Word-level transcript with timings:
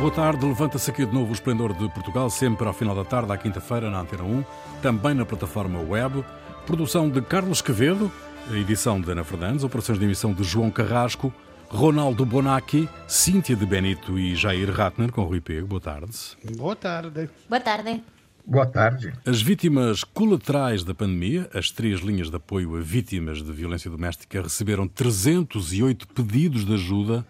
Boa 0.00 0.10
tarde, 0.10 0.44
levanta-se 0.44 0.90
aqui 0.90 1.06
de 1.06 1.14
novo 1.14 1.30
o 1.30 1.32
Esplendor 1.32 1.72
de 1.72 1.88
Portugal, 1.90 2.28
sempre 2.28 2.66
ao 2.66 2.72
final 2.72 2.94
da 2.94 3.04
tarde, 3.04 3.32
à 3.32 3.36
quinta-feira, 3.36 3.88
na 3.88 4.00
Antena 4.00 4.24
1, 4.24 4.44
também 4.82 5.14
na 5.14 5.24
plataforma 5.24 5.78
web. 5.80 6.24
Produção 6.66 7.08
de 7.08 7.22
Carlos 7.22 7.62
Quevedo, 7.62 8.10
edição 8.50 9.00
de 9.00 9.10
Ana 9.10 9.22
Fernandes, 9.22 9.62
operações 9.62 9.98
de 9.98 10.04
emissão 10.04 10.32
de 10.32 10.42
João 10.42 10.70
Carrasco, 10.70 11.32
Ronaldo 11.68 12.26
Bonacci, 12.26 12.88
Cíntia 13.06 13.56
de 13.56 13.64
Benito 13.64 14.18
e 14.18 14.34
Jair 14.34 14.70
Ratner, 14.70 15.12
com 15.12 15.22
Rui 15.22 15.40
Pego. 15.40 15.68
Boa 15.68 15.80
tarde. 15.80 16.12
Boa 16.56 16.76
tarde. 16.76 17.30
Boa 17.48 17.60
tarde. 17.60 18.02
Boa 18.44 18.66
tarde. 18.66 19.12
As 19.24 19.40
vítimas 19.40 20.02
colaterais 20.02 20.82
da 20.82 20.92
pandemia, 20.92 21.48
as 21.54 21.70
três 21.70 22.00
linhas 22.00 22.28
de 22.28 22.36
apoio 22.36 22.76
a 22.76 22.80
vítimas 22.80 23.42
de 23.42 23.52
violência 23.52 23.88
doméstica, 23.88 24.42
receberam 24.42 24.88
308 24.88 26.08
pedidos 26.08 26.64
de 26.64 26.74
ajuda 26.74 27.24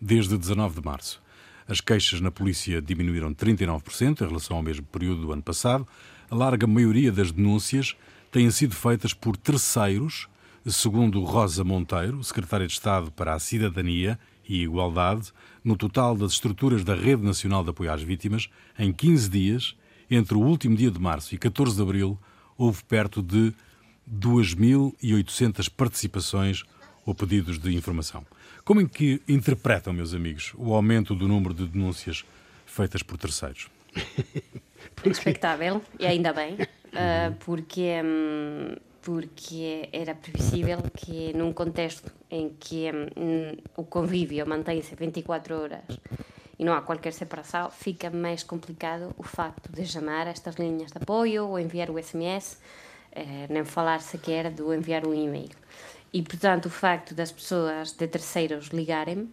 desde 0.00 0.36
19 0.36 0.80
de 0.80 0.84
março. 0.84 1.24
As 1.68 1.80
queixas 1.80 2.20
na 2.20 2.30
polícia 2.30 2.80
diminuíram 2.80 3.34
39% 3.34 4.20
em 4.20 4.26
relação 4.26 4.56
ao 4.56 4.62
mesmo 4.62 4.86
período 4.86 5.22
do 5.22 5.32
ano 5.32 5.42
passado. 5.42 5.86
A 6.30 6.34
larga 6.34 6.66
maioria 6.66 7.10
das 7.10 7.32
denúncias 7.32 7.96
têm 8.30 8.50
sido 8.50 8.74
feitas 8.74 9.12
por 9.12 9.36
terceiros, 9.36 10.28
segundo 10.64 11.24
Rosa 11.24 11.64
Monteiro, 11.64 12.22
secretária 12.22 12.66
de 12.66 12.72
Estado 12.72 13.10
para 13.10 13.34
a 13.34 13.38
Cidadania 13.38 14.18
e 14.48 14.62
Igualdade. 14.62 15.32
No 15.64 15.76
total 15.76 16.16
das 16.16 16.32
estruturas 16.32 16.84
da 16.84 16.94
Rede 16.94 17.22
Nacional 17.22 17.64
de 17.64 17.70
Apoio 17.70 17.92
às 17.92 18.02
Vítimas, 18.02 18.48
em 18.78 18.92
15 18.92 19.28
dias, 19.28 19.76
entre 20.08 20.36
o 20.36 20.40
último 20.40 20.76
dia 20.76 20.90
de 20.90 21.00
março 21.00 21.34
e 21.34 21.38
14 21.38 21.74
de 21.74 21.82
abril, 21.82 22.18
houve 22.56 22.84
perto 22.84 23.20
de 23.20 23.52
2.800 24.08 25.68
participações 25.68 26.62
ou 27.06 27.14
pedidos 27.14 27.58
de 27.58 27.74
informação. 27.74 28.26
Como 28.64 28.80
é 28.80 28.84
que 28.84 29.22
interpretam, 29.28 29.92
meus 29.92 30.12
amigos, 30.12 30.52
o 30.58 30.74
aumento 30.74 31.14
do 31.14 31.28
número 31.28 31.54
de 31.54 31.66
denúncias 31.66 32.24
feitas 32.66 33.02
por 33.02 33.16
terceiros? 33.16 33.70
Expectável, 35.04 35.80
e 35.98 36.06
ainda 36.06 36.32
bem, 36.32 36.54
uh, 36.54 37.34
porque, 37.40 37.92
um, 38.04 38.74
porque 39.00 39.88
era 39.92 40.14
previsível 40.14 40.78
que 40.96 41.32
num 41.32 41.52
contexto 41.52 42.12
em 42.30 42.50
que 42.58 42.90
um, 43.16 43.56
o 43.76 43.84
convívio 43.84 44.46
mantém-se 44.46 44.94
24 44.96 45.54
horas 45.54 45.84
e 46.58 46.64
não 46.64 46.72
há 46.72 46.80
qualquer 46.80 47.12
separação, 47.12 47.70
fica 47.70 48.10
mais 48.10 48.42
complicado 48.42 49.14
o 49.18 49.22
facto 49.22 49.70
de 49.70 49.84
chamar 49.86 50.26
estas 50.26 50.56
linhas 50.56 50.90
de 50.90 50.98
apoio 50.98 51.48
ou 51.48 51.58
enviar 51.58 51.90
o 51.90 52.02
SMS, 52.02 52.58
eh, 53.12 53.46
nem 53.50 53.64
falar 53.64 54.00
sequer 54.00 54.50
do 54.50 54.72
enviar 54.72 55.06
um 55.06 55.14
e-mail. 55.14 55.50
E, 56.16 56.22
portanto, 56.22 56.64
o 56.64 56.70
facto 56.70 57.14
das 57.14 57.30
pessoas 57.30 57.92
de 57.92 58.08
terceiros 58.08 58.68
ligarem, 58.68 59.18
uh, 59.18 59.30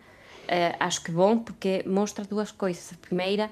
acho 0.82 1.02
que 1.02 1.14
bom, 1.14 1.40
porque 1.40 1.82
mostra 1.88 2.26
duas 2.26 2.52
coisas. 2.52 2.92
A 2.92 2.98
primeira, 2.98 3.50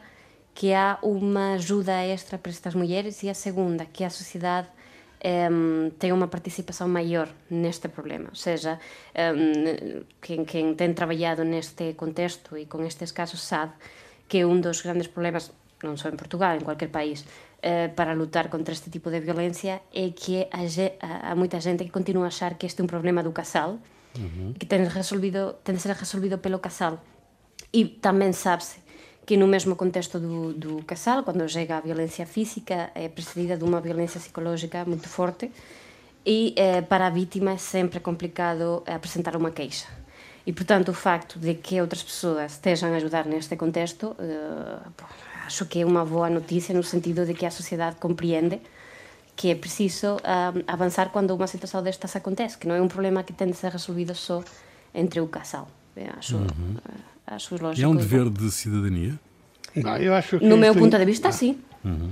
que 0.54 0.74
há 0.74 1.00
uma 1.02 1.54
ajuda 1.54 1.94
extra 2.04 2.38
para 2.38 2.52
estas 2.52 2.76
mulheres, 2.76 3.24
e 3.24 3.30
a 3.30 3.34
segunda, 3.34 3.86
que 3.86 4.04
a 4.04 4.10
sociedade 4.10 4.68
um, 5.24 5.86
ehm, 5.86 5.90
tem 5.98 6.12
uma 6.12 6.28
participação 6.28 6.90
maior 6.90 7.30
neste 7.50 7.88
problema. 7.88 8.28
Ou 8.28 8.36
seja, 8.36 8.78
um, 9.16 9.20
ehm, 9.22 10.04
quem, 10.22 10.44
quem 10.44 10.76
tem 10.76 10.94
trabalhado 10.94 11.46
neste 11.46 11.94
contexto 11.94 12.58
e 12.58 12.66
com 12.66 12.84
estes 12.84 13.14
casos 13.14 13.40
sabe 13.40 13.72
que 14.28 14.44
um 14.44 14.60
dos 14.60 14.82
grandes 14.82 15.08
problemas, 15.08 15.50
não 15.82 15.96
só 15.96 16.10
em 16.10 16.18
Portugal, 16.18 16.58
em 16.58 16.60
qualquer 16.60 16.90
país, 16.90 17.24
uh, 17.64 17.94
para 17.96 18.14
lutar 18.14 18.50
contra 18.50 18.74
este 18.74 18.90
tipo 18.90 19.10
de 19.10 19.20
violência 19.20 19.82
é 19.94 20.10
que 20.10 20.48
há, 20.52 21.32
há 21.32 21.36
muita 21.36 21.60
gente 21.60 21.84
que 21.84 21.92
continua 21.92 22.26
a 22.26 22.28
achar 22.28 22.56
que 22.56 22.66
este 22.66 22.82
é 22.82 22.84
um 22.84 22.88
problema 22.88 23.24
do 23.24 23.32
casal, 23.32 23.80
uhum. 24.18 24.54
que 24.58 24.66
tem, 24.66 24.86
resolvido, 24.88 25.56
tem 25.64 25.76
de 25.76 25.82
ser 25.82 25.96
resolvido 25.96 26.38
pelo 26.38 26.60
casal. 26.60 27.00
E 27.72 27.86
também 27.86 28.34
sabe-se 28.34 28.80
que 29.26 29.38
no 29.38 29.48
mesmo 29.48 29.76
contexto 29.76 30.20
do, 30.20 30.54
do 30.54 30.84
casal, 30.84 31.24
quando 31.24 31.48
chega 31.48 31.78
a 31.78 31.82
violência 31.82 32.26
física, 32.26 32.92
é 32.96 33.08
precedida 33.08 33.56
de 33.58 33.64
uma 33.64 33.80
violência 33.80 34.20
psicológica 34.20 34.84
muito 34.86 35.08
forte 35.08 35.52
e 36.26 36.54
eh, 36.58 36.82
para 36.82 37.08
a 37.08 37.10
vítima 37.10 37.52
é 37.52 37.58
sempre 37.58 38.00
complicado 38.00 38.84
apresentar 38.86 39.36
uma 39.36 39.52
queixa. 39.52 39.88
E, 40.46 40.52
portanto, 40.52 40.90
o 40.90 40.94
facto 40.94 41.40
de 41.40 41.54
que 41.54 41.80
outras 41.80 42.04
pessoas 42.04 42.54
estejam 42.54 42.92
a 42.92 42.96
ajudar 42.96 43.26
neste 43.26 43.56
contexto 43.56 44.16
eh, 44.20 44.90
acho 45.52 45.66
que 45.66 45.82
é 45.82 45.86
uma 45.86 46.06
boa 46.06 46.30
notícia 46.30 46.74
no 46.74 46.84
sentido 46.84 47.26
de 47.26 47.34
que 47.34 47.46
a 47.46 47.52
sociedade 47.52 47.98
compreende 47.98 48.62
que 49.36 49.50
é 49.50 49.56
preciso 49.56 50.16
uh, 50.16 50.64
avançar 50.68 51.10
quando 51.10 51.32
uma 51.32 51.48
situação 51.48 51.82
destas 51.84 52.16
acontece, 52.16 52.58
que 52.58 52.68
não 52.68 52.76
é 52.76 52.82
um 52.82 52.88
problema 52.88 53.24
que 53.24 53.34
tem 53.34 53.48
de 53.50 53.58
ser 53.58 53.72
resolvido 53.72 54.14
só 54.14 54.44
entre 54.94 55.20
o 55.20 55.28
casal. 55.28 55.68
Eu 55.96 56.12
acho, 56.18 56.38
uhum. 56.38 56.76
uh, 56.76 56.92
acho 57.28 57.56
lógico. 57.62 57.82
E 57.82 57.84
é 57.84 57.88
um 57.88 57.96
dever 57.96 58.30
de 58.30 58.52
cidadania? 58.52 59.20
Não, 59.76 59.98
eu 59.98 60.14
acho 60.14 60.40
que 60.40 60.46
no 60.46 60.58
meu 60.58 60.74
ponto 60.76 60.98
de 60.98 61.06
vista, 61.06 61.30
ah. 61.30 61.32
sim. 61.32 61.60
Uhum. 61.84 62.12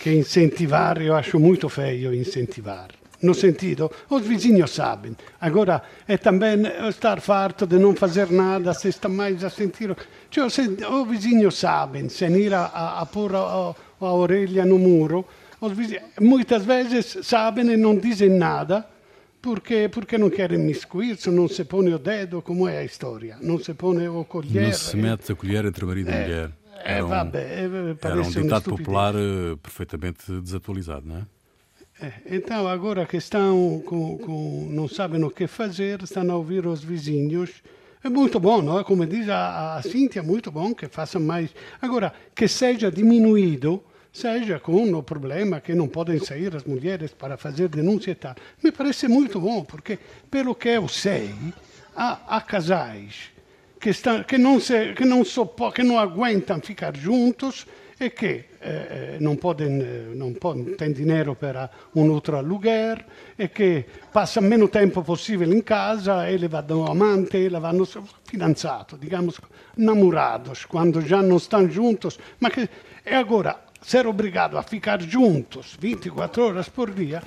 Que 0.00 0.12
incentivar, 0.12 1.00
eu 1.00 1.14
acho 1.16 1.40
muito 1.40 1.68
feio 1.68 2.14
incentivar. 2.14 2.90
No 3.22 3.34
sentido, 3.34 3.90
os 4.10 4.22
vizinhos 4.22 4.72
sabem. 4.72 5.16
Agora, 5.40 5.82
é 6.06 6.16
também 6.16 6.62
estar 6.88 7.20
farto 7.20 7.66
de 7.66 7.78
não 7.78 7.94
fazer 7.94 8.30
nada, 8.30 8.74
se 8.74 8.88
está 8.88 9.08
mais 9.08 9.42
a 9.42 9.50
sentir 9.50 9.96
cioè, 10.30 10.50
se 10.50 10.84
o 10.84 11.04
vizinho 11.06 11.50
sabem, 11.50 12.08
se 12.08 12.26
ir 12.26 12.52
a, 12.52 12.66
a, 12.66 13.00
a 13.00 13.06
pôr 13.06 13.34
a, 13.34 13.74
a 14.00 14.12
orelha 14.12 14.64
no 14.64 14.78
muro, 14.78 15.24
vizinhos, 15.62 16.02
muitas 16.20 16.64
vezes 16.64 17.18
sabem 17.22 17.70
e 17.72 17.76
não 17.76 17.96
dizem 17.96 18.30
nada 18.30 18.86
porque, 19.40 19.88
porque 19.88 20.18
não 20.18 20.28
querem 20.28 20.58
miscuir-se, 20.58 21.30
não 21.30 21.48
se 21.48 21.64
põe 21.64 21.94
o 21.94 21.98
dedo, 21.98 22.42
como 22.42 22.66
é 22.68 22.78
a 22.78 22.84
história, 22.84 23.36
não 23.40 23.58
se 23.58 23.72
põe 23.74 24.08
o 24.08 24.24
colher. 24.24 24.64
Não 24.64 24.72
se 24.72 24.96
mete 24.96 25.32
a 25.32 25.34
colher 25.34 25.64
entre 25.64 25.86
marido 25.86 26.10
e 26.10 26.12
é, 26.12 26.22
mulher. 26.22 26.50
É, 26.84 26.92
era 26.94 27.06
um, 27.06 27.08
vabbè, 27.08 27.38
é, 27.38 27.96
era 28.02 28.20
um 28.20 28.30
ditado 28.30 28.70
popular 28.70 29.14
uh, 29.14 29.56
perfeitamente 29.58 30.32
desatualizado, 30.40 31.06
não 31.06 31.18
é? 31.18 31.22
É, 32.00 32.12
então, 32.26 32.68
agora 32.68 33.06
que 33.06 33.16
estão 33.16 33.82
com, 33.86 34.18
com, 34.18 34.68
não 34.70 34.86
sabem 34.86 35.22
o 35.24 35.30
que 35.30 35.46
fazer, 35.46 36.02
estão 36.02 36.30
a 36.30 36.36
ouvir 36.36 36.66
os 36.66 36.84
vizinhos 36.84 37.62
é 38.06 38.08
muito 38.08 38.38
bom, 38.38 38.62
não 38.62 38.78
é? 38.78 38.84
Como 38.84 39.04
diz 39.04 39.28
a, 39.28 39.76
a 39.76 39.82
Cíntia, 39.82 40.20
é 40.20 40.22
muito 40.22 40.48
bom 40.52 40.72
que 40.72 40.86
faça 40.86 41.18
mais. 41.18 41.50
Agora, 41.82 42.12
que 42.36 42.46
seja 42.46 42.88
diminuído, 42.88 43.82
seja 44.12 44.60
com 44.60 44.94
o 44.94 45.02
problema 45.02 45.60
que 45.60 45.74
não 45.74 45.88
podem 45.88 46.20
sair 46.20 46.54
as 46.54 46.62
mulheres 46.62 47.12
para 47.12 47.36
fazer 47.36 47.68
denúncia 47.68 48.12
e 48.12 48.14
tal. 48.14 48.36
Me 48.62 48.70
parece 48.70 49.08
muito 49.08 49.40
bom, 49.40 49.64
porque, 49.64 49.98
pelo 50.30 50.54
que 50.54 50.68
eu 50.68 50.86
sei, 50.86 51.34
há, 51.96 52.36
há 52.36 52.40
casais 52.42 53.32
que, 53.80 53.90
estão, 53.90 54.22
que, 54.22 54.38
não 54.38 54.60
se, 54.60 54.92
que, 54.94 55.04
não 55.04 55.24
que 55.74 55.82
não 55.82 55.98
aguentam 55.98 56.60
ficar 56.60 56.96
juntos 56.96 57.66
e 57.98 58.12
che 58.12 58.48
eh, 58.58 59.16
non, 59.20 59.38
podem, 59.38 60.12
non 60.14 60.36
podem, 60.36 60.74
têm 60.76 60.92
dinheiro 60.92 61.34
para 61.34 61.70
um 61.94 62.10
outro 62.10 62.36
aluguer 62.36 63.04
e 63.34 63.50
che 63.50 63.86
passano 64.12 64.48
meno 64.48 64.68
tempo 64.68 65.00
possibile 65.00 65.54
in 65.54 65.62
casa, 65.62 66.28
ele 66.28 66.46
vanno 66.46 66.84
amante, 66.84 67.38
ele 67.38 67.58
vanno 67.58 67.86
fidanzato, 68.22 68.98
digamos, 68.98 69.40
namorados, 69.76 70.66
quando 70.66 71.00
já 71.00 71.22
não 71.22 71.36
estão 71.36 71.68
juntos, 71.70 72.18
ma 72.38 72.50
che 72.50 72.68
e 73.02 73.14
agora 73.14 73.64
ser 73.80 74.06
obrigado 74.06 74.58
a 74.58 74.62
ficar 74.62 75.00
juntos 75.00 75.76
24 75.80 76.42
horas 76.42 76.68
por 76.68 76.90
dia 76.90 77.22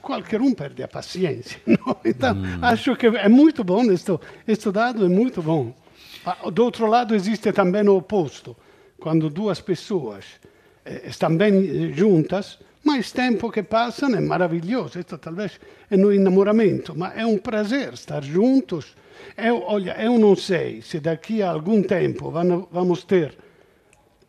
qualquer 0.00 0.40
um 0.40 0.54
perde 0.54 0.82
a 0.82 0.88
paciência. 0.88 1.60
No? 1.66 1.96
Então, 2.04 2.34
mm. 2.34 2.62
acho 2.62 2.96
que 2.96 3.06
é 3.06 3.28
muito 3.28 3.64
bom, 3.64 3.82
este 3.90 4.70
dado 4.70 5.04
é 5.04 5.08
muito 5.08 5.42
bom. 5.42 5.74
Do 6.52 6.64
outro 6.64 6.86
lado, 6.86 7.14
existe 7.14 7.52
também 7.52 7.88
o 7.88 7.96
oposto 7.96 8.56
quando 8.98 9.30
duas 9.30 9.60
pessoas 9.60 10.24
eh, 10.84 11.02
estão 11.06 11.36
bem 11.36 11.92
juntas, 11.92 12.58
mais 12.84 13.10
tempo 13.10 13.50
que 13.50 13.62
passam 13.62 14.14
é 14.14 14.20
maravilhoso. 14.20 14.98
Isso 14.98 15.18
talvez 15.18 15.58
é 15.90 15.96
no 15.96 16.12
enamoramento, 16.12 16.94
mas 16.96 17.16
é 17.18 17.26
um 17.26 17.38
prazer 17.38 17.92
estar 17.94 18.22
juntos. 18.22 18.94
Eu, 19.36 19.62
olha, 19.66 20.00
eu 20.00 20.18
não 20.18 20.36
sei 20.36 20.80
se 20.82 21.00
daqui 21.00 21.42
a 21.42 21.50
algum 21.50 21.82
tempo 21.82 22.30
vamos 22.30 23.04
ter 23.04 23.36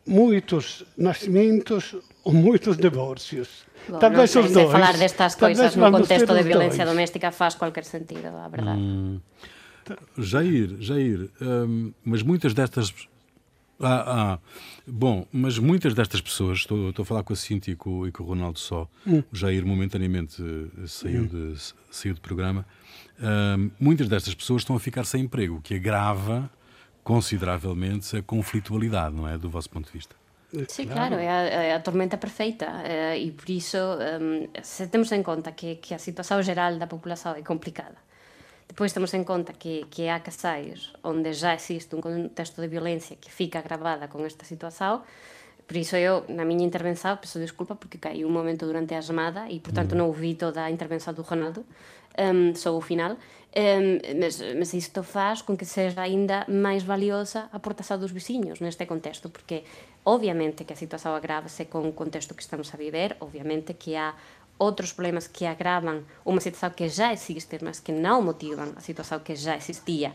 muitos 0.05 0.83
nascimentos 0.97 1.95
ou 2.23 2.33
muitos 2.33 2.77
divórcios. 2.77 3.65
Bom, 3.87 3.99
talvez 3.99 4.35
os 4.35 4.51
dois. 4.51 4.71
falar 4.71 4.97
destas 4.97 5.35
coisas 5.35 5.75
no 5.75 5.91
contexto 5.91 6.33
de 6.33 6.43
violência 6.43 6.83
dois. 6.83 6.89
doméstica 6.89 7.31
faz 7.31 7.55
qualquer 7.55 7.83
sentido, 7.83 8.27
a 8.27 8.47
verdade. 8.47 8.79
Hum. 8.79 9.19
Jair, 10.17 10.75
Jair, 10.79 11.29
hum, 11.41 11.93
mas 12.03 12.21
muitas 12.21 12.53
destas 12.53 12.93
ah, 13.79 14.03
ah, 14.07 14.39
bom, 14.85 15.25
mas 15.31 15.59
muitas 15.59 15.93
destas 15.93 16.21
pessoas, 16.21 16.59
estou, 16.59 16.89
estou 16.89 17.03
a 17.03 17.05
falar 17.05 17.23
com 17.23 17.33
a 17.33 17.35
Cintia 17.35 17.73
e 17.73 17.75
com, 17.75 18.07
e 18.07 18.11
com 18.11 18.23
o 18.23 18.27
Ronaldo 18.27 18.59
só, 18.59 18.87
hum. 19.05 19.23
o 19.31 19.35
Jair 19.35 19.65
momentaneamente 19.65 20.41
eh, 20.41 20.87
saiu, 20.87 21.23
hum. 21.23 21.27
de, 21.27 21.55
saiu 21.91 22.15
do 22.15 22.21
programa, 22.21 22.65
uh, 23.19 23.71
muitas 23.79 24.07
destas 24.09 24.33
pessoas 24.33 24.61
estão 24.61 24.75
a 24.75 24.79
ficar 24.79 25.05
sem 25.05 25.23
emprego, 25.23 25.57
o 25.57 25.61
que 25.61 25.75
agrava 25.75 26.49
consideravelmente 27.03 28.17
a 28.17 28.21
conflitualidade, 28.21 29.15
não 29.15 29.27
é? 29.27 29.37
Do 29.37 29.49
vosso 29.49 29.69
ponto 29.69 29.85
de 29.85 29.93
vista. 29.93 30.15
Sim, 30.67 30.87
claro, 30.87 31.15
é 31.15 31.27
a, 31.27 31.41
é 31.43 31.75
a 31.75 31.79
tormenta 31.79 32.17
perfeita 32.17 32.65
eh, 32.83 33.19
e 33.19 33.31
por 33.31 33.49
isso, 33.49 33.77
um, 33.77 34.47
se 34.63 34.87
temos 34.87 35.11
em 35.11 35.21
conta 35.21 35.51
que, 35.51 35.75
que 35.75 35.93
a 35.93 35.99
situação 35.99 36.41
geral 36.41 36.77
da 36.77 36.87
população 36.87 37.35
é 37.35 37.41
complicada, 37.41 37.97
Depois 38.67 38.91
temos 38.93 39.13
em 39.13 39.23
conta 39.23 39.53
que, 39.53 39.85
que 39.89 40.07
há 40.07 40.19
casais 40.19 40.91
onde 41.03 41.33
já 41.33 41.55
existe 41.55 41.95
um 41.95 42.01
contexto 42.01 42.61
de 42.61 42.67
violência 42.67 43.15
que 43.15 43.31
fica 43.31 43.59
agravada 43.59 44.07
com 44.07 44.23
esta 44.25 44.45
situação, 44.45 45.03
por 45.67 45.75
isso 45.75 45.97
eu, 45.97 46.23
na 46.29 46.45
minha 46.45 46.65
intervenção, 46.65 47.17
peço 47.17 47.39
desculpa 47.39 47.75
porque 47.75 47.97
caí 47.97 48.23
um 48.23 48.31
momento 48.31 48.65
durante 48.65 48.95
a 48.95 49.01
chamada 49.01 49.49
e, 49.49 49.59
portanto, 49.59 49.95
não 49.95 50.07
ouvi 50.07 50.33
toda 50.33 50.63
a 50.63 50.71
intervenção 50.71 51.13
do 51.13 51.21
Ronaldo, 51.21 51.65
um, 52.17 52.55
só 52.55 52.75
o 52.75 52.79
final, 52.79 53.11
um, 53.11 54.19
mas, 54.19 54.41
mas 54.57 54.73
isto 54.73 55.03
faz 55.03 55.41
com 55.41 55.57
que 55.57 55.65
seja 55.65 56.01
ainda 56.01 56.45
máis 56.47 56.83
valiosa 56.83 57.49
a 57.51 57.57
aportação 57.57 57.99
dos 57.99 58.11
vizinhos 58.11 58.61
neste 58.61 58.85
contexto, 58.85 59.29
porque 59.29 59.63
obviamente 60.05 60.63
que 60.63 60.71
a 60.71 60.75
situação 60.75 61.13
agrava-se 61.13 61.65
com 61.65 61.87
o 61.87 61.91
contexto 61.91 62.33
que 62.33 62.41
estamos 62.41 62.73
a 62.73 62.77
viver, 62.77 63.17
obviamente 63.19 63.73
que 63.73 63.93
há 63.93 64.15
outros 64.59 64.91
problemas 64.91 65.27
que 65.27 65.45
agravam 65.45 66.03
uma 66.25 66.41
situação 66.41 66.69
que 66.69 66.89
já 66.89 67.13
existe, 67.13 67.59
mas 67.61 67.79
que 67.79 67.91
não 67.91 68.21
motivam 68.21 68.73
a 68.75 68.81
situação 68.81 69.19
que 69.19 69.35
já 69.35 69.55
existia 69.55 70.13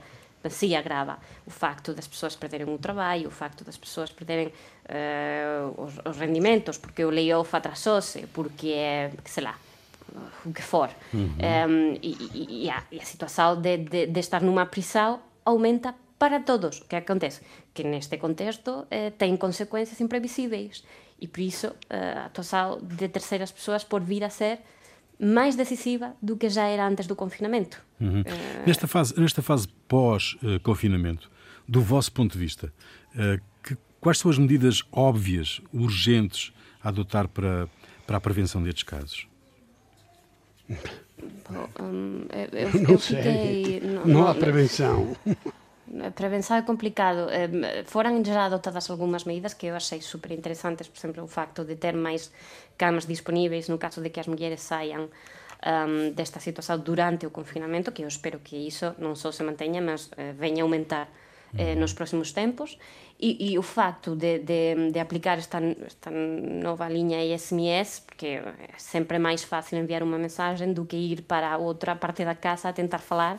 se 0.50 0.74
agrava 0.74 1.18
o 1.46 1.50
facto 1.50 1.94
das 1.94 2.06
pessoas 2.06 2.34
perderem 2.34 2.72
o 2.72 2.78
trabalho, 2.78 3.28
o 3.28 3.30
facto 3.30 3.64
das 3.64 3.76
pessoas 3.76 4.10
perderem 4.10 4.48
uh, 4.48 5.82
os, 5.82 5.94
os, 6.04 6.16
rendimentos, 6.16 6.78
porque 6.78 7.04
o 7.04 7.10
layoff 7.10 7.54
atrasou-se, 7.54 8.26
porque 8.28 8.68
é, 8.68 9.12
sei 9.24 9.44
lá, 9.44 9.56
o 10.44 10.52
que 10.52 10.62
for. 10.62 10.90
Uhum. 11.12 11.36
Um, 11.68 11.98
e, 12.02 12.64
e, 12.64 12.70
a, 12.70 12.82
e, 12.90 13.00
a, 13.00 13.04
situação 13.04 13.60
de, 13.60 13.78
de, 13.78 14.06
de, 14.06 14.20
estar 14.20 14.42
numa 14.42 14.66
prisão 14.66 15.20
aumenta 15.44 15.94
para 16.18 16.40
todos. 16.40 16.80
O 16.80 16.84
que 16.84 16.96
acontece? 16.96 17.40
Que 17.72 17.82
neste 17.84 18.16
contexto 18.18 18.86
eh, 18.90 19.10
tem 19.10 19.36
consequências 19.36 20.00
imprevisíveis 20.00 20.84
e 21.22 21.28
por 21.28 21.40
isso 21.40 21.68
uh, 21.68 21.74
a 22.16 22.24
atuação 22.26 22.80
de 22.82 23.08
terceiras 23.08 23.52
pessoas 23.52 23.84
pode 23.84 24.04
vir 24.04 24.24
a 24.24 24.28
ser 24.28 24.58
mais 25.20 25.54
decisiva 25.54 26.14
do 26.20 26.36
que 26.36 26.48
já 26.48 26.66
era 26.66 26.84
antes 26.84 27.06
do 27.06 27.14
confinamento. 27.14 27.80
Uhum. 28.00 28.22
Uh... 28.22 28.24
Nesta 28.66 28.88
fase, 28.88 29.18
nesta 29.18 29.40
fase 29.40 29.68
pós-confinamento, 29.86 31.30
do 31.68 31.80
vosso 31.80 32.10
ponto 32.10 32.32
de 32.32 32.38
vista, 32.40 32.72
uh, 33.14 33.40
que, 33.62 33.76
quais 34.00 34.18
são 34.18 34.32
as 34.32 34.36
medidas 34.36 34.82
óbvias, 34.90 35.60
urgentes 35.72 36.52
a 36.82 36.88
adotar 36.88 37.28
para, 37.28 37.68
para 38.04 38.16
a 38.16 38.20
prevenção 38.20 38.60
destes 38.60 38.82
casos? 38.82 39.28
Bom, 40.68 41.68
hum, 41.80 42.26
eu, 42.32 42.58
eu, 42.58 42.72
não 42.82 42.90
eu 42.90 42.98
sei. 42.98 43.80
não, 43.80 44.06
não, 44.06 44.26
há 44.26 44.34
prevenção. 44.34 45.16
Eh, 45.90 46.10
prevensar 46.10 46.62
é 46.62 46.62
complicado. 46.62 47.28
Eh, 47.30 47.82
foran 47.86 48.22
já 48.24 48.46
adotadas 48.46 48.90
algunhas 48.90 49.24
medidas 49.24 49.54
que 49.54 49.66
eu 49.66 49.74
achei 49.74 50.00
superinteresantes, 50.00 50.88
por 50.88 50.98
exemplo 50.98 51.24
o 51.24 51.30
facto 51.30 51.64
de 51.64 51.76
ter 51.76 51.94
máis 51.94 52.30
camas 52.78 53.06
disponíveis 53.06 53.68
no 53.68 53.78
caso 53.78 54.00
de 54.00 54.10
que 54.10 54.20
as 54.20 54.28
mulleres 54.28 54.62
saian 54.62 55.10
um, 55.62 56.10
desta 56.14 56.40
situación 56.40 56.82
durante 56.82 57.26
o 57.26 57.30
confinamento 57.30 57.92
que 57.92 58.02
eu 58.02 58.08
espero 58.08 58.40
que 58.40 58.56
iso 58.56 58.94
non 58.98 59.14
só 59.18 59.30
se 59.34 59.42
manteña 59.42 59.82
mas 59.82 60.10
eh, 60.16 60.34
veña 60.38 60.62
a 60.62 60.66
aumentar 60.66 61.06
eh, 61.58 61.74
nos 61.74 61.92
próximos 61.92 62.32
tempos. 62.32 62.78
E, 63.22 63.54
e 63.54 63.58
o 63.58 63.62
facto 63.62 64.16
de, 64.16 64.40
de, 64.42 64.90
de 64.90 64.98
aplicar 64.98 65.38
esta, 65.38 65.62
esta 65.62 66.10
nova 66.10 66.90
liña 66.90 67.22
SMS 67.22 68.02
porque 68.02 68.42
é 68.42 68.74
sempre 68.78 69.18
máis 69.18 69.46
fácil 69.46 69.78
enviar 69.78 70.02
unha 70.02 70.18
mensaxe 70.18 70.66
do 70.66 70.86
que 70.86 70.98
ir 70.98 71.22
para 71.22 71.54
outra 71.58 71.94
parte 71.94 72.26
da 72.26 72.34
casa 72.34 72.70
a 72.70 72.74
tentar 72.74 72.98
falar 72.98 73.38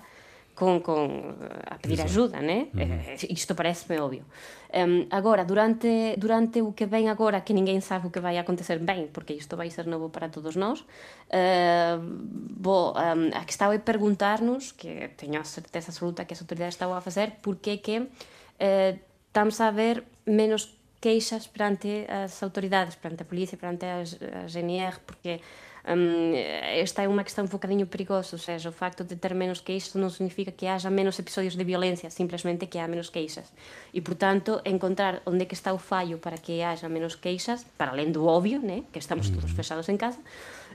com, 0.55 0.79
com 0.79 1.33
a 1.65 1.75
pedir 1.75 2.01
ajuda, 2.01 2.39
né? 2.39 2.67
Uhum. 2.73 3.15
Isto 3.29 3.55
parece-me 3.55 3.99
óbvio. 3.99 4.25
Um, 4.73 5.05
agora, 5.11 5.45
durante, 5.45 6.15
durante 6.17 6.61
o 6.61 6.73
que 6.73 6.85
vem 6.85 7.09
agora, 7.09 7.41
que 7.41 7.53
ninguém 7.53 7.79
sabe 7.79 8.07
o 8.07 8.09
que 8.09 8.19
vai 8.19 8.37
acontecer 8.37 8.79
bem, 8.79 9.07
porque 9.07 9.33
isto 9.33 9.55
vai 9.55 9.69
ser 9.69 9.85
novo 9.85 10.09
para 10.09 10.29
todos 10.29 10.55
nós, 10.55 10.79
uh, 10.81 11.99
bom, 12.01 12.93
um, 12.93 13.37
a 13.37 13.45
questão 13.45 13.71
é 13.71 13.77
perguntar-nos, 13.77 14.71
que 14.71 15.09
tenho 15.17 15.39
a 15.39 15.43
certeza 15.43 15.89
absoluta 15.91 16.25
que 16.25 16.33
as 16.33 16.41
autoridades 16.41 16.73
estão 16.75 16.93
a 16.93 17.01
fazer, 17.01 17.33
porque 17.41 17.77
que 17.77 17.99
uh, 17.99 18.99
estamos 19.27 19.59
a 19.61 19.69
ver 19.69 20.03
menos 20.25 20.75
queixas 20.99 21.45
perante 21.47 22.05
as 22.07 22.41
autoridades, 22.41 22.95
perante 22.95 23.23
a 23.23 23.25
polícia, 23.25 23.57
perante 23.57 23.85
a, 23.85 23.99
a 24.43 24.47
GNR, 24.47 24.99
porque 25.05 25.41
um, 25.85 26.33
esta 26.79 27.03
é 27.03 27.07
unha 27.11 27.23
questão 27.27 27.43
um 27.43 27.51
bocadinho 27.51 27.83
focadiño 27.83 27.87
perigoso, 27.87 28.35
ou 28.35 28.39
seja, 28.39 28.69
o 28.69 28.71
facto 28.71 29.03
de 29.03 29.19
ter 29.19 29.35
menos 29.35 29.59
queixas 29.59 29.99
non 29.99 30.07
significa 30.07 30.55
que 30.55 30.63
haja 30.63 30.87
menos 30.87 31.19
episodios 31.19 31.59
de 31.59 31.63
violencia, 31.67 32.07
simplemente 32.07 32.71
que 32.71 32.79
há 32.79 32.87
menos 32.87 33.11
queixas. 33.11 33.51
E, 33.91 33.99
portanto, 33.99 34.63
encontrar 34.63 35.19
onde 35.27 35.43
que 35.43 35.55
está 35.55 35.75
o 35.75 35.79
fallo 35.79 36.23
para 36.23 36.39
que 36.39 36.63
haja 36.63 36.87
menos 36.87 37.19
queixas, 37.19 37.67
para 37.75 37.91
além 37.91 38.15
do 38.15 38.23
obvio, 38.23 38.63
né, 38.63 38.87
que 38.95 38.99
estamos 38.99 39.27
todos 39.27 39.51
fechados 39.51 39.91
en 39.91 39.99
casa, 39.99 40.19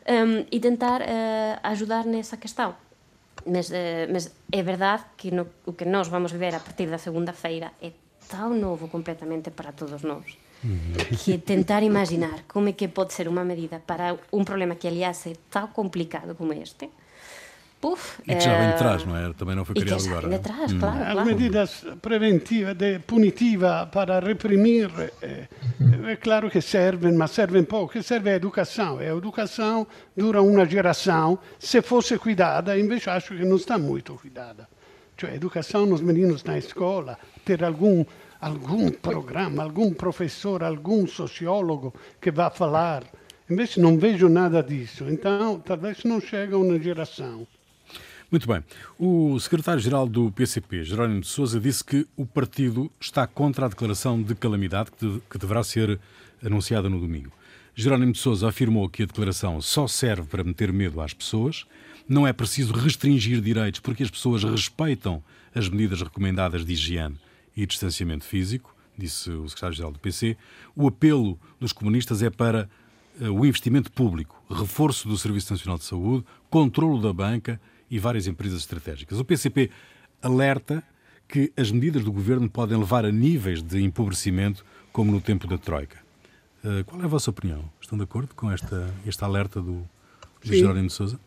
um, 0.04 0.44
e 0.52 0.60
tentar 0.60 1.00
uh, 1.00 1.56
ajudar 1.62 2.04
nessa 2.04 2.36
questão. 2.36 2.76
Mas, 3.46 3.70
uh, 3.70 3.74
eh, 3.74 4.06
mas 4.12 4.28
é 4.52 4.62
verdade 4.62 5.04
que 5.16 5.30
no, 5.30 5.48
o 5.64 5.72
que 5.72 5.86
nós 5.86 6.08
vamos 6.08 6.32
ver 6.32 6.52
a 6.54 6.60
partir 6.60 6.90
da 6.90 6.98
segunda-feira 6.98 7.72
é 7.80 7.92
tão 8.28 8.52
novo 8.52 8.88
completamente 8.88 9.50
para 9.50 9.72
todos 9.72 10.02
nós. 10.02 10.47
que 11.24 11.34
é 11.34 11.38
tentar 11.38 11.82
imaginar 11.82 12.44
como 12.48 12.68
é 12.68 12.72
que 12.72 12.88
pode 12.88 13.12
ser 13.12 13.28
uma 13.28 13.44
medida 13.44 13.80
para 13.86 14.16
um 14.32 14.44
problema 14.44 14.74
que, 14.74 14.88
aliás, 14.88 15.26
é 15.26 15.34
tão 15.50 15.68
complicado 15.68 16.34
como 16.34 16.52
este. 16.52 16.90
Puf, 17.80 18.20
e 18.26 18.34
que 18.34 18.40
já 18.40 18.58
vem 18.58 18.70
de 18.72 18.76
trás, 18.76 19.04
não 19.04 19.16
é? 19.16 19.32
Também 19.34 19.54
não 19.54 19.64
foi 19.64 19.76
criado 19.76 20.04
agora. 20.08 20.28
De 20.28 20.38
trás, 20.40 20.72
hum. 20.72 20.80
claro, 20.80 20.98
claro. 20.98 21.20
As 21.20 21.26
medidas 21.26 21.86
preventivas, 22.02 22.74
de, 22.76 22.98
punitivas 22.98 23.88
para 23.90 24.18
reprimir, 24.18 24.90
é, 25.22 25.46
é 26.10 26.16
claro 26.16 26.50
que 26.50 26.60
servem, 26.60 27.12
mas 27.12 27.30
servem 27.30 27.62
pouco. 27.62 27.92
Que 27.92 28.02
serve 28.02 28.30
a 28.30 28.34
educação. 28.34 29.00
E 29.00 29.06
a 29.06 29.14
educação 29.14 29.86
dura 30.16 30.42
uma 30.42 30.66
geração, 30.66 31.38
se 31.56 31.80
fosse 31.80 32.18
cuidada, 32.18 32.76
invece 32.76 33.08
acho 33.10 33.36
que 33.36 33.44
não 33.44 33.56
está 33.56 33.78
muito 33.78 34.14
cuidada. 34.14 34.68
Cioè, 35.16 35.32
a 35.32 35.34
educação 35.34 35.84
nos 35.84 36.00
meninos 36.00 36.44
na 36.44 36.56
escola, 36.56 37.18
ter 37.44 37.64
algum 37.64 38.04
algum 38.40 38.90
programa, 38.90 39.62
algum 39.62 39.92
professor, 39.92 40.62
algum 40.62 41.06
sociólogo 41.06 41.94
que 42.20 42.30
vá 42.30 42.50
falar. 42.50 43.04
Invece 43.50 43.80
não 43.80 43.98
vejo 43.98 44.28
nada 44.28 44.62
disso. 44.62 45.04
Então, 45.08 45.58
talvez 45.60 46.04
não 46.04 46.20
chega 46.20 46.54
a 46.54 46.58
uma 46.58 46.78
geração. 46.78 47.46
Muito 48.30 48.46
bem. 48.46 48.62
O 48.98 49.40
secretário-geral 49.40 50.06
do 50.06 50.30
PCP, 50.30 50.84
Jerónimo 50.84 51.22
de 51.22 51.26
Sousa, 51.26 51.58
disse 51.58 51.82
que 51.82 52.06
o 52.14 52.26
partido 52.26 52.90
está 53.00 53.26
contra 53.26 53.64
a 53.64 53.68
declaração 53.68 54.22
de 54.22 54.34
calamidade 54.34 54.90
que, 54.92 55.38
deverá 55.38 55.64
ser 55.64 55.98
anunciada 56.44 56.90
no 56.90 57.00
domingo. 57.00 57.32
Jerónimo 57.74 58.12
de 58.12 58.18
Sousa 58.18 58.48
afirmou 58.48 58.88
que 58.88 59.02
a 59.02 59.06
declaração 59.06 59.62
só 59.62 59.86
serve 59.86 60.24
para 60.24 60.44
meter 60.44 60.70
medo 60.72 61.00
às 61.00 61.14
pessoas, 61.14 61.64
não 62.06 62.26
é 62.26 62.32
preciso 62.32 62.74
restringir 62.74 63.40
direitos 63.40 63.80
porque 63.80 64.02
as 64.02 64.10
pessoas 64.10 64.44
respeitam 64.44 65.22
as 65.54 65.68
medidas 65.68 66.02
recomendadas 66.02 66.66
de 66.66 66.72
higiene 66.72 67.16
e 67.58 67.66
distanciamento 67.66 68.24
físico, 68.24 68.72
disse 68.96 69.28
o 69.30 69.48
secretário-geral 69.48 69.90
do 69.90 69.98
PC. 69.98 70.36
O 70.76 70.86
apelo 70.86 71.36
dos 71.58 71.72
comunistas 71.72 72.22
é 72.22 72.30
para 72.30 72.70
uh, 73.20 73.32
o 73.32 73.44
investimento 73.44 73.90
público, 73.90 74.40
reforço 74.48 75.08
do 75.08 75.18
Serviço 75.18 75.52
Nacional 75.52 75.76
de 75.76 75.84
Saúde, 75.84 76.24
controlo 76.48 77.02
da 77.02 77.12
banca 77.12 77.60
e 77.90 77.98
várias 77.98 78.28
empresas 78.28 78.60
estratégicas. 78.60 79.18
O 79.18 79.24
PCP 79.24 79.70
alerta 80.22 80.84
que 81.26 81.52
as 81.56 81.72
medidas 81.72 82.04
do 82.04 82.12
governo 82.12 82.48
podem 82.48 82.78
levar 82.78 83.04
a 83.04 83.10
níveis 83.10 83.60
de 83.60 83.82
empobrecimento 83.82 84.64
como 84.92 85.10
no 85.10 85.20
tempo 85.20 85.48
da 85.48 85.58
Troika. 85.58 85.98
Uh, 86.62 86.84
qual 86.84 87.02
é 87.02 87.04
a 87.06 87.08
vossa 87.08 87.28
opinião? 87.28 87.64
Estão 87.80 87.98
de 87.98 88.04
acordo 88.04 88.36
com 88.36 88.52
esta, 88.52 88.94
este 89.04 89.24
alerta 89.24 89.60
do, 89.60 89.82
do 90.44 90.54
Jerónimo 90.54 90.86
de 90.86 90.92
Sousa? 90.92 91.18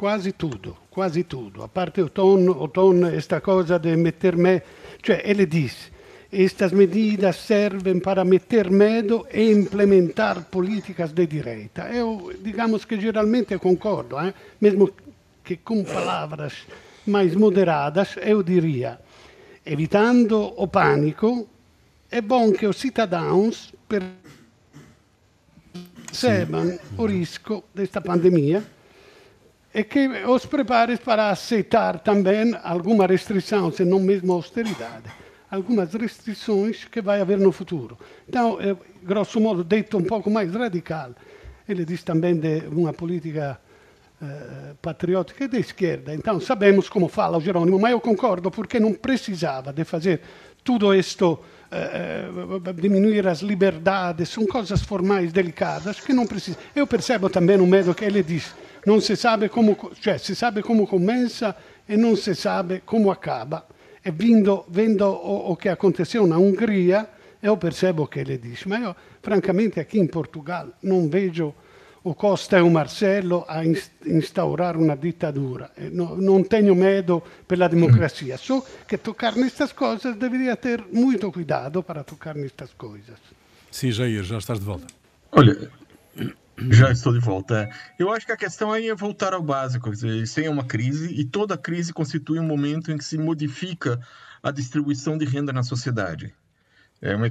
Quase 0.00 0.32
tudo, 0.32 0.78
quase 0.88 1.24
tudo. 1.24 1.62
A 1.62 1.68
parte 1.68 2.00
o 2.00 2.08
tom, 2.08 2.48
o 2.48 2.68
tom 2.68 3.04
esta 3.04 3.42
coisa 3.42 3.78
de 3.78 3.94
meter-me 3.96 4.62
Cioè, 5.02 5.20
ele 5.26 5.44
diz, 5.44 5.92
estas 6.32 6.72
medidas 6.72 7.36
servem 7.36 8.00
para 8.00 8.24
meter 8.24 8.70
medo 8.70 9.26
e 9.30 9.52
implementar 9.52 10.44
políticas 10.44 11.12
de 11.12 11.26
direita. 11.26 11.82
Eu, 11.92 12.32
digamos 12.40 12.86
que 12.86 12.98
geralmente 12.98 13.58
concordo, 13.58 14.18
eh? 14.18 14.32
mesmo 14.58 14.90
que 15.44 15.58
com 15.58 15.84
palavras 15.84 16.66
mais 17.06 17.34
moderadas, 17.34 18.16
eu 18.22 18.42
diria, 18.42 18.98
evitando 19.66 20.54
o 20.56 20.66
pânico, 20.66 21.46
é 22.10 22.22
bom 22.22 22.52
que 22.52 22.66
os 22.66 22.78
cidadãos 22.78 23.74
percebam 26.08 26.78
o 26.96 27.04
risco 27.04 27.64
desta 27.74 28.00
pandemia 28.00 28.79
e 29.72 29.84
que 29.84 30.08
os 30.26 30.44
prepare 30.46 30.96
para 30.96 31.30
aceitar 31.30 32.00
também 32.00 32.54
alguma 32.62 33.06
restrição, 33.06 33.70
se 33.70 33.84
não 33.84 34.00
mesmo 34.00 34.32
austeridade, 34.32 35.04
algumas 35.50 35.92
restrições 35.94 36.84
que 36.84 37.00
vai 37.00 37.20
haver 37.20 37.38
no 37.38 37.52
futuro. 37.52 37.96
Então, 38.28 38.58
é, 38.60 38.76
grosso 39.02 39.40
modo, 39.40 39.64
dito 39.64 39.96
um 39.96 40.04
pouco 40.04 40.30
mais 40.30 40.52
radical, 40.54 41.10
ele 41.68 41.84
diz 41.84 42.02
também 42.02 42.34
de 42.34 42.64
uma 42.68 42.92
política 42.92 43.60
eh, 44.22 44.74
patriótica 44.82 45.48
de 45.48 45.58
esquerda. 45.58 46.14
Então, 46.14 46.38
sabemos 46.38 46.90
como 46.90 47.08
fala 47.08 47.38
o 47.38 47.40
Jerônimo, 47.40 47.78
mas 47.78 47.92
eu 47.92 48.00
concordo, 48.02 48.50
porque 48.50 48.78
não 48.78 48.92
precisava 48.92 49.72
de 49.72 49.82
fazer 49.82 50.20
tudo 50.62 50.94
isto, 50.94 51.40
eh, 51.70 52.28
eh 52.28 52.72
diminuir 52.74 53.26
as 53.26 53.40
liberdades, 53.40 54.28
são 54.28 54.46
coisas 54.46 54.82
formais 54.82 55.32
delicadas 55.32 56.00
que 56.00 56.12
não 56.12 56.26
precisam. 56.26 56.60
Eu 56.74 56.86
percebo 56.86 57.28
também 57.28 57.60
o 57.60 57.66
medo 57.66 57.94
que 57.94 58.04
ele 58.04 58.22
diz, 58.22 58.54
non 58.86 59.00
si 59.00 59.16
sa 59.16 59.36
come, 59.48 59.76
cioè, 60.00 60.18
si 60.18 60.34
sa 60.34 60.52
come 60.62 60.86
comincia 60.86 61.54
e 61.86 61.96
não 61.96 62.16
se 62.16 62.34
sabe 62.34 62.82
como 62.84 63.10
acaba. 63.10 63.66
E 64.02 64.10
vendo, 64.10 64.64
vendo 64.68 65.04
o, 65.06 65.50
o 65.50 65.56
che 65.56 65.68
aconteceu 65.68 66.26
na 66.26 66.38
Hungria, 66.38 67.08
eu 67.42 67.56
percebo 67.56 68.06
che 68.06 68.20
ele 68.20 68.38
diz, 68.38 68.64
ma 68.64 68.78
io 68.78 68.96
francamente 69.20 69.80
aqui 69.80 69.98
em 69.98 70.06
Portugal 70.06 70.72
não 70.82 71.08
vejo 71.08 71.54
o 72.02 72.14
Costa 72.14 72.58
e 72.58 72.62
o 72.62 72.70
Marcelo 72.70 73.44
a 73.48 73.62
instaurar 74.06 74.76
uma 74.76 74.96
ditadura. 74.96 75.70
No, 75.92 76.16
não 76.16 76.42
tenho 76.42 76.74
medo 76.74 77.22
pela 77.46 77.68
democracia, 77.68 78.38
só 78.38 78.64
que 78.88 78.96
tocar 78.96 79.36
nestas 79.36 79.72
coisas 79.72 80.16
deveria 80.16 80.56
ter 80.56 80.84
muito 80.92 81.30
cuidado 81.30 81.82
para 81.82 82.02
tocar 82.02 82.34
nestas 82.34 82.72
coisas. 82.72 83.18
Sim, 83.70 83.92
Jair, 83.92 84.22
já 84.24 84.38
estás 84.38 84.58
de 84.58 84.64
volta. 84.64 84.86
Olha, 85.32 85.70
já 86.70 86.90
estou 86.90 87.12
de 87.12 87.20
volta. 87.20 87.68
Eu 87.98 88.10
acho 88.10 88.26
que 88.26 88.32
a 88.32 88.36
questão 88.36 88.72
aí 88.72 88.88
é 88.88 88.94
voltar 88.94 89.32
ao 89.32 89.42
básico. 89.42 89.90
Sem 90.26 90.48
uma 90.48 90.64
crise, 90.64 91.14
e 91.14 91.24
toda 91.24 91.56
crise 91.56 91.92
constitui 91.92 92.38
um 92.40 92.46
momento 92.46 92.90
em 92.90 92.98
que 92.98 93.04
se 93.04 93.16
modifica 93.16 94.00
a 94.42 94.50
distribuição 94.50 95.16
de 95.16 95.24
renda 95.24 95.52
na 95.52 95.62
sociedade. 95.62 96.34
É 97.02 97.16
uma, 97.16 97.28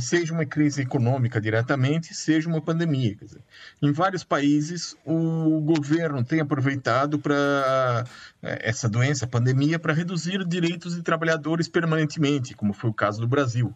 seja 0.00 0.34
uma 0.34 0.44
crise 0.44 0.82
econômica 0.82 1.40
diretamente, 1.40 2.12
seja 2.12 2.48
uma 2.48 2.60
pandemia. 2.60 3.14
Dizer, 3.14 3.40
em 3.80 3.92
vários 3.92 4.24
países, 4.24 4.96
o 5.04 5.60
governo 5.60 6.24
tem 6.24 6.40
aproveitado 6.40 7.20
para 7.20 8.04
é, 8.42 8.68
essa 8.68 8.88
doença, 8.88 9.24
a 9.24 9.28
pandemia, 9.28 9.78
para 9.78 9.92
reduzir 9.92 10.44
direitos 10.44 10.96
de 10.96 11.02
trabalhadores 11.02 11.68
permanentemente, 11.68 12.54
como 12.54 12.72
foi 12.72 12.90
o 12.90 12.94
caso 12.94 13.20
do 13.20 13.28
Brasil. 13.28 13.72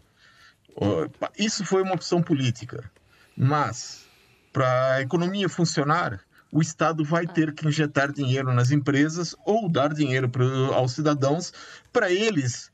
Isso 1.39 1.65
foi 1.65 1.83
uma 1.83 1.95
opção 1.95 2.21
política, 2.21 2.91
mas 3.37 4.05
para 4.53 4.95
a 4.95 5.03
economia 5.03 5.49
funcionar, 5.49 6.21
o 6.51 6.61
Estado 6.61 7.05
vai 7.05 7.27
ter 7.27 7.53
que 7.55 7.67
injetar 7.67 8.13
dinheiro 8.13 8.53
nas 8.53 8.71
empresas 8.71 9.35
ou 9.45 9.69
dar 9.69 9.95
dinheiro 9.95 10.31
aos 10.75 10.93
cidadãos 10.93 11.53
para 11.93 12.11
eles 12.11 12.71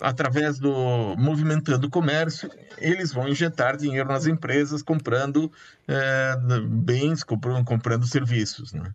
através 0.00 0.58
do 0.58 1.14
movimentando 1.16 1.86
o 1.86 1.90
comércio, 1.90 2.50
eles 2.78 3.12
vão 3.12 3.28
injetar 3.28 3.76
dinheiro 3.76 4.08
nas 4.08 4.26
empresas 4.26 4.82
comprando 4.82 5.50
é, 5.86 6.36
bens, 6.66 7.22
comprando, 7.22 7.64
comprando 7.64 8.06
serviços. 8.06 8.72
Né? 8.72 8.92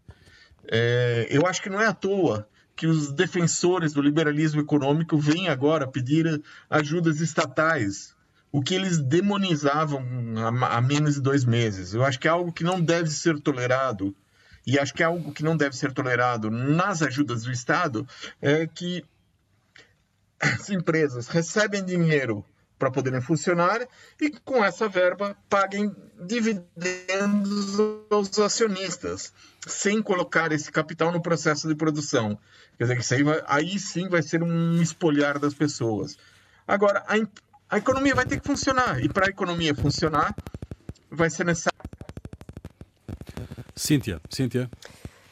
É, 0.70 1.28
eu 1.30 1.46
acho 1.46 1.62
que 1.62 1.70
não 1.70 1.82
é 1.82 1.88
à 1.88 1.94
toa 1.94 2.48
que 2.76 2.88
os 2.88 3.12
defensores 3.12 3.94
do 3.94 4.02
liberalismo 4.02 4.62
econômico 4.62 5.18
vêm 5.18 5.50
agora 5.50 5.88
pedir 5.88 6.42
ajudas 6.70 7.22
estatais, 7.22 8.16
o 8.52 8.62
que 8.62 8.76
eles 8.76 9.00
demonizavam 9.00 10.04
há, 10.70 10.82
menos 10.82 11.16
de 11.16 11.22
dois 11.22 11.44
meses. 11.44 11.94
Eu 11.94 12.06
acho 12.06 12.20
que 12.20 12.28
é 12.28 12.32
algo 12.32 12.52
que 12.52 12.64
não 12.64 12.80
deve 12.80 13.10
ser 13.10 13.40
tolerado 13.40 14.16
e 14.66 14.78
acho 14.78 14.94
que 14.94 15.02
é 15.02 15.06
algo 15.06 15.32
que 15.32 15.44
não 15.44 15.58
deve 15.58 15.76
ser 15.76 15.92
tolerado 15.92 16.52
nas 16.52 17.02
ajudas 17.02 17.44
do 17.44 17.52
Estado 17.52 18.06
é 18.42 18.68
que 18.68 19.04
as 20.40 20.70
empresas 20.70 21.28
recebem 21.28 21.84
dinheiro 21.84 22.46
para 22.78 22.92
poderem 22.92 23.22
funcionar 23.22 23.88
e 24.22 24.30
com 24.30 24.64
essa 24.64 24.88
verba 24.88 25.36
paguem 25.50 25.96
dividendos 26.26 27.80
aos 28.10 28.38
acionistas, 28.38 29.34
sem 29.66 30.02
colocar 30.02 30.52
esse 30.52 30.72
capital 30.72 31.12
no 31.12 31.22
processo 31.22 31.68
de 31.68 31.76
produção. 31.76 32.38
Quer 32.78 32.84
dizer, 32.84 32.96
que 32.96 33.02
isso 33.02 33.14
aí, 33.16 33.24
vai, 33.24 33.44
aí 33.48 33.80
sim 33.80 34.08
vai 34.08 34.22
ser 34.22 34.44
um 34.44 34.82
espolhar 34.82 35.40
das 35.40 35.54
pessoas. 35.54 36.18
Agora, 36.68 37.04
a, 37.08 37.16
a 37.76 37.78
economia 37.78 38.14
vai 38.14 38.26
ter 38.26 38.40
que 38.40 38.46
funcionar, 38.46 39.04
e 39.04 39.10
para 39.10 39.26
a 39.26 39.30
economia 39.30 39.74
funcionar, 39.74 40.36
vai 41.10 41.30
ser 41.30 41.46
necessário. 41.46 41.78
Cíntia, 43.76 44.22
Cíntia. 44.30 44.70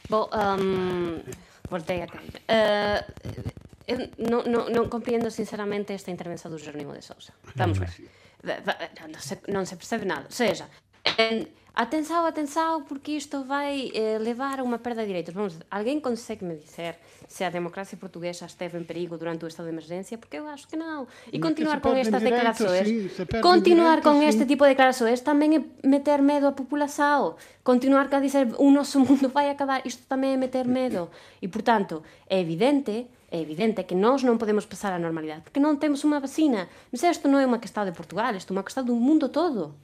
Bom, 0.10 0.30
um, 0.34 1.22
voltei 1.70 2.04
a. 2.04 2.06
Uh, 2.06 3.66
Eu 3.86 4.10
non, 4.18 4.42
non, 4.50 4.63
non 4.74 4.86
comprendo 4.89 5.30
sinceramente 5.30 5.94
esta 5.94 6.10
intervención 6.10 6.50
do 6.50 6.58
Jerónimo 6.58 6.94
de 6.94 7.06
Sousa. 7.06 7.38
Vamos 7.54 7.77
ver. 7.77 7.92
Non 8.46 9.18
se, 9.18 9.42
non 9.50 9.65
se 9.65 9.74
percebe 9.74 10.06
nada. 10.06 10.30
Seja, 10.30 10.70
en, 11.18 11.50
atensao, 11.74 12.25
atensao, 12.25 12.86
porque 12.86 13.12
isto 13.18 13.44
vai 13.44 13.92
eh, 13.94 14.18
levar 14.22 14.62
a 14.62 14.63
unha 14.63 14.80
perda 14.80 15.04
de 15.04 15.12
direitos. 15.12 15.34
Vamos, 15.36 15.58
alguén 15.70 16.00
consegue 16.00 16.48
me 16.48 16.56
dizer 16.56 16.96
se 17.27 17.44
a 17.44 17.51
democracia 17.51 18.00
portuguesa 18.00 18.46
esteve 18.46 18.80
en 18.80 18.86
perigo 18.86 19.18
durante 19.18 19.44
o 19.44 19.50
estado 19.50 19.68
de 19.68 19.75
emergencia? 19.75 20.15
Porque 20.15 20.38
eu 20.39 20.48
acho 20.48 20.70
que 20.70 20.80
non. 20.80 21.10
E 21.34 21.42
continuar 21.42 21.82
con 21.84 22.00
estas 22.00 22.22
declarações, 22.24 22.86
sí, 22.88 23.10
continuar 23.42 24.00
con 24.00 24.24
sí. 24.24 24.30
este 24.30 24.46
tipo 24.48 24.63
de 24.63 24.77
declarações 24.77 25.20
tamén 25.25 25.51
é 25.58 25.62
meter 25.84 26.24
medo 26.24 26.48
á 26.48 26.54
população. 26.56 27.36
Continuar 27.65 28.08
a 28.08 28.24
dizer 28.24 28.48
o 28.56 28.70
noso 28.72 29.01
mundo 29.04 29.27
vai 29.34 29.51
acabar, 29.51 29.84
isto 29.84 30.08
tamén 30.08 30.38
é 30.38 30.39
meter 30.39 30.70
medo. 30.70 31.12
E, 31.42 31.50
portanto, 31.51 32.06
é 32.30 32.39
evidente 32.39 33.10
é 33.36 33.44
evidente 33.44 33.84
que 33.84 34.00
nós 34.00 34.24
non 34.24 34.39
podemos 34.39 34.63
pasar 34.63 34.96
a 34.96 35.04
normalidade, 35.04 35.44
porque 35.44 35.60
non 35.60 35.75
temos 35.75 36.08
unha 36.08 36.24
vacina. 36.24 36.72
Mas 36.88 37.04
isto 37.04 37.27
non 37.27 37.44
é 37.44 37.46
unha 37.46 37.60
questão 37.60 37.84
de 37.84 37.92
Portugal, 37.92 38.32
isto 38.32 38.50
é 38.51 38.56
unha 38.56 38.63
questão 38.63 38.88
do 38.88 38.96
mundo 38.96 39.27
todo. 39.27 39.75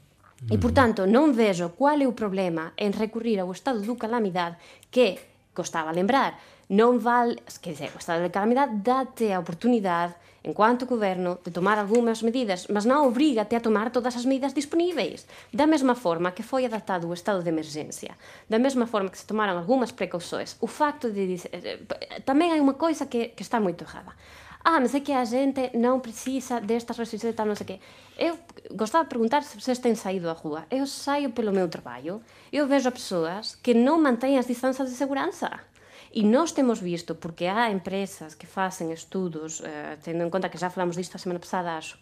E, 0.49 0.57
portanto, 0.57 1.05
non 1.05 1.35
vexo 1.37 1.75
qual 1.77 1.99
é 2.01 2.07
o 2.07 2.17
problema 2.17 2.73
en 2.79 2.95
recurrir 2.95 3.37
ao 3.37 3.51
estado 3.53 3.83
do 3.83 3.99
calamidade 3.99 4.57
que, 4.89 5.19
costaba 5.53 5.93
lembrar, 5.93 6.39
non 6.71 6.97
val, 6.97 7.35
quer 7.59 7.75
dizer, 7.75 7.91
o 7.93 7.99
estado 7.99 8.23
de 8.23 8.33
calamidade 8.33 8.79
date 8.79 9.29
a 9.35 9.43
oportunidade 9.43 10.15
enquanto 10.43 10.85
goberno, 10.85 11.39
de 11.43 11.51
tomar 11.51 11.77
algunhas 11.77 12.23
medidas, 12.23 12.67
mas 12.67 12.85
non 12.85 13.05
obriga-te 13.05 13.53
a 13.53 13.61
tomar 13.61 13.93
todas 13.93 14.17
as 14.17 14.25
medidas 14.25 14.57
disponíveis. 14.57 15.29
Da 15.53 15.69
mesma 15.69 15.93
forma 15.93 16.33
que 16.33 16.41
foi 16.41 16.65
adaptado 16.65 17.05
o 17.05 17.13
estado 17.13 17.45
de 17.45 17.49
emergencia, 17.49 18.17
da 18.49 18.57
mesma 18.57 18.89
forma 18.89 19.09
que 19.09 19.21
se 19.21 19.29
tomaron 19.29 19.57
algunhas 19.57 19.93
precauções, 19.93 20.57
o 20.57 20.67
facto 20.67 21.13
de... 21.13 21.37
Eh, 21.53 21.77
tamén 22.25 22.57
hai 22.57 22.61
unha 22.61 22.73
coisa 22.73 23.05
que, 23.05 23.37
que 23.37 23.45
está 23.45 23.61
moito 23.61 23.85
errada. 23.85 24.17
Ah, 24.63 24.79
mas 24.79 24.93
é 24.93 25.01
que 25.01 25.13
a 25.13 25.25
gente 25.25 25.73
non 25.73 26.05
precisa 26.05 26.61
destas 26.61 26.97
restrições 26.97 27.33
e 27.33 27.37
tal, 27.37 27.49
non 27.49 27.57
sei 27.57 27.65
que. 27.65 27.77
Eu 28.17 28.37
gostava 28.77 29.05
de 29.05 29.13
perguntar 29.13 29.41
se 29.41 29.57
vocês 29.57 29.81
têm 29.81 29.97
saído 29.97 30.29
á 30.29 30.37
rua. 30.37 30.69
Eu 30.69 30.85
saio 30.85 31.33
pelo 31.33 31.49
meu 31.49 31.65
traballo, 31.65 32.21
eu 32.53 32.69
vejo 32.69 32.89
a 32.89 32.93
persoas 32.93 33.57
que 33.57 33.73
non 33.73 33.97
mantén 34.01 34.37
as 34.37 34.45
distancias 34.45 34.89
de 34.89 34.93
segurança 34.93 35.70
E 36.13 36.23
nós 36.23 36.51
temos 36.51 36.79
visto, 36.79 37.15
porque 37.15 37.45
há 37.45 37.71
empresas 37.71 38.35
que 38.35 38.45
fazem 38.45 38.91
estudos, 38.91 39.61
eh, 39.63 39.97
tendo 40.03 40.23
em 40.23 40.29
conta 40.29 40.49
que 40.49 40.57
já 40.57 40.69
falamos 40.69 40.97
disto 40.97 41.15
a 41.15 41.17
semana 41.17 41.39
passada, 41.39 41.77
acho, 41.77 41.97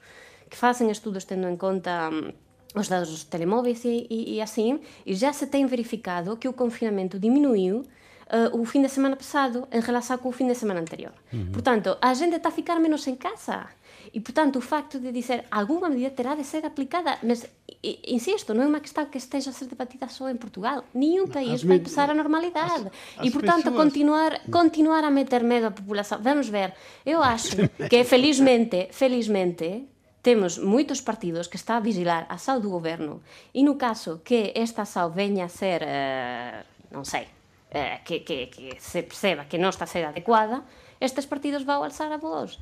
que 0.50 0.58
fazem 0.58 0.89
estudos 0.89 1.24
tendo 1.25 1.48
em 1.48 1.56
conta 1.56 2.10
um, 2.12 2.34
os 2.80 2.88
dados 2.88 3.10
dos 3.10 3.24
telemóveis 3.24 3.86
e, 3.86 4.08
e, 4.10 4.36
e, 4.36 4.42
assim, 4.42 4.80
e 5.06 5.13
já 5.13 5.32
se 5.32 5.46
tem 5.48 5.66
verificado 5.66 6.36
que 6.38 6.48
o 6.48 6.54
confinamento 6.54 7.20
diminuiu 7.20 7.82
uh, 7.82 8.60
o 8.60 8.66
fim 8.66 8.82
de 8.82 8.89
semana 8.89 9.16
passado 9.16 9.68
em 9.72 9.80
relação 9.80 10.18
com 10.18 10.30
o 10.30 10.32
fim 10.32 10.48
de 10.48 10.56
semana 10.56 10.80
anterior. 10.80 11.13
Uhum. 11.32 11.51
Portanto, 11.51 11.98
a 12.01 12.13
gente 12.13 12.36
está 12.36 12.50
a 12.50 12.51
ficar 12.51 12.80
menos 12.80 13.06
em 13.08 13.16
casa. 13.16 13.68
E, 14.13 14.20
portanto, 14.20 14.58
o 14.58 14.62
facto 14.62 15.00
de 15.00 15.12
dizer 15.12 15.46
alguma 15.51 15.89
medida 15.89 16.10
terá 16.10 16.34
de 16.34 16.44
ser 16.44 16.66
aplicada, 16.66 17.18
mas, 17.22 17.46
e, 17.82 18.12
insisto, 18.12 18.52
non 18.52 18.68
é 18.68 18.68
unha 18.68 18.84
questão 18.84 19.08
que 19.08 19.16
esteja 19.16 19.52
a 19.52 19.56
ser 19.56 19.72
debatida 19.72 20.12
só 20.12 20.28
en 20.28 20.36
Portugal. 20.36 20.84
Nenhum 20.92 21.32
país 21.32 21.64
vai 21.64 21.80
passar 21.80 22.12
a 22.12 22.16
normalidade. 22.16 22.92
As, 23.16 23.24
as 23.24 23.24
e, 23.24 23.32
portanto, 23.32 23.72
pessoas... 23.72 23.80
continuar, 23.80 24.32
continuar 24.52 25.04
a 25.08 25.12
meter 25.12 25.48
medo 25.48 25.68
á 25.68 25.72
população. 25.72 26.20
Vamos 26.20 26.52
ver. 26.52 26.76
Eu 27.08 27.24
acho 27.24 27.56
que, 27.88 28.04
felizmente, 28.04 28.92
felizmente, 28.92 29.88
temos 30.20 30.60
moitos 30.60 31.00
partidos 31.00 31.48
que 31.48 31.56
está 31.56 31.80
a 31.80 31.84
vigilar 31.84 32.28
a 32.28 32.36
saúde 32.36 32.68
do 32.68 32.76
governo. 32.76 33.24
e 33.56 33.64
no 33.64 33.80
caso 33.80 34.20
que 34.28 34.52
esta 34.60 34.84
saúde 34.84 35.16
venha 35.16 35.48
a 35.48 35.52
ser, 35.52 35.80
eh, 35.80 36.68
non 36.92 37.08
sei, 37.08 37.32
eh, 37.72 38.04
que, 38.04 38.28
que, 38.28 38.52
que 38.52 38.76
se 38.84 39.08
perceba 39.08 39.48
que 39.48 39.56
non 39.56 39.72
está 39.72 39.88
a 39.88 39.94
ser 39.96 40.04
adecuada, 40.04 40.68
estes 41.00 41.24
partidos 41.32 41.64
vão 41.64 41.80
alzar 41.80 42.12
a 42.12 42.20
voz 42.20 42.60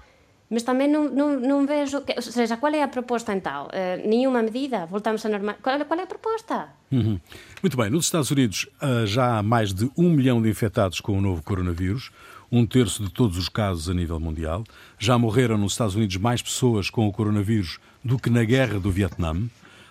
Mas 0.50 0.64
também 0.64 0.88
não, 0.88 1.66
vejo. 1.66 2.02
Que, 2.02 2.14
ou 2.14 2.22
seja, 2.22 2.56
qual 2.56 2.74
é 2.74 2.82
a 2.82 2.88
proposta 2.88 3.34
então? 3.34 3.66
Uh, 3.66 4.08
nenhuma 4.08 4.42
medida? 4.42 4.86
Voltamos 4.86 5.26
a 5.26 5.30
normal. 5.30 5.56
Qual, 5.62 5.86
qual 5.86 6.00
é 6.00 6.04
a 6.04 6.08
proposta? 6.08 6.70
Uhum. 6.90 7.20
Muito 7.62 7.76
bem. 7.76 7.90
Nos 7.90 8.06
Estados 8.06 8.32
Unidos 8.32 8.66
uh, 8.82 9.06
já 9.06 9.40
há 9.40 9.44
mais 9.44 9.74
de 9.74 9.92
um 9.98 10.10
milhão 10.10 10.42
de 10.42 10.50
infectados 10.50 11.02
com 11.02 11.18
o 11.18 11.22
novo 11.22 11.44
coronavírus, 11.44 12.12
um 12.50 12.66
terço 12.66 13.04
de 13.04 13.12
todos 13.12 13.38
os 13.38 13.50
casos 13.50 13.90
a 13.90 13.94
nível 13.94 14.20
mundial. 14.22 14.64
Já 14.98 15.18
morreram 15.18 15.58
nos 15.58 15.74
Estados 15.74 15.96
Unidos 15.96 16.16
mais 16.16 16.42
pessoas 16.42 16.90
com 16.90 17.06
o 17.06 17.12
coronavírus 17.12 17.78
do 18.02 18.18
que 18.18 18.30
na 18.30 18.46
guerra 18.46 18.80
do 18.80 18.90
Vietnã. 18.90 19.36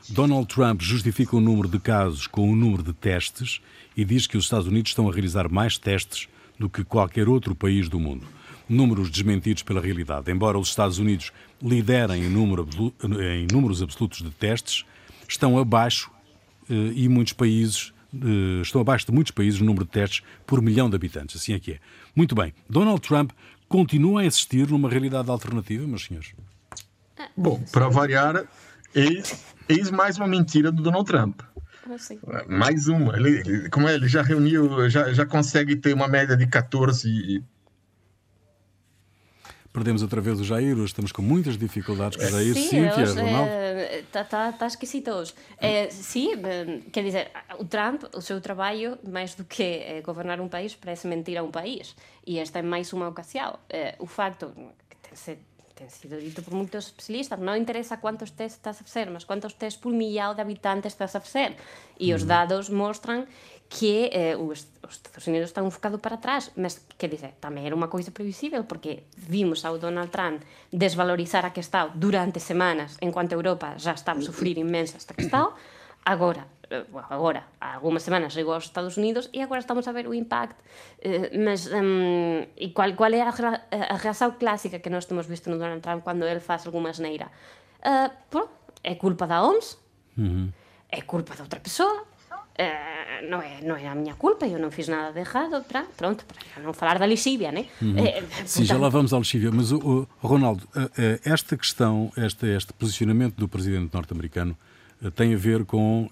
Donald 0.09 0.47
Trump 0.47 0.81
justifica 0.81 1.37
o 1.37 1.41
número 1.41 1.69
de 1.69 1.79
casos 1.79 2.27
com 2.27 2.51
o 2.51 2.57
número 2.57 2.83
de 2.83 2.95
testes 2.95 3.61
e 3.95 4.07
diz 4.07 4.27
que 4.27 4.39
os 4.39 4.45
Estados 4.45 4.69
Unidos 4.69 4.93
estão 4.93 5.07
a 5.07 5.13
realizar 5.13 5.51
mais 5.51 5.77
testes 5.77 6.29
do 6.59 6.71
que 6.71 6.83
qualquer 6.83 7.29
outro 7.29 7.55
país 7.55 7.91
do 7.91 8.01
mundo 8.01 8.36
números 8.69 9.11
desmentidos 9.11 9.63
pela 9.63 9.81
realidade. 9.81 10.31
Embora 10.31 10.59
os 10.59 10.69
Estados 10.69 10.99
Unidos 10.99 11.33
liderem 11.63 12.25
em, 12.25 12.29
número, 12.29 12.69
em 13.03 13.47
números 13.53 13.83
absolutos 13.83 14.23
de 14.23 14.31
testes, 14.31 14.85
estão 15.29 15.59
abaixo 15.59 16.11
eh, 16.69 16.93
e 16.95 17.09
muitos 17.09 17.33
países 17.33 17.93
eh, 18.15 18.63
estão 18.63 18.81
abaixo 18.81 19.07
de 19.07 19.13
muitos 19.13 19.31
países 19.31 19.61
no 19.61 19.67
número 19.67 19.85
de 19.85 19.91
testes 19.91 20.23
por 20.47 20.61
milhão 20.61 20.89
de 20.89 20.97
habitantes. 20.97 21.37
Assim 21.37 21.53
é 21.53 21.61
que 21.61 21.73
é. 21.73 21.79
Muito 22.15 22.35
bem. 22.35 22.53
Donald 22.69 23.01
Trump 23.01 23.31
continua 23.69 24.23
a 24.23 24.25
insistir 24.25 24.69
numa 24.69 24.89
realidade 24.89 25.31
alternativa, 25.31 25.87
meus 25.87 26.05
senhores? 26.05 26.33
Bom, 27.37 27.63
para 27.73 27.89
variar, 27.89 28.45
eis, 28.95 29.45
eis 29.69 29.91
mais 29.91 30.17
uma 30.17 30.27
mentira 30.27 30.71
do 30.71 30.83
Donald 30.83 31.07
Trump. 31.07 31.41
Mais 32.49 32.89
uma. 32.89 33.17
Ele, 33.17 33.43
ele, 33.47 33.71
como 33.71 33.89
é, 33.89 33.95
ele 33.95 34.09
já 34.09 34.21
reuniu, 34.21 34.91
já, 34.91 35.13
já 35.13 35.25
consegue 35.25 35.77
ter 35.77 35.95
uma 35.95 36.09
média 36.09 36.37
de 36.37 36.47
14 36.47 37.43
perdemos 39.77 40.01
outra 40.01 40.23
vez 40.23 40.41
o 40.41 40.45
Jair, 40.45 40.73
hoje 40.73 40.87
estamos 40.87 41.13
com 41.13 41.21
muitas 41.21 41.59
dificuldades 41.59 42.17
com 42.17 42.25
o 42.25 42.31
Jair. 42.31 42.55
Sim, 42.55 42.63
Cíntia, 42.63 42.97
hoje, 42.97 43.21
Ronaldo. 43.21 43.51
Está 43.99 44.25
tá, 44.25 44.51
tá 44.53 44.67
esquisito 44.67 45.11
hoje. 45.11 45.35
É, 45.59 45.91
sim, 45.91 46.33
eh, 46.33 46.81
quer 46.91 47.05
dizer, 47.05 47.31
o 47.59 47.65
Trump, 47.67 48.05
o 48.15 48.23
seu 48.23 48.41
trabalho, 48.41 48.99
mais 49.07 49.35
do 49.35 49.45
que 49.45 49.63
eh, 49.63 50.01
governar 50.01 50.41
um 50.41 50.49
país, 50.49 50.75
parece 50.75 51.07
mentir 51.07 51.37
a 51.37 51.43
um 51.43 51.51
país. 51.51 51.95
E 52.27 52.39
esta 52.39 52.61
é 52.61 52.63
mais 52.63 52.91
uma 52.95 53.07
ocasião. 53.09 53.59
Eh, 53.69 53.95
o 53.99 54.07
facto 54.07 54.51
que 54.89 54.97
tem, 54.97 55.15
se, 55.15 55.39
tem 55.75 55.91
sido 55.91 56.19
dito 56.23 56.43
por 56.43 56.55
muitos 56.55 56.87
especialistas, 56.87 57.39
não 57.39 57.55
interessa 57.55 57.99
quantos 57.99 58.31
testes 58.31 58.57
estás 58.57 58.81
a 58.81 58.83
fazer, 58.83 59.11
mas 59.11 59.25
quantos 59.25 59.53
testes 59.53 59.83
por 59.83 59.93
milhão 59.93 60.35
de 60.35 60.41
habitantes 60.41 60.95
estás 60.95 61.15
a 61.15 61.21
fazer. 61.21 61.55
E 62.01 62.15
os 62.15 62.25
dados 62.25 62.71
mostram 62.71 63.27
que 63.69 64.11
eh, 64.13 64.37
os, 64.37 64.69
os 64.83 64.95
Estados 64.95 65.27
Unidos 65.27 65.51
están 65.51 65.67
un 65.67 65.75
bocado 65.75 65.99
para 65.99 66.17
atrás, 66.17 66.55
mas, 66.55 66.87
que 66.97 67.11
dizer, 67.11 67.35
tamén 67.43 67.67
era 67.67 67.75
unha 67.75 67.91
coisa 67.91 68.15
previsível, 68.15 68.63
porque 68.65 69.11
vimos 69.19 69.67
ao 69.67 69.77
Donald 69.77 70.15
Trump 70.15 70.47
desvalorizar 70.71 71.43
a 71.43 71.51
que 71.51 71.61
está 71.61 71.91
durante 71.91 72.39
semanas, 72.39 72.95
enquanto 73.03 73.35
Europa 73.35 73.75
já 73.77 73.93
está 73.93 74.15
a 74.15 74.21
sufrir 74.23 74.57
inmensa 74.57 74.97
esta 74.97 75.19
que 75.19 75.27
está, 75.27 75.51
agora, 76.07 76.47
eh, 76.71 76.87
bueno, 76.87 77.11
agora, 77.11 77.43
algunhas 77.59 78.07
semanas 78.07 78.31
chegou 78.33 78.55
aos 78.55 78.71
Estados 78.71 78.95
Unidos 78.95 79.27
e 79.35 79.43
agora 79.43 79.59
estamos 79.59 79.91
a 79.91 79.93
ver 79.93 80.07
o 80.07 80.15
impact, 80.15 80.55
eh, 81.03 81.35
mas 81.35 81.67
um, 81.67 82.47
e 82.55 82.71
qual, 82.71 82.95
qual 82.95 83.11
é 83.11 83.27
a, 83.27 83.35
a 83.91 83.97
reação 83.99 84.39
clásica 84.39 84.79
que 84.79 84.91
nós 84.91 85.11
temos 85.11 85.27
visto 85.27 85.51
no 85.51 85.59
Donald 85.59 85.83
Trump 85.83 86.07
cando 86.07 86.25
ele 86.25 86.41
faz 86.41 86.67
alguma 86.67 86.95
asneira? 86.95 87.27
Uh, 87.83 88.11
pô, 88.31 88.49
é 88.83 88.95
culpa 88.95 89.27
da 89.27 89.43
OMS, 89.43 89.77
é 90.89 91.03
culpa 91.03 91.35
de 91.35 91.43
outra 91.43 91.61
pessoa, 91.61 92.07
eh, 92.59 93.27
non, 93.29 93.41
é, 93.45 93.61
non 93.65 93.77
é 93.77 93.87
a 93.89 93.95
miña 93.95 94.15
culpa, 94.17 94.47
eu 94.49 94.57
non 94.59 94.73
fiz 94.73 94.89
nada 94.89 95.13
de 95.13 95.21
errado, 95.21 95.63
pra, 95.69 95.85
pronto, 95.97 96.25
para 96.25 96.63
non 96.65 96.73
falar 96.73 96.97
da 96.99 97.05
lixívia, 97.07 97.53
né? 97.53 97.69
Eh, 97.81 98.25
Sim, 98.49 98.65
já 98.65 98.77
lá 98.81 98.89
vamos 98.89 99.13
ao 99.13 99.21
Lexívia, 99.21 99.51
mas 99.53 99.73
o, 99.73 99.79
o- 99.79 100.07
Ronaldo, 100.25 100.65
eh, 100.75 100.91
eh, 100.97 101.21
esta 101.29 101.57
questão, 101.57 102.11
este, 102.17 102.47
este 102.53 102.73
posicionamento 102.73 103.37
do 103.37 103.49
presidente 103.49 103.93
norte-americano 103.93 104.57
tem 105.15 105.35
a 105.35 105.37
ver 105.37 105.65
com, 105.69 106.09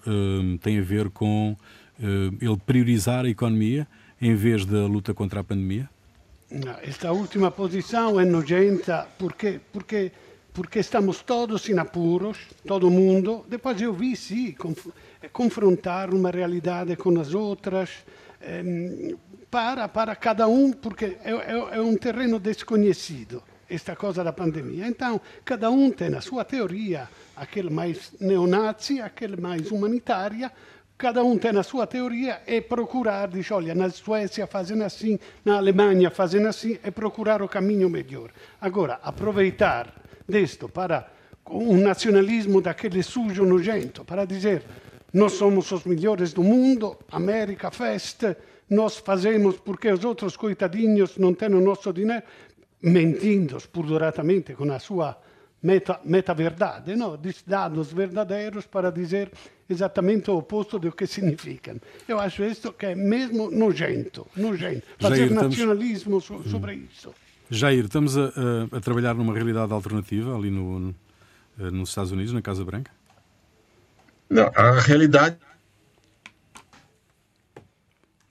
tem 0.61 0.77
a 0.77 0.83
ver 0.83 1.09
com 1.09 1.57
ele 1.99 2.57
priorizar 2.65 3.25
a 3.25 3.29
economia 3.29 3.87
em 4.21 4.35
vez 4.35 4.65
da 4.65 4.85
luta 4.85 5.13
contra 5.13 5.39
a 5.39 5.43
pandemia? 5.43 5.89
No, 6.51 6.71
Esta 6.83 7.11
última 7.11 7.49
posição 7.49 8.19
é 8.19 8.25
nojenta 8.25 9.07
porque, 9.17 9.59
porque, 9.73 10.11
porque 10.55 10.79
estamos 10.79 11.21
todos 11.21 11.67
em 11.69 11.77
apuros, 11.77 12.37
todo 12.65 12.89
mundo. 12.89 13.45
Depois 13.47 13.79
eu 13.81 13.93
vi, 13.93 14.15
sim, 14.15 14.53
conf- 14.53 14.87
confrontar 15.33 16.13
uma 16.13 16.31
realidade 16.31 16.95
com 16.95 17.19
as 17.19 17.33
outras, 17.33 17.89
ehm, 18.41 19.15
para, 19.51 19.87
para 19.89 20.15
cada 20.15 20.47
um, 20.47 20.71
porque 20.71 21.17
é, 21.23 21.31
é, 21.31 21.77
é 21.77 21.81
um 21.81 21.97
terreno 21.97 22.39
desconhecido, 22.39 23.43
esta 23.69 23.97
coisa 23.97 24.23
da 24.23 24.31
pandemia. 24.31 24.87
Então, 24.87 25.19
cada 25.43 25.69
um 25.69 25.91
tem 25.91 26.15
a 26.15 26.21
sua 26.21 26.45
teoria, 26.45 27.09
aquele 27.35 27.69
mais 27.69 28.13
neonazi, 28.19 29.01
aquele 29.01 29.35
mais 29.35 29.69
humanitária, 29.71 30.49
cada 30.97 31.21
um 31.21 31.37
tem 31.37 31.57
a 31.57 31.63
sua 31.63 31.85
teoria 31.85 32.41
e 32.47 32.61
procurar, 32.61 33.27
diz, 33.27 33.51
olha, 33.51 33.75
na 33.75 33.89
Suécia 33.89 34.47
fazem 34.47 34.81
assim, 34.81 35.19
na 35.43 35.57
Alemanha 35.57 36.09
fazem 36.09 36.45
assim, 36.45 36.79
e 36.81 36.91
procurar 36.91 37.41
o 37.41 37.49
caminho 37.49 37.89
melhor. 37.89 38.29
Agora, 38.61 39.01
aproveitar 39.03 40.04
disto 40.27 40.67
para 40.69 41.07
um 41.49 41.77
nacionalismo 41.77 42.61
daquele 42.61 43.03
sujo 43.03 43.45
nojento, 43.45 44.03
para 44.03 44.25
dizer, 44.25 44.63
nós 45.13 45.33
somos 45.33 45.71
os 45.71 45.83
melhores 45.85 46.33
do 46.33 46.43
mundo, 46.43 46.97
América 47.11 47.69
festa, 47.71 48.37
nós 48.69 48.97
fazemos 48.97 49.57
porque 49.57 49.89
os 49.91 50.03
outros 50.03 50.35
coitadinhos 50.35 51.17
não 51.17 51.33
têm 51.33 51.53
o 51.53 51.61
nosso 51.61 51.93
dinheiro, 51.93 52.23
mentindo 52.81 53.57
purduratamente 53.71 54.53
com 54.53 54.71
a 54.71 54.79
sua 54.79 55.17
meta, 55.61 55.99
meta-verdade, 56.03 56.95
no? 56.95 57.17
diz 57.17 57.43
dados 57.45 57.91
verdadeiros 57.93 58.65
para 58.65 58.91
dizer 58.91 59.31
exatamente 59.69 60.29
o 60.29 60.37
oposto 60.37 60.77
do 60.79 60.91
que 60.91 61.07
significam. 61.07 61.77
Eu 62.07 62.19
acho 62.19 62.43
isso 62.43 62.73
que 62.73 62.87
é 62.87 62.95
mesmo 62.95 63.49
nojento, 63.49 64.27
nojento. 64.35 64.83
Fazer 64.99 65.15
Jair, 65.15 65.27
estamos- 65.29 65.49
nacionalismo 65.57 66.21
so- 66.21 66.43
sobre 66.49 66.73
isso. 66.91 67.13
Jair, 67.49 67.85
estamos 67.85 68.17
a, 68.17 68.25
a- 68.25 68.77
a 68.77 68.81
trabalhar 68.81 69.13
numa 69.13 69.33
realidade 69.33 69.71
alternativa 69.71 70.35
ali 70.35 70.49
no, 70.49 70.79
no- 70.79 70.95
eh, 71.59 71.69
nos 71.71 71.89
Estados 71.89 72.11
Unidos, 72.11 72.33
na 72.33 72.41
Casa 72.41 72.63
Branca? 72.65 72.91
Não, 74.29 74.51
a 74.55 74.79
realidade 74.79 75.37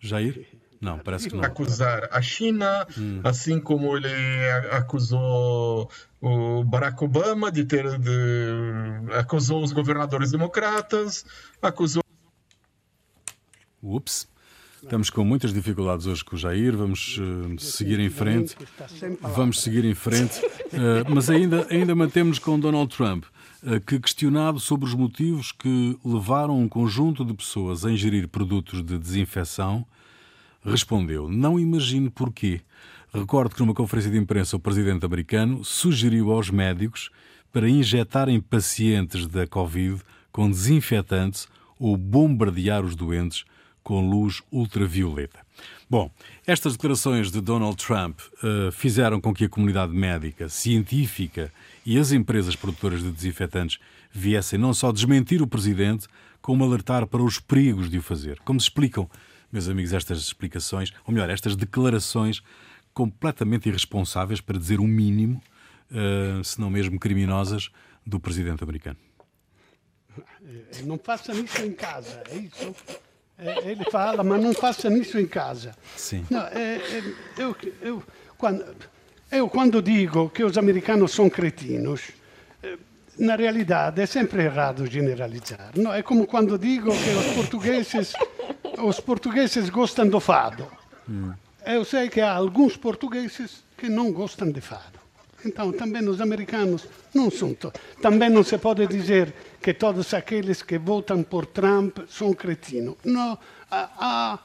Jair? 0.00 0.46
Não, 0.80 0.98
parece 0.98 1.30
que 1.30 1.36
não. 1.36 1.42
acusar 1.44 2.08
a 2.10 2.20
China, 2.20 2.86
assim 3.22 3.58
como 3.58 3.96
ele 3.96 4.08
acusou 4.70 5.90
o 6.20 6.62
Barack 6.62 7.02
Obama 7.02 7.50
de 7.50 7.64
ter 7.64 7.98
de, 7.98 8.10
acusou 9.18 9.62
os 9.64 9.72
governadores 9.72 10.30
democratas, 10.32 11.24
acusou 11.62 12.02
Ups. 13.82 14.28
Estamos 14.84 15.08
com 15.08 15.24
muitas 15.24 15.54
dificuldades 15.54 16.06
hoje 16.06 16.22
com 16.22 16.36
o 16.36 16.38
Jair, 16.38 16.76
vamos 16.76 17.18
eh, 17.18 17.56
seguir 17.58 17.98
em 17.98 18.10
frente. 18.10 18.54
Vamos 19.34 19.62
seguir 19.62 19.82
em 19.82 19.94
frente, 19.94 20.40
Eh, 20.74 21.04
mas 21.08 21.30
ainda, 21.30 21.66
ainda 21.70 21.94
mantemos 21.94 22.38
com 22.38 22.58
Donald 22.58 22.94
Trump, 22.94 23.24
eh, 23.64 23.80
que 23.80 23.98
questionado 23.98 24.60
sobre 24.60 24.86
os 24.86 24.94
motivos 24.94 25.52
que 25.52 25.96
levaram 26.04 26.60
um 26.60 26.68
conjunto 26.68 27.24
de 27.24 27.32
pessoas 27.32 27.84
a 27.86 27.90
ingerir 27.90 28.28
produtos 28.28 28.84
de 28.84 28.98
desinfecção, 28.98 29.86
respondeu: 30.62 31.30
Não 31.30 31.58
imagino 31.58 32.10
porquê. 32.10 32.60
Recordo 33.12 33.54
que 33.54 33.60
numa 33.60 33.72
conferência 33.72 34.10
de 34.10 34.18
imprensa 34.18 34.56
o 34.56 34.60
presidente 34.60 35.06
americano 35.06 35.64
sugeriu 35.64 36.30
aos 36.30 36.50
médicos 36.50 37.10
para 37.52 37.68
injetarem 37.68 38.38
pacientes 38.38 39.26
da 39.26 39.46
Covid 39.46 40.02
com 40.30 40.50
desinfetantes 40.50 41.48
ou 41.78 41.96
bombardear 41.96 42.84
os 42.84 42.94
doentes 42.94 43.44
com 43.84 44.08
luz 44.08 44.42
ultravioleta. 44.50 45.40
Bom, 45.88 46.10
estas 46.46 46.72
declarações 46.72 47.30
de 47.30 47.40
Donald 47.40 47.76
Trump 47.76 48.18
eh, 48.42 48.70
fizeram 48.72 49.20
com 49.20 49.32
que 49.32 49.44
a 49.44 49.48
comunidade 49.48 49.92
médica, 49.92 50.48
científica 50.48 51.52
e 51.84 51.98
as 51.98 52.10
empresas 52.10 52.56
produtoras 52.56 53.02
de 53.02 53.12
desinfetantes 53.12 53.78
viessem 54.10 54.58
não 54.58 54.72
só 54.72 54.90
desmentir 54.90 55.42
o 55.42 55.46
presidente, 55.46 56.08
como 56.40 56.64
alertar 56.64 57.06
para 57.06 57.22
os 57.22 57.38
perigos 57.38 57.88
de 57.88 57.98
o 57.98 58.02
fazer. 58.02 58.40
Como 58.40 58.58
se 58.58 58.64
explicam, 58.64 59.08
meus 59.52 59.68
amigos, 59.68 59.92
estas 59.92 60.18
explicações, 60.18 60.92
ou 61.06 61.12
melhor, 61.12 61.30
estas 61.30 61.54
declarações 61.54 62.42
completamente 62.92 63.68
irresponsáveis, 63.68 64.40
para 64.40 64.58
dizer 64.58 64.80
o 64.80 64.86
mínimo, 64.86 65.42
eh, 65.92 66.40
se 66.42 66.60
não 66.60 66.70
mesmo 66.70 66.98
criminosas, 66.98 67.70
do 68.06 68.18
presidente 68.18 68.62
americano? 68.62 68.98
Non 70.84 70.98
façam 70.98 71.34
isso 71.34 71.62
em 71.62 71.72
casa, 71.72 72.22
é 72.30 72.36
isso? 72.36 72.74
Eh, 73.38 73.70
Ele 73.72 73.84
fala, 73.90 74.22
mas 74.22 74.42
não 74.42 74.54
façam 74.54 74.96
isso 74.96 75.18
em 75.18 75.26
casa. 75.26 75.74
Sim. 75.96 76.24
No, 76.30 76.38
eh, 76.38 76.80
eh, 76.92 77.02
eu, 77.38 77.56
eu, 77.82 78.02
quando, 78.38 78.64
eu 79.30 79.48
quando 79.48 79.82
digo 79.82 80.30
que 80.30 80.44
os 80.44 80.56
americanos 80.56 81.12
são 81.12 81.28
cretinos, 81.28 82.10
eh, 82.62 82.76
na 83.18 83.34
realidade 83.36 84.00
é 84.00 84.06
sempre 84.06 84.44
errado 84.44 84.86
generalizar. 84.86 85.70
No? 85.76 85.92
É 85.92 86.02
como 86.02 86.26
quando 86.26 86.58
digo 86.58 86.90
que 86.90 87.10
os 87.10 87.34
portugueses, 87.34 88.12
os 88.78 89.00
portugueses 89.00 89.68
gostam 89.68 90.08
do 90.08 90.20
fado. 90.20 90.66
Eu 91.66 91.84
sei 91.84 92.08
que 92.08 92.20
há 92.20 92.32
alguns 92.32 92.76
portugueses 92.76 93.64
que 93.76 93.88
não 93.88 94.12
gostam 94.12 94.50
de 94.50 94.60
fado. 94.60 94.98
Então, 95.44 95.72
também 95.72 96.06
os 96.08 96.20
americanos 96.20 96.86
não 97.14 97.30
são. 97.30 97.56
Também 98.00 98.30
não 98.30 98.42
se 98.42 98.56
pode 98.58 98.86
dizer 98.86 99.32
que 99.60 99.72
todos 99.74 100.12
aqueles 100.14 100.62
que 100.62 100.78
votam 100.78 101.22
por 101.22 101.46
Trump 101.46 101.98
são 102.08 102.32
cretinos. 102.32 102.96
Não, 103.04 103.38
há- 103.70 103.90
há- 103.98 104.38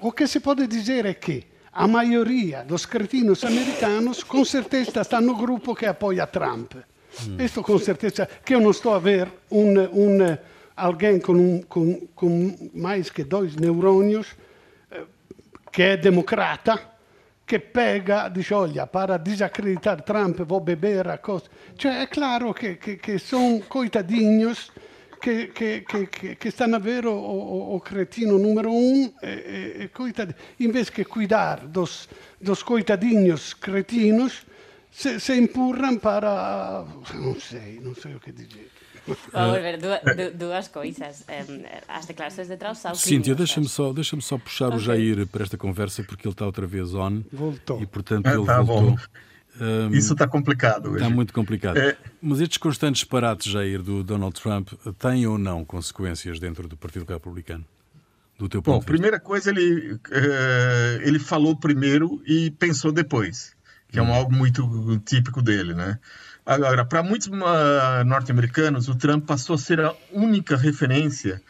o 0.00 0.10
que 0.12 0.26
se 0.26 0.40
pode 0.40 0.66
dizer 0.66 1.06
é 1.06 1.14
que 1.14 1.44
a 1.72 1.86
maioria 1.86 2.64
dos 2.64 2.86
cretinos 2.86 3.44
americanos 3.44 4.22
com 4.24 4.44
certeza 4.44 5.00
está 5.00 5.20
no 5.20 5.36
grupo 5.36 5.74
que 5.74 5.86
apoia 5.86 6.26
Trump. 6.26 6.72
Isto 7.38 7.62
com 7.62 7.78
certeza, 7.78 8.28
que 8.44 8.54
eu 8.54 8.60
não 8.60 8.70
estou 8.72 8.94
a 8.94 8.98
ver 8.98 9.28
um, 9.50 9.72
um, 9.80 10.38
alguém 10.76 11.18
com, 11.18 11.32
um, 11.32 11.62
com, 11.62 12.00
com 12.14 12.70
mais 12.74 13.08
que 13.10 13.24
dois 13.24 13.56
neurônios 13.56 14.26
que 15.72 15.82
é 15.82 15.96
democrata, 15.96 16.80
che 17.46 17.60
pega, 17.60 18.28
dice, 18.28 18.54
olha, 18.54 18.86
para 18.88 19.16
desacreditar 19.18 20.02
Trump 20.02 20.42
vou 20.42 20.60
beber 20.60 21.06
a 21.06 21.18
coisa. 21.18 21.44
Cioè, 21.76 22.02
é 22.02 22.06
claro 22.08 22.52
que, 22.52 22.74
que, 22.76 22.96
que 22.96 23.18
são 23.20 23.60
coitadinhos 23.68 24.72
que, 25.20 25.46
que, 25.54 25.82
que, 25.82 26.06
que, 26.08 26.36
que 26.36 26.48
stanno 26.48 26.76
a 26.76 26.78
ver 26.80 27.06
o, 27.06 27.14
o, 27.14 27.76
o 27.76 27.80
cretino 27.80 28.36
número 28.36 28.70
um, 28.72 29.12
e, 29.22 29.26
e, 29.26 29.84
e 29.84 29.88
coitad... 29.88 30.34
in 30.58 30.72
vez 30.72 30.90
que 30.90 31.04
cuidar 31.04 31.66
dos, 31.68 32.08
dos 32.40 32.64
coitadinhos 32.64 33.54
cretinos, 33.54 34.44
se, 34.90 35.20
se 35.20 35.38
empurram 35.38 35.98
para... 35.98 36.84
Não 37.14 37.38
sei, 37.38 37.78
não 37.80 37.94
sei 37.94 38.16
o 38.16 38.20
que 38.20 38.32
dizer. 38.32 38.75
Vamos 39.32 39.60
ver, 39.60 39.78
dúas, 39.78 40.00
du- 40.02 40.38
dúas 40.38 40.68
coisas. 40.68 41.24
As 41.88 42.06
declarações 42.06 42.48
de 42.48 42.56
Trump 42.56 42.74
são 42.74 42.94
Cíntia, 42.94 43.34
deixa-me 43.34 43.68
só, 43.68 43.92
deixa 43.92 44.20
só 44.20 44.38
puxar 44.38 44.66
o 44.70 44.74
Ok. 44.74 44.80
Jair 44.80 45.26
para 45.26 45.44
esta 45.44 45.56
conversa, 45.56 46.02
porque 46.02 46.26
ele 46.26 46.32
está 46.34 46.44
outra 46.46 46.66
vez 46.66 46.94
on. 46.94 47.22
Voltou. 47.32 47.82
E, 47.82 47.86
portanto, 47.86 48.26
Ah, 48.26 48.34
ele 48.34 48.44
tá 48.46 48.60
voltou. 48.62 48.90
bom. 48.92 48.98
Um, 49.58 49.90
Isso 49.94 50.12
está 50.12 50.28
complicado. 50.28 50.94
Está 50.96 51.08
muito 51.08 51.32
complicado. 51.32 51.78
É... 51.78 51.96
Mas 52.20 52.40
estes 52.40 52.58
constantes 52.58 53.00
disparates, 53.00 53.50
Jair, 53.50 53.80
do 53.80 54.02
Donald 54.04 54.38
Trump, 54.38 54.70
têm 54.98 55.26
ou 55.26 55.38
não 55.38 55.64
consequências 55.64 56.38
dentro 56.38 56.68
do 56.68 56.76
Partido 56.76 57.06
Republicano? 57.08 57.64
Do 58.38 58.50
teu 58.50 58.60
ponto 58.60 58.80
Bom, 58.80 58.84
primeira 58.84 59.18
coisa, 59.18 59.48
ele, 59.48 59.94
uh, 59.94 59.98
ele 61.00 61.18
falou 61.18 61.56
primeiro 61.56 62.20
e 62.26 62.50
pensou 62.50 62.92
depois, 62.92 63.54
que 63.88 63.98
hum. 63.98 64.04
é 64.04 64.06
um, 64.08 64.12
algo 64.14 64.30
muito 64.34 65.00
típico 65.06 65.40
dele, 65.40 65.72
né? 65.72 65.98
Agora, 66.46 66.84
para 66.84 67.02
muitos 67.02 67.26
uh, 67.26 68.04
norte-americanos, 68.06 68.88
o 68.88 68.94
Trump 68.94 69.26
passou 69.26 69.56
a 69.56 69.58
ser 69.58 69.80
a 69.80 69.92
única 70.12 70.56
referência 70.56 71.42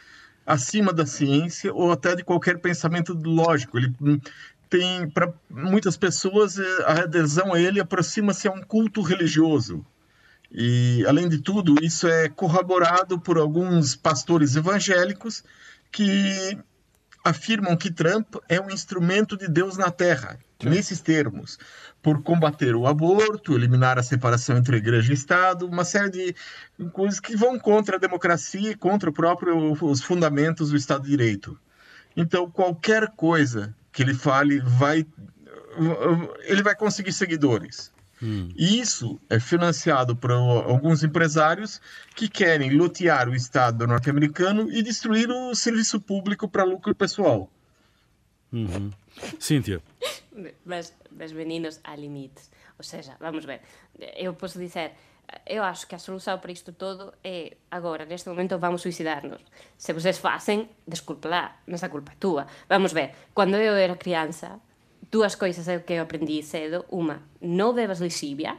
acima 0.43 0.91
da 0.91 1.05
ciência 1.05 1.71
ou 1.71 1.91
até 1.91 2.15
de 2.15 2.23
qualquer 2.23 2.57
pensamento 2.57 3.13
lógico. 3.13 3.77
Ele 3.77 3.93
hum, 4.01 4.19
tem, 4.67 5.07
para 5.07 5.31
muitas 5.49 5.95
pessoas, 5.95 6.57
eh, 6.57 6.83
a 6.85 7.03
adesão 7.03 7.53
a 7.53 7.59
ele 7.59 7.79
aproxima-se 7.79 8.47
a 8.47 8.51
um 8.51 8.61
culto 8.61 9.01
religioso. 9.01 9.85
E, 10.51 11.05
além 11.07 11.29
de 11.29 11.39
tudo, 11.39 11.75
isso 11.83 12.07
é 12.07 12.29
corroborado 12.29 13.19
por 13.19 13.37
alguns 13.37 13.95
pastores 13.95 14.55
evangélicos 14.55 15.43
que 15.91 16.57
afirmam 17.23 17.75
que 17.75 17.91
Trump 17.91 18.35
é 18.47 18.59
um 18.59 18.69
instrumento 18.69 19.37
de 19.37 19.47
Deus 19.47 19.77
na 19.77 19.91
Terra, 19.91 20.39
Sim. 20.61 20.69
nesses 20.69 21.01
termos, 21.01 21.59
por 22.07 22.23
combater 22.23 22.73
o 22.73 22.87
aborto, 22.87 23.53
eliminar 23.53 23.99
a 23.99 24.01
separação 24.01 24.55
entre 24.55 24.77
igreja 24.77 25.11
e 25.11 25.13
Estado, 25.13 25.67
uma 25.67 25.83
série 25.83 26.09
de 26.09 26.35
coisas 26.93 27.19
que 27.19 27.35
vão 27.35 27.59
contra 27.59 27.97
a 27.97 27.99
democracia 27.99 28.71
e 28.71 28.75
contra 28.77 29.09
o 29.09 29.13
próprio, 29.13 29.73
os 29.73 30.01
fundamentos 30.01 30.69
do 30.69 30.77
Estado 30.77 31.03
de 31.03 31.09
Direito. 31.09 31.59
Então, 32.15 32.49
qualquer 32.49 33.09
coisa 33.09 33.75
que 33.91 34.01
ele 34.01 34.13
fale 34.13 34.61
vai 34.61 35.05
ele 36.45 36.63
vai 36.63 36.77
conseguir 36.77 37.11
seguidores. 37.11 37.91
Hum. 38.23 38.53
E 38.55 38.79
isso 38.79 39.19
é 39.29 39.37
financiado 39.37 40.15
por 40.15 40.31
alguns 40.31 41.03
empresários 41.03 41.81
que 42.15 42.29
querem 42.29 42.71
lotear 42.77 43.27
o 43.27 43.35
Estado 43.35 43.85
norte-americano 43.85 44.71
e 44.71 44.81
destruir 44.81 45.29
o 45.29 45.53
serviço 45.53 45.99
público 45.99 46.47
para 46.47 46.63
lucro 46.63 46.95
pessoal. 46.95 47.51
Uhum. 48.53 48.91
Cíntia. 49.37 49.81
Mas, 50.65 50.93
mas, 51.11 51.31
meninos, 51.31 51.79
há 51.83 51.95
limites. 51.95 52.51
Ou 52.77 52.83
seja, 52.83 53.15
vamos 53.19 53.43
ver, 53.45 53.61
eu 54.15 54.33
posso 54.33 54.59
dizer, 54.59 54.91
eu 55.45 55.63
acho 55.63 55.87
que 55.87 55.95
a 55.95 55.99
solução 55.99 56.37
para 56.39 56.51
isto 56.51 56.71
todo 56.71 57.13
é 57.23 57.57
agora, 57.69 58.05
neste 58.05 58.29
momento, 58.29 58.57
vamos 58.57 58.81
suicidar-nos. 58.81 59.41
Se 59.77 59.91
vocês 59.93 60.17
fazem, 60.17 60.69
desculpa 60.87 61.27
lá, 61.27 61.59
mas 61.67 61.83
a 61.83 61.89
culpa 61.89 62.11
é 62.11 62.15
tua. 62.19 62.47
Vamos 62.69 62.93
ver, 62.93 63.11
quando 63.33 63.55
eu 63.55 63.73
era 63.73 63.95
criança, 63.95 64.59
duas 65.11 65.35
coisas 65.35 65.67
é 65.67 65.79
que 65.79 65.93
eu 65.93 66.03
aprendi 66.03 66.41
cedo. 66.43 66.85
Uma, 66.89 67.21
não 67.41 67.73
bebas 67.73 67.99
lixívia, 67.99 68.57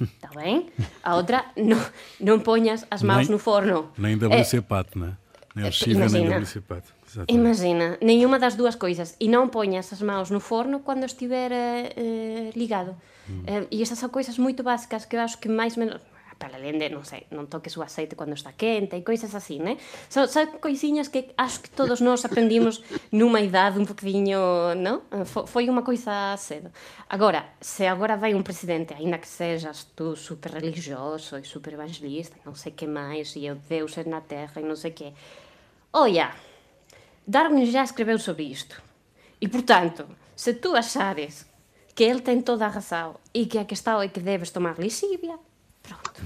está 0.00 0.28
bem? 0.36 0.70
A 1.02 1.16
outra, 1.16 1.44
não, 1.56 1.84
não 2.20 2.40
ponhas 2.40 2.86
as 2.90 3.02
mãos 3.02 3.26
nem, 3.26 3.30
no 3.30 3.38
forno. 3.38 3.92
Nem 3.98 4.16
WC 4.16 4.56
é, 4.56 4.60
pato, 4.60 4.98
né? 4.98 5.16
Nem 5.54 5.66
lixívia, 5.66 5.94
imagina, 5.94 6.30
nem 6.30 6.40
WC 6.40 6.60
pato. 6.62 6.97
Exatamente. 7.08 7.32
Imagina, 7.32 7.98
nenhuma 8.00 8.38
das 8.38 8.54
duas 8.54 8.74
coisas. 8.74 9.16
E 9.18 9.28
não 9.28 9.48
ponhas 9.48 9.92
as 9.92 10.02
mãos 10.02 10.30
no 10.30 10.40
forno 10.40 10.80
quando 10.80 11.04
estiver 11.04 11.50
uh, 11.50 12.58
ligado. 12.58 12.96
Hum. 13.28 13.40
Uh, 13.40 13.66
e 13.70 13.82
estas 13.82 13.98
são 13.98 14.08
coisas 14.08 14.38
muito 14.38 14.62
básicas 14.62 15.04
que 15.04 15.16
eu 15.16 15.20
acho 15.20 15.38
que 15.38 15.48
mais 15.48 15.76
ou 15.76 15.84
menos 15.84 16.00
para 16.38 16.56
além 16.56 16.78
de, 16.78 16.88
não 16.88 17.02
sei, 17.02 17.26
não 17.30 17.46
toques 17.46 17.76
o 17.76 17.82
aceite 17.82 18.14
quando 18.14 18.32
está 18.32 18.52
quente 18.52 18.94
e 18.94 19.02
coisas 19.02 19.34
assim, 19.34 19.58
né? 19.58 19.76
São, 20.08 20.26
são 20.28 20.46
coisinhas 20.58 21.08
que 21.08 21.30
acho 21.36 21.60
que 21.60 21.70
todos 21.70 22.00
nós 22.00 22.24
aprendimos 22.24 22.80
numa 23.10 23.40
idade 23.40 23.78
um 23.78 23.84
pouquinho, 23.84 24.38
não? 24.76 25.02
Foi 25.46 25.68
uma 25.68 25.82
coisa 25.82 26.36
cedo. 26.36 26.70
Agora, 27.08 27.44
se 27.60 27.86
agora 27.86 28.16
vai 28.16 28.34
um 28.34 28.42
presidente, 28.42 28.94
ainda 28.94 29.18
que 29.18 29.26
sejas 29.26 29.84
tu 29.96 30.14
super 30.14 30.52
religioso 30.52 31.36
e 31.38 31.44
super 31.44 31.72
evangelista, 31.72 32.36
não 32.44 32.54
sei 32.54 32.70
que 32.70 32.86
mais, 32.86 33.34
e 33.34 33.50
o 33.50 33.56
Deus 33.68 33.98
é 33.98 34.04
na 34.04 34.20
terra 34.20 34.60
e 34.60 34.62
não 34.62 34.76
sei 34.76 34.92
que, 34.92 35.12
olha, 35.92 36.32
Darwin 37.28 37.66
já 37.66 37.84
escreveu 37.84 38.18
sobre 38.18 38.44
isto. 38.44 38.82
E, 39.40 39.46
portanto, 39.46 40.08
se 40.34 40.54
tu 40.54 40.74
achares 40.74 41.46
que 41.94 42.02
ele 42.02 42.20
tem 42.20 42.40
toda 42.40 42.64
a 42.66 42.68
razão 42.68 43.16
e 43.34 43.46
que 43.46 43.58
a 43.58 43.64
questão 43.64 44.00
é 44.00 44.08
que 44.08 44.20
deves 44.20 44.50
tomar 44.50 44.78
lixívia, 44.78 45.38
Pronto. 45.88 46.22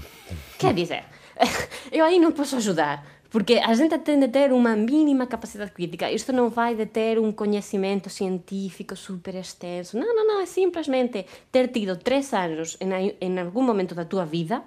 Quer 0.57 0.73
dizer, 0.73 1.03
eu 1.91 2.03
aí 2.03 2.19
não 2.19 2.31
posso 2.31 2.57
ajudar, 2.57 3.05
porque 3.29 3.55
a 3.55 3.73
gente 3.73 3.97
tem 3.99 4.19
de 4.19 4.27
ter 4.27 4.51
uma 4.51 4.75
mínima 4.75 5.25
capacidade 5.25 5.71
crítica. 5.71 6.11
Isto 6.11 6.33
não 6.33 6.49
vai 6.49 6.75
de 6.75 6.85
ter 6.85 7.17
um 7.17 7.31
conhecimento 7.31 8.09
científico 8.09 8.95
super 8.95 9.35
extenso. 9.35 9.97
Não, 9.97 10.13
não, 10.13 10.27
não. 10.27 10.41
É 10.41 10.45
simplesmente 10.45 11.25
ter 11.51 11.69
tido 11.69 11.95
três 11.97 12.33
anos 12.33 12.77
em, 12.79 13.15
em 13.19 13.39
algum 13.39 13.63
momento 13.63 13.95
da 13.95 14.05
tua 14.05 14.25
vida, 14.25 14.61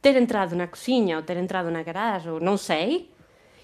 ter 0.00 0.16
entrado 0.16 0.54
na 0.54 0.66
cozinha 0.66 1.16
ou 1.16 1.22
ter 1.22 1.36
entrado 1.36 1.70
na 1.70 1.82
garagem, 1.82 2.32
ou 2.32 2.40
não 2.40 2.56
sei, 2.56 3.10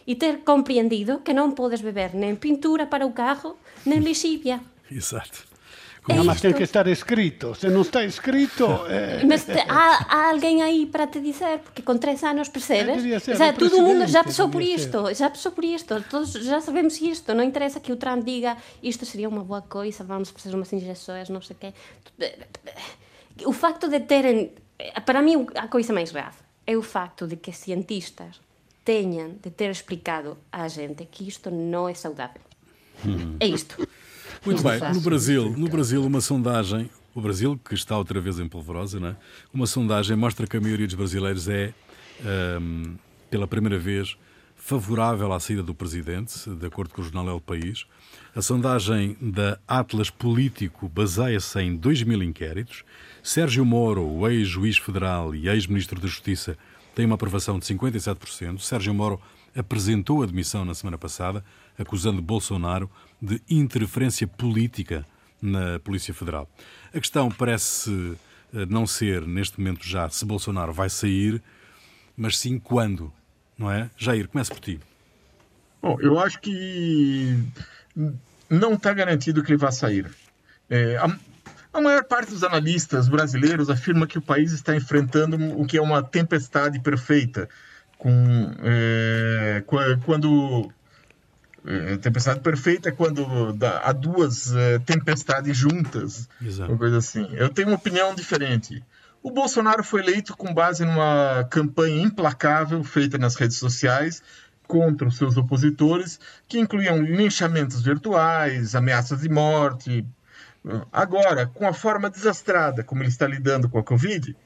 e 0.09 0.15
ter 0.15 0.39
compreendido 0.39 1.19
que 1.19 1.35
não 1.35 1.53
podes 1.53 1.83
beber 1.83 2.15
nem 2.15 2.35
pintura 2.35 2.87
para 2.87 3.05
o 3.05 3.13
carro, 3.13 3.59
nem 3.85 3.99
lixívia. 3.99 4.59
Exato. 4.91 5.47
Não, 6.09 6.25
mas 6.25 6.41
tem 6.41 6.55
que 6.55 6.63
estar 6.63 6.87
escrito. 6.87 7.55
Se 7.55 7.69
não 7.69 7.83
está 7.83 8.03
escrito. 8.03 8.65
É... 8.89 9.23
Mas 9.29 9.45
te, 9.45 9.53
há, 9.53 10.07
há, 10.09 10.31
alguém 10.31 10.63
aí 10.63 10.87
para 10.87 11.07
te 11.07 11.21
dizer, 11.21 11.59
porque 11.59 11.83
com 11.83 11.99
três 11.99 12.25
anos 12.25 12.49
percebes. 12.49 13.05
É, 13.05 13.17
o 13.17 13.37
sea, 13.37 13.53
todo 13.53 13.77
o 13.77 13.83
mundo 13.83 14.07
já 14.07 14.25
passou 14.25 14.49
por 14.49 14.63
isto, 14.63 15.09
ser. 15.09 15.17
já 15.17 15.29
passou 15.29 15.53
por 15.53 15.63
isto, 15.63 16.03
todos 16.09 16.33
já 16.33 16.63
sabemos 16.63 16.99
isto. 16.99 17.35
Não 17.35 17.45
interessa 17.45 17.79
que 17.79 17.93
o 17.93 17.97
Trump 17.97 18.25
diga 18.25 18.57
isto 18.83 19.05
seria 19.05 19.29
uma 19.29 19.45
boa 19.45 19.61
coisa, 19.61 20.03
vamos 20.03 20.31
fazer 20.31 20.55
umas 20.55 20.73
injeções, 20.73 21.29
não 21.29 21.43
sei 21.43 21.55
o 21.55 21.59
quê. 21.59 21.75
O 23.45 23.53
facto 23.53 23.87
de 23.87 24.01
terem. 24.01 24.53
Para 25.05 25.21
mim, 25.21 25.47
a 25.57 25.69
coisa 25.69 25.93
mais 25.93 26.11
grave 26.11 26.39
é 26.67 26.75
o 26.75 26.81
facto 26.81 27.27
de 27.27 27.37
que 27.37 27.53
cientistas 27.53 28.41
tenham 28.89 29.37
de 29.43 29.51
ter 29.51 29.71
explicado 29.71 30.39
à 30.51 30.67
gente 30.67 31.05
que 31.05 31.29
isto 31.29 31.51
não 31.51 31.87
é 31.87 31.93
saudável. 31.93 32.41
Hum. 33.05 33.37
É 33.39 33.47
isto. 33.47 33.87
Muito 34.47 34.63
bem, 34.63 34.81
no 34.95 35.03
Brasil, 35.03 35.51
no 35.51 35.69
Brasil, 35.69 36.03
uma 36.03 36.23
sondagem, 36.23 36.89
o 37.15 37.21
Brasil, 37.21 37.61
que 37.63 37.75
está 37.75 37.99
outra 37.99 38.19
vez 38.19 38.39
em 38.39 38.49
polvorosa, 38.49 38.99
não 38.99 39.09
é? 39.09 39.17
uma 39.53 39.67
sondagem 39.67 40.17
mostra 40.17 40.47
que 40.47 40.57
a 40.57 40.61
maioria 40.61 40.87
dos 40.87 40.95
brasileiros 40.95 41.51
é, 41.51 41.75
um, 42.59 42.97
pela 43.29 43.47
primeira 43.47 43.79
vez, 43.79 44.17
favorável 44.57 45.35
à 45.35 45.39
saída 45.39 45.63
do 45.63 45.75
presidente, 45.75 46.49
de 46.49 46.67
acordo 46.67 46.95
com 46.95 47.03
o 47.03 47.05
jornal 47.05 47.29
El 47.29 47.43
País. 47.43 47.85
A 48.35 48.41
sondagem 48.41 49.19
da 49.21 49.59
Atlas 49.69 50.09
Político 50.09 50.89
baseia-se 50.89 51.61
em 51.61 51.77
2 51.77 52.05
mil 52.05 52.23
inquéritos. 52.23 52.85
Sérgio 53.23 53.67
Moro, 53.67 54.07
o 54.07 54.27
ex-juiz 54.27 54.79
federal 54.79 55.35
e 55.35 55.47
ex-ministro 55.47 56.01
da 56.01 56.09
Justiça, 56.09 56.57
tem 56.99 57.07
uma 57.07 57.15
aprovação 57.15 57.61
de 57.61 57.65
57%. 57.65 58.59
Sérgio 58.59 58.93
Moro 58.93 59.23
apresentou 59.57 60.25
a 60.25 60.27
demissão 60.27 60.65
na 60.65 60.75
semana 60.75 60.99
passada, 60.99 61.45
acusando 61.79 62.21
Bolsonaro 62.21 62.91
de 63.23 63.41
interferência 63.49 64.27
política 64.27 65.07
na 65.41 65.79
Polícia 65.79 66.13
Federal. 66.13 66.51
A 66.93 66.99
questão 66.99 67.31
parece 67.31 68.17
eh, 68.53 68.67
não 68.67 68.85
ser, 68.85 69.25
neste 69.29 69.61
momento 69.61 69.87
já, 69.87 70.11
se 70.11 70.25
Bolsonaro 70.25 70.73
vai 70.73 70.91
sair, 70.91 71.41
mas 72.17 72.37
sim 72.37 72.59
quando, 72.59 73.13
não 73.57 73.71
é? 73.71 73.89
Jair, 73.97 74.27
comece 74.27 74.51
por 74.51 74.59
ti. 74.59 74.81
Bom, 75.81 76.01
eu 76.01 76.19
acho 76.19 76.41
que 76.41 77.41
não 78.51 78.75
está 78.75 78.93
garantido 78.93 79.45
que 79.45 79.53
ele 79.53 79.59
vá 79.59 79.71
sair. 79.71 80.11
É, 80.69 80.99
a, 81.73 81.81
maior 81.81 82.05
parte 82.05 82.31
dos 82.31 82.43
analistas 82.43 83.09
brasileiros 83.09 83.71
afirma 83.71 84.07
que 84.07 84.19
o 84.19 84.23
país 84.23 84.53
está 84.53 84.75
enfrentando 84.75 85.37
o 85.59 85.67
que 85.67 85.77
é 85.77 85.83
uma 85.83 86.03
tempestade 86.03 86.81
perfeita, 86.81 87.49
com, 87.99 88.11
é, 88.63 89.63
quando 90.05 90.73
é, 91.67 91.97
tempestade 91.99 92.41
perfeita 92.41 92.89
é 92.89 92.93
quando 92.93 93.53
dá, 93.53 93.81
há 93.85 93.93
duas 93.93 94.55
é, 94.55 94.79
tempestades 94.79 95.57
juntas, 95.57 96.29
Exato. 96.41 96.71
uma 96.71 96.79
coisa 96.79 96.99
assim. 96.99 97.29
Eu 97.33 97.49
tenho 97.49 97.69
uma 97.69 97.77
opinião 97.77 98.15
diferente. 98.15 98.83
O 99.23 99.31
Bolsonaro 99.31 99.83
foi 99.83 100.01
eleito 100.01 100.37
com 100.37 100.55
base 100.55 100.85
numa 100.85 101.45
campanha 101.51 102.03
implacável 102.03 102.83
feita 102.85 103.19
nas 103.19 103.35
redes 103.35 103.57
sociais 103.57 104.23
contra 104.67 105.09
os 105.09 105.17
seus 105.17 105.37
opositores, 105.37 106.21
que 106.47 106.59
incluíam 106.59 107.03
linchamentos 107.03 107.83
virtuais, 107.83 108.75
ameaças 108.75 109.23
de 109.23 109.29
morte. 109.29 110.07
Agora, 110.93 111.47
com 111.47 111.67
a 111.67 111.73
forma 111.73 112.11
desastrada 112.11 112.85
como 112.85 113.03
ele 113.03 113.09
está 113.09 113.27
lidando 113.27 113.69
com 113.69 113.79
a 113.79 113.83
Covid, 113.83 114.37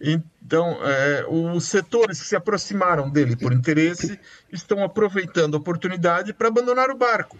então, 0.00 0.78
é, 0.84 1.24
os 1.28 1.64
setores 1.64 2.20
que 2.20 2.26
se 2.26 2.34
aproximaram 2.34 3.08
dele 3.08 3.36
por 3.36 3.52
interesse 3.52 4.18
estão 4.50 4.82
aproveitando 4.82 5.54
a 5.54 5.60
oportunidade 5.60 6.32
para 6.32 6.48
abandonar 6.48 6.90
o 6.90 6.96
barco. 6.96 7.38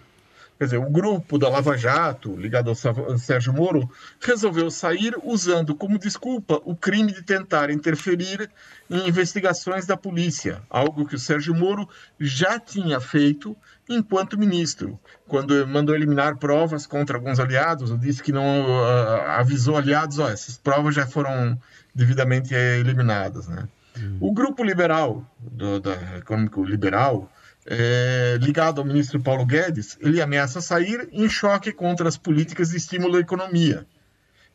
Quer 0.57 0.65
dizer, 0.65 0.77
o 0.77 0.89
grupo 0.89 1.37
da 1.37 1.49
Lava 1.49 1.75
Jato, 1.77 2.35
ligado 2.35 2.69
ao 2.69 3.17
Sérgio 3.17 3.51
Moro, 3.51 3.89
resolveu 4.21 4.69
sair 4.69 5.15
usando 5.23 5.75
como 5.75 5.97
desculpa 5.97 6.61
o 6.63 6.75
crime 6.75 7.11
de 7.11 7.23
tentar 7.23 7.69
interferir 7.69 8.49
em 8.89 9.07
investigações 9.07 9.85
da 9.85 9.97
polícia, 9.97 10.61
algo 10.69 11.05
que 11.05 11.15
o 11.15 11.19
Sérgio 11.19 11.55
Moro 11.55 11.89
já 12.19 12.59
tinha 12.59 12.99
feito 12.99 13.57
enquanto 13.89 14.37
ministro, 14.37 14.97
quando 15.27 15.67
mandou 15.67 15.95
eliminar 15.95 16.37
provas 16.37 16.85
contra 16.85 17.17
alguns 17.17 17.39
aliados, 17.39 17.91
ou 17.91 17.97
disse 17.97 18.23
que 18.23 18.31
não 18.31 18.61
uh, 18.61 19.21
avisou 19.37 19.75
aliados, 19.75 20.19
ó, 20.19 20.29
essas 20.29 20.57
provas 20.57 20.95
já 20.95 21.05
foram 21.05 21.59
devidamente 21.93 22.53
eliminadas, 22.53 23.47
né? 23.47 23.67
Hum. 23.97 24.17
O 24.19 24.31
grupo 24.33 24.63
liberal, 24.63 25.25
do, 25.39 25.79
da 25.79 26.17
econômico 26.17 26.63
liberal, 26.63 27.29
é, 27.65 28.37
ligado 28.41 28.79
ao 28.79 28.85
ministro 28.85 29.21
Paulo 29.21 29.45
Guedes, 29.45 29.97
ele 30.01 30.21
ameaça 30.21 30.61
sair 30.61 31.07
em 31.11 31.29
choque 31.29 31.71
contra 31.71 32.07
as 32.07 32.17
políticas 32.17 32.69
de 32.69 32.77
estímulo 32.77 33.17
à 33.17 33.19
economia. 33.19 33.85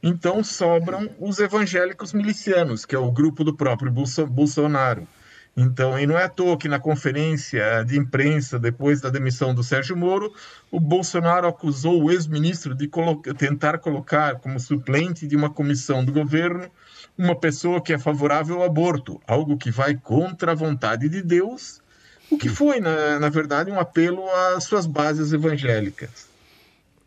Então 0.02 0.44
sobram 0.44 1.10
os 1.18 1.38
evangélicos 1.38 2.12
milicianos, 2.12 2.84
que 2.84 2.94
é 2.94 2.98
o 2.98 3.10
grupo 3.10 3.42
do 3.42 3.54
próprio 3.54 3.90
Bolsonaro. 3.90 5.08
Então, 5.56 5.98
e 5.98 6.06
não 6.06 6.16
é 6.16 6.22
à 6.22 6.28
toa 6.28 6.56
que 6.56 6.68
na 6.68 6.78
conferência 6.78 7.82
de 7.84 7.98
imprensa 7.98 8.60
depois 8.60 9.00
da 9.00 9.10
demissão 9.10 9.52
do 9.52 9.64
Sérgio 9.64 9.96
Moro, 9.96 10.32
o 10.70 10.78
Bolsonaro 10.78 11.48
acusou 11.48 12.00
o 12.00 12.12
ex-ministro 12.12 12.76
de 12.76 12.86
colo 12.86 13.20
tentar 13.36 13.78
colocar 13.78 14.36
como 14.36 14.60
suplente 14.60 15.26
de 15.26 15.34
uma 15.34 15.50
comissão 15.50 16.04
do 16.04 16.12
governo 16.12 16.70
uma 17.16 17.34
pessoa 17.34 17.82
que 17.82 17.92
é 17.92 17.98
favorável 17.98 18.58
ao 18.58 18.66
aborto, 18.66 19.20
algo 19.26 19.58
que 19.58 19.72
vai 19.72 19.96
contra 19.96 20.52
a 20.52 20.54
vontade 20.54 21.08
de 21.08 21.20
Deus 21.20 21.80
o 22.30 22.38
que 22.38 22.48
foi, 22.48 22.80
na, 22.80 23.18
na 23.18 23.28
verdade, 23.28 23.70
um 23.70 23.78
apelo 23.78 24.28
às 24.54 24.64
suas 24.64 24.86
bases 24.86 25.32
evangélicas. 25.32 26.28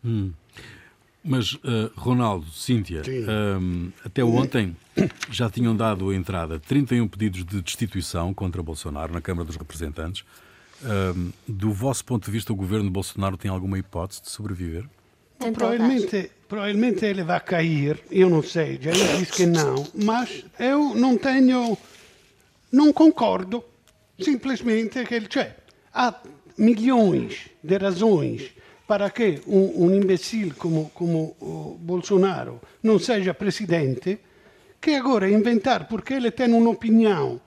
Hum. 0.04 0.32
Mas, 1.24 1.54
uh, 1.54 1.92
Ronaldo, 1.96 2.50
Cíntia, 2.50 3.04
um, 3.62 3.92
até 4.04 4.24
ontem 4.24 4.76
já 5.30 5.50
tinham 5.50 5.76
dado 5.76 6.10
a 6.10 6.16
entrada 6.16 6.60
31 6.60 7.08
pedidos 7.08 7.46
de 7.46 7.62
destituição 7.62 8.34
contra 8.34 8.64
Bolsonaro 8.64 9.14
na 9.14 9.22
Câmara 9.22 9.46
dos 9.46 9.56
Representantes. 9.56 10.24
Um, 10.84 11.32
do 11.48 11.72
vosso 11.72 12.04
ponto 12.04 12.26
de 12.26 12.32
vista, 12.32 12.52
o 12.52 12.56
governo 12.56 12.86
de 12.86 12.92
Bolsonaro 12.92 13.38
tem 13.38 13.52
alguma 13.52 13.78
hipótese 13.78 14.24
de 14.24 14.32
sobreviver? 14.32 14.86
Provavelmente, 15.54 16.32
provavelmente 16.48 17.06
ele 17.06 17.24
vai 17.24 17.40
cair, 17.40 18.00
eu 18.10 18.30
não 18.30 18.44
sei, 18.44 18.80
já 18.82 18.92
disse 18.92 19.32
que 19.32 19.46
não, 19.46 19.88
mas 19.96 20.46
eu 20.60 20.94
não 20.96 21.18
tenho, 21.18 21.78
não 22.72 22.94
concordo 22.94 23.64
simplesmente 24.24 25.04
que 25.06 25.16
ele, 25.16 25.28
cioè, 25.30 25.56
há 25.94 26.22
milhões 26.58 27.50
de 27.64 27.78
razões 27.78 28.52
para 28.88 29.10
que 29.10 29.42
um, 29.48 29.86
um 29.86 29.96
imbecille 29.96 30.52
como, 30.52 30.92
como 30.94 31.36
uh, 31.40 31.78
Bolsonaro 31.80 32.60
não 32.84 33.00
seja 33.00 33.34
presidente, 33.34 34.20
que 34.82 34.96
agora 34.96 35.30
inventar, 35.30 35.88
porque 35.88 36.16
ele 36.16 36.32
tem 36.32 36.54
un'opinião 36.54 37.40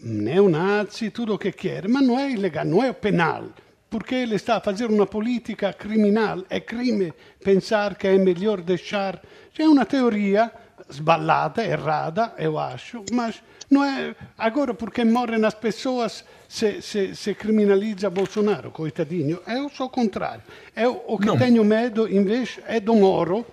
neonazi, 0.00 1.10
tudo 1.10 1.34
o 1.34 1.38
que 1.38 1.52
quer, 1.52 1.88
mas 1.88 2.06
não 2.06 2.18
é 2.18 2.30
ilegal, 2.30 2.64
não 2.64 2.82
é 2.82 2.92
penal, 2.92 3.48
porque 3.88 4.14
ele 4.14 4.36
está 4.36 4.56
a 4.56 4.60
fazer 4.60 4.86
uma 4.86 5.06
política 5.06 5.72
criminal, 5.72 6.44
é 6.48 6.60
crime 6.60 7.12
pensar 7.42 7.94
que 7.96 8.06
é 8.06 8.18
melhor 8.18 8.60
deixar. 8.60 9.20
C'è 9.54 9.66
uma 9.66 9.84
teoria 9.84 10.50
sballata, 10.90 11.64
errada, 11.64 12.34
eu 12.38 12.58
acho, 12.58 13.04
mas 13.12 13.42
não 13.70 13.84
é 13.84 14.14
agora 14.36 14.74
porque 14.74 15.04
morrem 15.04 15.44
as 15.44 15.54
pessoas 15.54 16.24
se, 16.48 16.82
se, 16.82 17.16
se 17.16 17.34
criminalizza 17.34 18.10
Bolsonaro, 18.10 18.70
coitadinho. 18.70 19.40
Eu 19.46 19.68
sou 19.70 19.86
o 19.86 19.90
contrário. 19.90 20.42
Eu, 20.76 21.02
o 21.06 21.18
que 21.18 21.26
não. 21.26 21.38
tenho 21.38 21.64
medo 21.64 22.06
invece 22.06 22.62
é 22.66 22.78
do 22.80 22.94
Moro, 22.94 23.46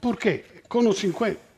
porque 0.00 0.44
com 0.68 0.86
os 0.88 0.98
50 0.98 1.52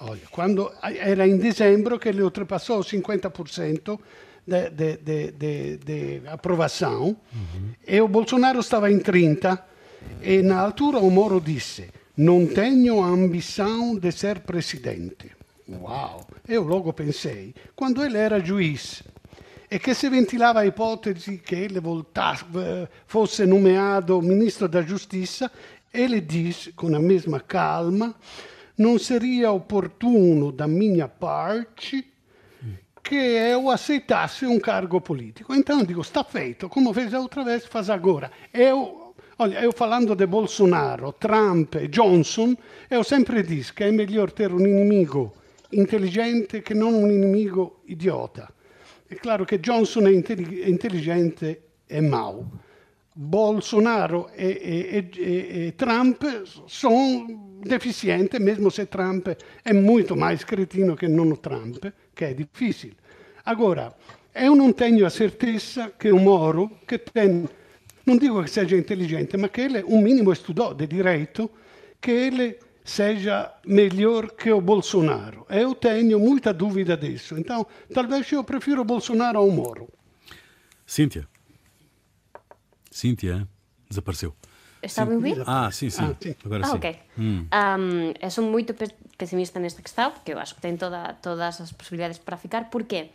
olha, 0.00 0.20
quando 0.30 0.72
era 0.82 1.26
in 1.26 1.38
dezembro 1.38 1.98
che 1.98 2.08
ele 2.08 2.22
ultrapassou 2.22 2.80
o 2.80 2.84
50% 2.84 3.98
de, 4.46 4.70
de, 4.70 4.96
de, 4.96 5.32
de, 5.32 5.76
de 5.78 6.22
aprovação 6.26 7.16
uhum. 7.32 7.74
e 7.86 8.00
o 8.00 8.08
Bolsonaro 8.08 8.60
stava 8.62 8.90
in 8.90 8.98
30 8.98 9.64
e 10.22 10.42
na 10.42 10.60
altura 10.60 10.98
o 10.98 11.10
Moro 11.10 11.40
disse 11.40 11.88
non 12.20 12.48
tenho 12.48 13.02
ambição 13.02 13.96
de 13.96 14.12
ser 14.12 14.40
presidente. 14.40 15.30
Uau! 15.68 16.26
Eu 16.46 16.64
logo 16.64 16.92
pensei, 16.92 17.54
quando 17.74 18.02
ele 18.02 18.18
era 18.18 18.44
juiz 18.44 19.02
e 19.70 19.78
che 19.78 19.94
si 19.94 20.08
ventilava 20.08 20.64
ipotesi 20.64 21.38
che 21.38 21.56
ele 21.56 21.80
voltasse, 21.80 22.44
fosse 23.06 23.46
nomeado 23.46 24.20
ministro 24.20 24.68
da 24.68 24.82
Giustizia, 24.82 25.50
ele 25.90 26.20
disse, 26.20 26.72
com 26.72 26.94
a 26.94 26.98
mesma 26.98 27.40
calma, 27.40 28.14
non 28.76 28.98
seria 28.98 29.52
opportuno 29.52 30.50
da 30.50 30.66
minha 30.66 31.08
parte 31.08 32.04
che 33.02 33.14
eu 33.16 33.70
aceitasse 33.70 34.44
um 34.44 34.60
cargo 34.60 35.00
político. 35.00 35.54
Então, 35.54 35.82
digo, 35.82 36.02
está 36.02 36.22
feito, 36.22 36.68
como 36.68 36.92
fez 36.92 37.14
a 37.14 37.20
outra 37.20 37.42
vez, 37.44 37.64
faz 37.64 37.88
agora. 37.88 38.30
Eu, 38.52 38.99
olha, 39.40 39.62
eu 39.62 39.72
falando 39.72 40.14
de 40.14 40.26
Bolsonaro, 40.26 41.12
Trump 41.12 41.74
e 41.76 41.88
Johnson, 41.88 42.54
eu 42.90 43.02
sempre 43.02 43.42
disse 43.42 43.72
que 43.72 43.84
é 43.84 43.90
melhor 43.90 44.30
ter 44.32 44.52
um 44.52 44.60
inimigo 44.60 45.32
intelligente 45.72 46.62
che 46.62 46.74
non 46.74 46.92
un 46.92 47.08
nemico 47.08 47.80
idiota. 47.86 48.52
È 49.06 49.14
chiaro 49.14 49.44
che 49.44 49.58
Johnson 49.58 50.06
è, 50.06 50.10
intellig- 50.10 50.66
intelligente 50.66 51.62
e 51.86 52.00
mau. 52.00 52.44
Bolsonaro 53.12 54.30
e, 54.32 54.46
e, 54.46 55.10
e, 55.16 55.66
e 55.66 55.74
Trump 55.74 56.44
sono 56.66 57.58
deficienti, 57.60 58.38
mesmo 58.38 58.68
se 58.68 58.88
Trump 58.88 59.34
è 59.62 59.72
molto 59.72 60.14
mais 60.16 60.44
cretino 60.44 60.94
che 60.94 61.08
non 61.08 61.40
Trump, 61.40 61.92
che 62.12 62.28
è 62.28 62.34
difficile. 62.34 62.94
Agora, 63.44 63.94
eu 64.32 64.54
non 64.54 64.74
tenho 64.74 65.06
a 65.06 65.10
certeza 65.10 65.92
che 65.96 66.10
un 66.10 66.22
Moro, 66.22 66.80
che 66.84 67.02
ten, 67.02 67.48
non 68.04 68.16
dico 68.16 68.40
che 68.40 68.48
sia 68.48 68.62
intelligente, 68.62 69.36
ma 69.36 69.48
che 69.48 69.64
ele 69.64 69.82
un 69.84 70.02
minimo 70.02 70.30
estudò 70.30 70.72
di 70.72 70.86
diritto, 70.86 71.50
che 71.98 72.26
ele 72.26 72.58
seja 72.82 73.58
melhor 73.66 74.34
que 74.34 74.50
o 74.50 74.60
Bolsonaro. 74.60 75.46
Eu 75.48 75.74
tenho 75.74 76.18
muita 76.18 76.52
dúvida 76.52 76.96
disso. 76.96 77.36
Então, 77.38 77.66
talvez 77.92 78.30
eu 78.32 78.42
prefiro 78.42 78.82
o 78.82 78.84
Bolsonaro 78.84 79.38
ao 79.38 79.50
Moro. 79.50 79.88
Cíntia. 80.86 81.28
Cíntia, 82.90 83.46
desapareceu. 83.88 84.34
Está 84.82 85.02
a 85.02 85.06
ouvir? 85.06 85.42
Ah, 85.46 85.70
sim, 85.70 85.90
sim. 85.90 86.02
Ah, 86.02 86.16
sim. 86.20 86.34
Agora 86.44 86.64
ah, 86.64 86.70
sim. 86.70 86.76
ok. 86.76 86.98
Hum. 87.18 87.46
Um, 87.52 88.14
eu 88.20 88.30
sou 88.30 88.44
muito 88.44 88.74
pessimista 89.16 89.60
nesta 89.60 89.82
questão, 89.82 90.10
porque 90.10 90.32
eu 90.32 90.38
acho 90.38 90.54
que 90.54 90.60
tem 90.60 90.76
toda, 90.76 91.14
todas 91.22 91.60
as 91.60 91.72
possibilidades 91.72 92.18
para 92.18 92.36
ficar. 92.36 92.70
Por 92.70 92.84
quê? 92.84 93.10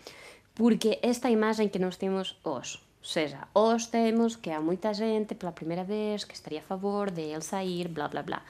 Porque 0.53 0.99
esta 1.01 1.29
imagem 1.29 1.67
que 1.67 1.79
nós 1.79 1.97
temos 1.97 2.37
hoje, 2.43 2.79
ou 3.05 3.09
seja, 3.09 3.47
hoje 3.53 3.87
temos 3.87 4.35
que 4.35 4.49
há 4.49 4.59
muita 4.59 4.91
gente 4.91 5.35
pela 5.35 5.51
primeira 5.51 5.83
vez 5.83 6.23
que 6.23 6.33
estaria 6.33 6.57
a 6.57 6.63
favor 6.63 7.11
de 7.11 7.21
ele 7.21 7.41
sair, 7.41 7.87
blá 7.87 8.07
blá 8.07 8.23
blá. 8.23 8.41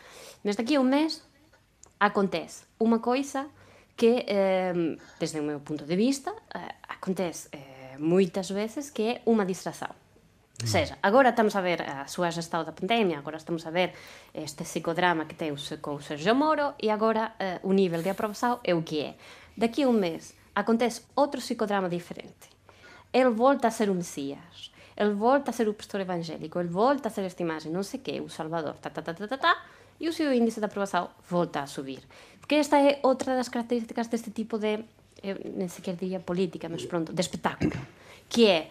Mas 0.46 0.56
daqui 0.56 0.78
a 0.78 0.80
um 0.80 0.84
mês 0.86 1.22
acontece 2.00 2.64
uma 2.80 3.00
coisa 3.00 3.48
que, 3.98 4.24
eh, 4.26 4.74
desde 5.20 5.42
o 5.42 5.44
meu 5.44 5.60
ponto 5.60 5.84
de 5.84 5.96
vista, 5.98 6.34
eh, 6.54 6.74
acontece 6.88 7.50
eh, 7.52 7.98
muitas 8.00 8.50
vezes 8.50 8.90
que 8.90 9.04
é 9.04 9.22
uma 9.26 9.46
distração. 9.46 9.90
Ou 10.62 10.68
seja, 10.68 10.98
agora 11.04 11.32
estamos 11.32 11.54
a 11.58 11.60
ver 11.60 11.82
a 11.82 12.08
súa 12.08 12.32
gestão 12.32 12.64
da 12.64 12.72
pandemia, 12.72 13.20
agora 13.20 13.36
estamos 13.36 13.68
a 13.68 13.72
ver 13.72 13.92
este 14.34 14.64
psicodrama 14.64 15.26
que 15.26 15.36
tem 15.36 15.54
com 15.82 15.96
o 15.96 16.02
Sergio 16.02 16.34
Moro 16.34 16.76
e 16.82 16.90
agora 16.90 17.36
eh, 17.40 17.60
o 17.62 17.74
nível 17.74 18.02
de 18.02 18.10
aprovação 18.10 18.62
é 18.64 18.74
o 18.74 18.82
que 18.82 19.02
é. 19.02 19.16
Daqui 19.58 19.84
a 19.84 19.90
um 19.90 20.00
mês 20.00 20.34
acontece 20.56 21.02
outro 21.14 21.42
psicodrama 21.42 21.90
diferente. 21.90 22.55
Ele 23.16 23.30
volta 23.30 23.70
a 23.70 23.72
ser 23.72 23.90
o 23.90 23.96
Messias, 23.96 24.74
ele 24.98 25.14
volta 25.14 25.50
a 25.50 25.54
ser 25.54 25.70
o 25.70 25.74
pastor 25.74 26.02
evangélico, 26.02 26.60
ele 26.60 26.68
volta 26.68 27.08
a 27.08 27.12
ser 27.12 27.22
esta 27.22 27.42
imagem, 27.42 27.72
não 27.72 27.82
sei 27.82 27.98
o 27.98 28.04
quê, 28.04 28.20
o 28.20 28.28
Salvador, 28.28 28.74
tá, 28.74 28.90
tá, 28.90 29.02
tá, 29.02 29.14
tá, 29.14 29.26
tá, 29.26 29.38
tá, 29.38 29.64
e 29.98 30.10
o 30.10 30.12
seu 30.12 30.34
índice 30.34 30.60
de 30.60 30.66
aprovação 30.66 31.10
volta 31.30 31.62
a 31.62 31.66
subir. 31.66 32.02
Porque 32.42 32.56
esta 32.56 32.78
é 32.78 33.00
outra 33.04 33.38
das 33.38 33.48
características 33.48 34.08
deste 34.08 34.32
tipo 34.32 34.58
de, 34.58 34.84
eu 35.24 35.38
nem 35.56 35.70
sequer 35.70 35.96
diria 35.96 36.20
política, 36.20 36.68
mas 36.68 36.86
pronto, 36.86 37.14
de 37.14 37.22
espetáculo, 37.22 37.72
que 38.28 38.48
é 38.48 38.70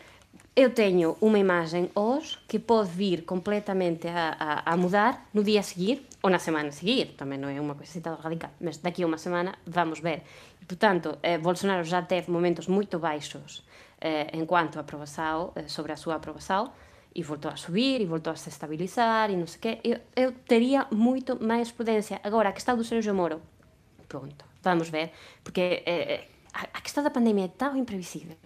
eu 0.55 0.71
tenho 0.71 1.17
uma 1.23 1.39
imagem 1.39 1.91
hoje 1.95 2.39
que 2.47 2.59
pode 2.59 2.91
vir 2.91 3.25
completamente 3.25 4.07
a, 4.07 4.37
a, 4.39 4.73
a, 4.73 4.77
mudar 4.77 5.27
no 5.33 5.43
dia 5.43 5.61
a 5.61 5.63
seguir 5.63 6.07
ou 6.23 6.31
na 6.31 6.39
semana 6.39 6.69
a 6.69 6.73
seguir. 6.73 7.15
Também 7.17 7.39
não 7.39 7.49
é 7.49 7.61
uma 7.61 7.75
coisa 7.75 8.01
tão 8.01 8.15
radical, 8.15 8.51
mas 8.61 8.77
daqui 8.77 9.03
a 9.03 9.07
uma 9.07 9.19
semana 9.19 9.55
vamos 9.67 10.01
ver. 10.01 10.23
Portanto, 10.69 11.19
eh, 11.23 11.39
Bolsonaro 11.39 11.83
já 11.83 12.03
teve 12.03 12.31
momentos 12.31 12.69
muito 12.69 13.01
baixos 13.01 13.63
eh, 14.05 14.29
enquanto 14.35 14.79
aprovação, 14.79 15.51
eh, 15.57 15.67
sobre 15.67 15.93
a 15.93 15.97
sua 15.97 16.17
aprovação, 16.17 16.71
e 17.14 17.23
voltou 17.23 17.51
a 17.51 17.57
subir 17.57 18.01
e 18.03 18.07
voltou 18.07 18.33
a 18.33 18.37
se 18.37 18.51
estabilizar 18.51 19.31
e 19.31 19.37
não 19.37 19.47
sei 19.47 19.59
o 19.59 19.61
quê. 19.62 19.81
Eu, 19.83 19.99
eu 20.14 20.33
teria 20.33 20.87
muito 20.90 21.43
mais 21.43 21.73
prudência. 21.73 22.21
Agora, 22.23 22.51
a 22.51 22.53
questão 22.53 22.77
do 22.77 22.85
Sérgio 22.85 23.14
Moro, 23.14 23.40
pronto, 24.07 24.45
vamos 24.62 24.90
ver, 24.90 25.11
porque 25.43 25.83
eh, 25.87 26.29
a, 26.53 26.79
a 26.79 26.81
questão 26.83 27.03
da 27.03 27.11
pandemia 27.11 27.47
é 27.47 27.49
tão 27.49 27.77
imprevisível 27.77 28.37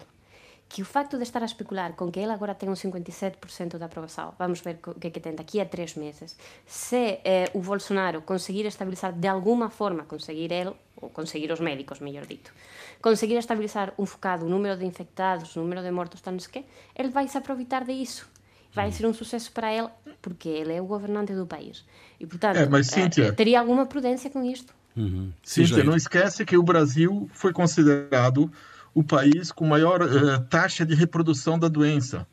que 0.69 0.83
o 0.83 0.85
facto 0.85 1.17
de 1.17 1.23
estar 1.23 1.41
a 1.41 1.45
especular 1.45 1.93
com 1.93 2.11
que 2.11 2.19
ele 2.19 2.31
agora 2.31 2.53
tem 2.53 2.69
um 2.69 2.73
57% 2.73 3.79
da 3.79 3.87
aprovação, 3.87 4.35
vamos 4.37 4.61
ver 4.61 4.79
o 4.85 4.93
que 4.93 5.09
que 5.09 5.19
tem 5.19 5.33
daqui 5.33 5.59
a 5.59 5.65
três 5.65 5.95
meses, 5.95 6.37
se 6.65 7.19
eh, 7.25 7.49
o 7.55 7.59
Bolsonaro 7.59 8.21
conseguir 8.21 8.67
estabilizar 8.67 9.11
de 9.11 9.27
alguma 9.27 9.71
forma, 9.71 10.03
conseguir 10.03 10.51
ele, 10.51 10.71
ou 10.95 11.09
conseguir 11.09 11.51
os 11.51 11.59
médicos, 11.59 11.99
melhor 11.99 12.27
dito, 12.27 12.53
conseguir 13.01 13.35
estabilizar 13.35 13.93
um 13.97 14.05
focado, 14.05 14.45
o 14.45 14.49
número 14.49 14.77
de 14.77 14.85
infectados, 14.85 15.55
o 15.55 15.61
número 15.61 15.81
de 15.81 15.91
mortos, 15.91 16.21
tantos 16.21 16.47
que, 16.47 16.65
ele 16.95 17.09
vai 17.09 17.27
se 17.27 17.37
aproveitar 17.37 17.83
disso. 17.85 18.27
Vai 18.73 18.91
ser 18.91 19.07
um 19.07 19.13
sucesso 19.13 19.51
para 19.51 19.73
ele, 19.73 19.87
porque 20.21 20.47
ele 20.47 20.73
é 20.73 20.81
o 20.81 20.85
governante 20.85 21.33
do 21.33 21.45
país. 21.45 21.83
E, 22.19 22.27
portanto, 22.27 22.57
é, 22.57 22.69
mas, 22.69 22.87
Cíntia, 22.87 23.25
eh, 23.25 23.31
teria 23.31 23.59
alguma 23.59 23.85
prudência 23.87 24.29
com 24.29 24.43
isto. 24.43 24.73
Uhum. 24.95 25.31
Cíntia, 25.41 25.83
não 25.83 25.95
esquece 25.95 26.45
que 26.45 26.55
o 26.55 26.61
Brasil 26.61 27.27
foi 27.33 27.51
considerado 27.51 28.51
o 28.93 29.03
país 29.03 29.51
com 29.51 29.65
maior 29.65 30.01
uh, 30.01 30.39
taxa 30.49 30.85
de 30.85 30.93
reprodução 30.93 31.57
da 31.57 31.67
doença. 31.67 32.27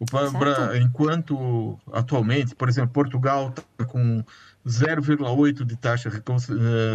O, 0.00 0.06
pra, 0.06 0.76
enquanto 0.78 1.78
atualmente, 1.92 2.54
por 2.54 2.68
exemplo, 2.68 2.90
Portugal 2.90 3.50
está 3.50 3.84
com 3.84 4.24
0,8 4.66 5.64
de 5.64 5.76
taxa 5.76 6.10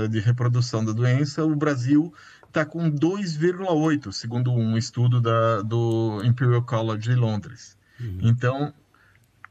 de 0.10 0.20
reprodução 0.20 0.84
da 0.84 0.92
doença, 0.92 1.46
o 1.46 1.56
Brasil 1.56 2.14
está 2.50 2.66
com 2.66 2.92
2,8, 2.92 4.12
segundo 4.12 4.52
um 4.52 4.78
estudo 4.78 5.22
da, 5.22 5.62
do 5.62 6.22
Imperial 6.24 6.64
College 6.64 7.10
de 7.10 7.16
Londres. 7.16 7.78
Uhum. 8.00 8.20
Então, 8.24 8.74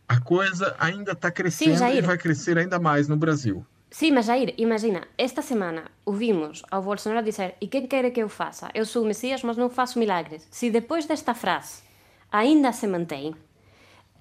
a 0.09 0.21
coisa 0.21 0.75
ainda 0.79 1.13
está 1.13 1.31
crescendo 1.31 1.79
Sim, 1.79 1.97
e 1.97 2.01
vai 2.01 2.19
crescer 2.19 2.59
ainda 2.59 2.79
mais 2.79 3.09
no 3.09 3.17
Brasil. 3.17 3.65
Sim, 3.91 4.13
mas 4.13 4.27
Jair, 4.27 4.53
imagina, 4.59 5.03
esta 5.17 5.41
semana 5.41 5.85
ouvimos 6.05 6.63
ao 6.71 6.83
Bolsonaro 6.83 7.25
dizer 7.25 7.55
e 7.61 7.67
quem 7.67 7.87
quer 7.87 8.11
que 8.11 8.21
eu 8.21 8.29
faça? 8.29 8.69
Eu 8.75 8.85
sou 8.85 9.03
o 9.03 9.07
Messias, 9.07 9.43
mas 9.43 9.57
não 9.57 9.71
faço 9.71 9.99
milagres. 9.99 10.47
Se 10.51 10.71
depois 10.71 11.07
desta 11.07 11.35
frase 11.35 11.83
ainda 12.31 12.71
se 12.73 12.87
mantém, 12.87 13.35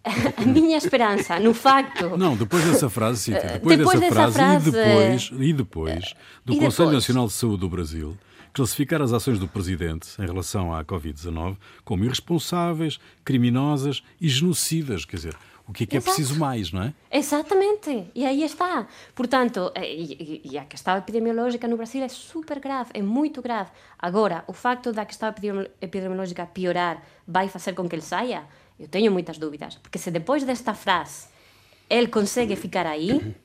a 0.38 0.46
minha 0.46 0.78
esperança 0.78 1.38
no 1.40 1.54
facto... 1.54 2.12
Não, 2.18 2.38
depois 2.38 2.64
dessa 2.64 2.90
frase, 2.90 3.24
sim, 3.24 3.32
depois, 3.34 3.78
depois 3.78 4.00
dessa, 4.00 4.14
frase, 4.14 4.38
frase, 4.38 4.70
e 4.70 4.72
depois, 4.72 5.32
e 5.34 5.54
depois 5.54 6.16
do 6.46 6.54
e 6.54 6.60
Conselho 6.60 6.90
depois? 6.90 6.94
Nacional 6.94 7.28
de 7.28 7.34
Saúde 7.34 7.60
do 7.60 7.70
Brasil 7.70 8.18
classificar 8.58 9.04
as 9.04 9.14
ações 9.14 9.38
do 9.38 9.48
Presidente 9.48 10.10
em 10.20 10.26
relação 10.26 10.74
à 10.74 10.84
Covid-19 10.84 11.58
como 11.86 12.04
irresponsáveis, 12.04 13.00
criminosas 13.24 14.04
e 14.20 14.28
genocidas, 14.28 15.06
quer 15.06 15.18
dizer, 15.18 15.38
o 15.68 15.72
que 15.72 15.84
é 15.84 15.88
que 15.88 15.98
é 15.98 16.02
preciso 16.02 16.40
mais, 16.40 16.72
não 16.72 16.82
é? 16.82 16.94
Exatamente, 17.12 18.08
e 18.16 18.26
aí 18.26 18.42
está. 18.44 18.88
Portanto, 19.14 19.72
eh, 19.76 19.94
e, 19.94 20.42
e, 20.44 20.58
a 20.58 20.66
questão 20.66 20.98
epidemiológica 20.98 21.68
no 21.68 21.78
Brasil 21.78 22.02
é 22.02 22.08
super 22.08 22.60
grave, 22.60 22.90
é 22.96 23.02
muito 23.02 23.44
grave. 23.44 23.70
Agora, 24.00 24.44
o 24.48 24.54
facto 24.54 24.92
da 24.92 25.06
questão 25.06 25.32
epidemiológica 25.80 26.48
piorar 26.48 27.04
vai 27.28 27.50
fazer 27.50 27.74
com 27.74 27.88
que 27.88 27.94
ele 27.94 28.02
saia? 28.02 28.44
Eu 28.80 28.88
tenho 28.88 29.12
muitas 29.12 29.38
dúvidas, 29.38 29.76
porque 29.76 30.00
se 30.00 30.10
depois 30.10 30.44
desta 30.44 30.74
frase 30.74 31.28
ele 31.88 32.08
consegue 32.08 32.56
ficar 32.56 32.88
aí, 32.88 33.36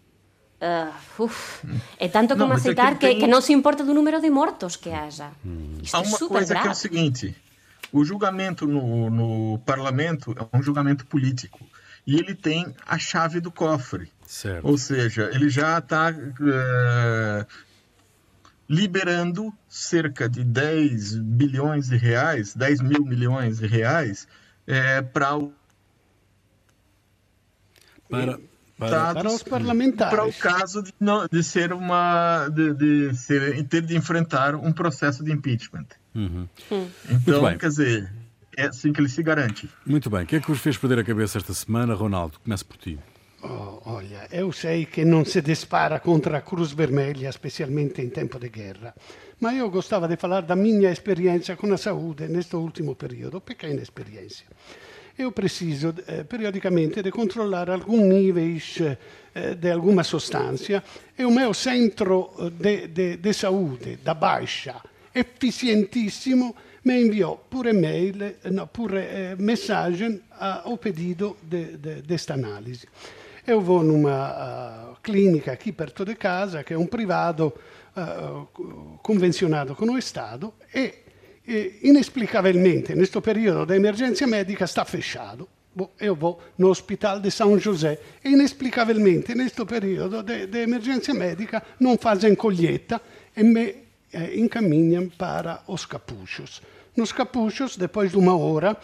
uh, 0.63 1.23
uf, 1.23 1.65
é 1.99 2.09
tanto 2.09 2.35
como 2.35 2.49
não, 2.49 2.57
aceitar 2.57 2.95
que, 2.95 3.07
tem... 3.07 3.19
que, 3.19 3.27
não 3.27 3.41
se 3.41 3.53
importa 3.53 3.85
do 3.85 3.93
número 3.93 4.21
de 4.21 4.31
mortos 4.31 4.77
que 4.77 4.91
haja. 4.91 5.31
Hum. 5.45 5.79
Isto 5.83 5.97
Há 5.97 6.01
uma 6.01 6.07
é 6.07 6.11
super 6.11 6.29
coisa 6.29 6.55
grave. 6.55 6.63
que 6.63 6.69
é 6.69 6.73
o 6.73 6.75
seguinte, 6.75 7.37
o 7.93 8.05
julgamento 8.05 8.67
no, 8.67 9.11
no 9.11 9.59
parlamento 9.61 10.35
é 10.39 10.57
um 10.57 10.63
julgamento 10.63 11.05
político 11.07 11.61
e 12.07 12.17
ele 12.17 12.35
tem 12.35 12.75
a 12.87 12.99
chave 12.99 13.41
do 13.41 13.51
cofre. 13.51 14.11
Certo. 14.27 14.67
Ou 14.67 14.79
seja, 14.79 15.31
ele 15.33 15.49
já 15.51 15.79
está 15.79 16.11
é, 16.11 17.47
liberando 18.69 19.53
cerca 19.69 20.29
de 20.29 20.43
10 20.43 21.17
bilhões 21.17 21.89
de 21.89 21.97
reais, 21.97 22.55
10 22.55 22.81
mil 22.81 23.05
milhões 23.05 23.59
de 23.59 23.67
reais 23.67 24.27
é, 24.67 25.03
para 25.03 25.37
o. 25.37 25.53
Para, 28.09 28.39
para, 28.91 29.15
para 29.15 29.29
os 29.29 29.43
parlamentares. 29.43 30.15
Para 30.15 30.27
o 30.27 30.33
caso 30.33 30.83
de, 30.83 30.93
não, 30.99 31.27
de 31.31 31.43
ser 31.43 31.73
uma. 31.73 32.49
de, 32.49 32.75
de 32.75 33.17
ser, 33.17 33.63
ter 33.65 33.83
de 33.83 33.97
enfrentar 33.97 34.55
um 34.55 34.73
processo 34.73 35.25
de 35.25 35.33
impeachment. 35.33 35.87
Uhum. 36.15 36.47
Então, 37.11 37.59
quer 37.59 37.69
dizer, 37.69 38.13
é 38.57 38.67
assim 38.67 38.93
que 38.93 39.01
ele 39.01 39.09
se 39.09 39.23
garante. 39.23 39.69
Muito 39.87 40.11
bem. 40.11 40.25
O 40.25 40.27
que 40.27 40.37
é 40.37 40.41
que 40.41 40.49
vos 40.49 40.61
fez 40.61 40.77
perder 40.77 40.99
a 40.99 41.05
cabeça 41.05 41.39
esta 41.39 41.55
semana, 41.55 41.95
Ronaldo? 41.95 42.39
Começa 42.41 42.65
por 42.65 42.77
ti. 42.77 42.99
Oh, 43.45 43.81
olha, 43.87 44.29
eu 44.31 44.53
sei 44.53 44.87
che 44.87 45.05
non 45.05 45.25
si 45.25 45.41
dispara 45.43 45.99
contro 45.99 46.37
a 46.37 46.43
Cruz 46.43 46.75
Vermelha, 46.75 47.33
specialmente 47.33 48.01
in 48.01 48.13
tempo 48.13 48.39
di 48.39 48.49
guerra, 48.49 48.95
ma 49.39 49.51
io 49.51 49.69
gostava 49.69 50.07
di 50.07 50.15
parlare 50.17 50.47
da 50.47 50.55
mia 50.55 50.91
esperienza 50.91 51.57
con 51.57 51.71
la 51.71 51.77
salute 51.77 52.29
questo 52.29 52.61
ultimo 52.61 52.95
periodo, 52.95 53.41
pequena 53.41 53.81
esperienza. 53.81 54.45
Eu 55.15 55.31
preciso 55.33 55.95
eh, 56.07 56.25
periodicamente 56.25 57.03
di 57.03 57.11
controllare 57.11 57.73
alcuni 57.73 58.09
níveis 58.09 58.81
eh, 59.33 59.59
di 59.59 59.69
alguma 59.69 60.03
sostanza 60.03 60.83
e 61.15 61.23
il 61.23 61.29
mio 61.29 61.53
centro 61.53 62.51
di 62.59 63.33
salute 63.33 63.99
da 64.03 64.15
baixa, 64.15 64.81
efficientissimo, 65.13 66.55
me 66.83 67.01
enviou 67.01 67.37
por 67.49 67.67
e-mail, 67.67 68.37
não, 68.51 68.67
por 68.67 68.95
eh, 68.95 69.37
mensagem 69.39 70.21
ao 70.39 70.77
pedido 70.79 71.37
de, 71.43 71.77
de, 71.77 72.03
desta 72.03 72.35
análise. 72.35 72.89
Eu 73.47 73.61
vou 73.61 73.83
numa 73.83 74.93
uh, 74.93 74.97
clínica 75.03 75.53
aqui 75.53 75.73
perto 75.73 76.05
de 76.05 76.15
casa, 76.15 76.63
que 76.63 76.75
é 76.75 76.79
um 76.79 76.87
privado 76.87 77.53
uh, 77.97 78.47
convencionado 79.03 79.75
com 79.75 79.87
o 79.87 79.99
Estado, 79.99 80.55
e, 80.73 80.95
e 81.47 81.81
inexplicavelmente, 81.83 82.95
neste 82.95 83.21
período 83.21 83.67
da 83.67 83.77
emergência 83.77 84.27
médica, 84.27 84.65
está 84.65 84.85
fechado. 84.85 85.49
Bom, 85.75 85.91
eu 85.99 86.15
vou 86.15 86.39
no 86.59 86.69
Hospital 86.69 87.19
de 87.19 87.31
São 87.31 87.59
José 87.59 87.99
e, 88.23 88.31
inexplicavelmente, 88.31 89.35
neste 89.35 89.65
período 89.65 90.23
de, 90.23 90.59
emergência 90.59 91.15
médica, 91.15 91.63
não 91.81 91.97
fazem 91.97 92.35
colheita 92.35 93.01
e 93.37 93.43
me 93.43 93.77
eh, 94.13 94.37
encaminham 94.37 95.09
para 95.09 95.63
os 95.67 95.87
capuchos. 95.87 96.61
Nos 96.95 97.11
capuchos, 97.11 97.77
depois 97.77 98.11
de 98.11 98.19
uma 98.19 98.37
hora, 98.37 98.77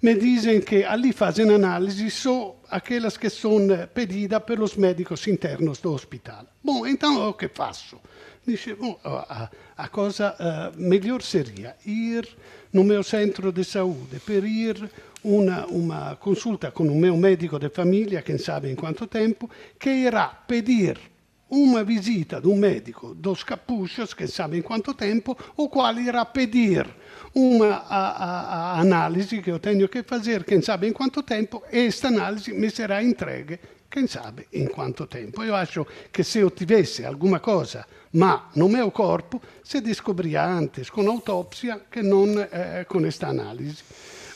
me 0.00 0.14
dizem 0.14 0.60
que 0.60 0.84
ali 0.84 1.12
fazem 1.12 1.52
análise 1.52 2.10
só 2.10 2.56
aquelas 2.70 3.16
que 3.16 3.28
são 3.28 3.58
pedidas 3.92 4.42
pelos 4.44 4.76
médicos 4.76 5.26
internos 5.26 5.80
do 5.80 5.92
hospital. 5.92 6.46
Bom, 6.62 6.86
então 6.86 7.28
o 7.28 7.34
que 7.34 7.48
faço? 7.48 7.98
Dice, 8.46 8.74
bom, 8.74 8.98
a, 9.04 9.50
a 9.76 9.88
coisa 9.88 10.34
uh, 10.34 10.80
melhor 10.80 11.20
seria 11.22 11.76
ir 11.84 12.26
no 12.72 12.84
meu 12.84 13.02
centro 13.02 13.52
de 13.52 13.64
saúde 13.64 14.20
per 14.20 14.44
ir 14.44 14.90
uma, 15.22 15.66
uma 15.66 16.16
consulta 16.16 16.70
com 16.70 16.84
o 16.84 16.94
meu 16.94 17.16
médico 17.16 17.58
de 17.58 17.68
família, 17.68 18.22
quem 18.22 18.38
sabe 18.38 18.70
em 18.70 18.74
quanto 18.74 19.06
tempo, 19.06 19.50
que 19.78 19.90
irá 19.90 20.28
pedir 20.28 20.98
uma 21.50 21.82
visita 21.82 22.40
de 22.40 22.48
um 22.48 22.56
médico 22.56 23.14
dos 23.14 23.42
capuchos, 23.42 24.12
que 24.12 24.26
sabe 24.26 24.58
em 24.58 24.62
quanto 24.62 24.92
tempo, 24.92 25.36
o 25.56 25.68
qual 25.68 25.98
irá 25.98 26.24
pedir 26.24 26.86
uma 27.34 27.68
a, 27.88 28.08
a, 28.08 28.72
a 28.72 28.80
análise 28.80 29.40
que 29.40 29.50
eu 29.50 29.58
tenho 29.58 29.88
que 29.88 30.02
fazer, 30.02 30.44
quem 30.44 30.60
sabe 30.60 30.88
em 30.88 30.92
quanto 30.92 31.22
tempo, 31.22 31.62
e 31.72 31.86
esta 31.86 32.08
análise 32.08 32.52
me 32.52 32.70
será 32.70 33.02
entregue, 33.02 33.58
quem 33.90 34.06
sabe 34.06 34.46
em 34.52 34.66
quanto 34.66 35.06
tempo. 35.06 35.42
Eu 35.42 35.54
acho 35.54 35.86
que 36.12 36.22
se 36.22 36.40
eu 36.40 36.50
tivesse 36.50 37.04
alguma 37.04 37.40
coisa 37.40 37.86
ma 38.12 38.50
no 38.54 38.68
meu 38.68 38.90
corpo, 38.90 39.40
se 39.64 39.80
descobria 39.80 40.44
antes 40.44 40.90
com 40.90 41.08
autópsia 41.08 41.80
que 41.90 42.02
não 42.02 42.26
eh, 42.40 42.84
com 42.88 43.04
esta 43.04 43.28
análise. 43.28 43.82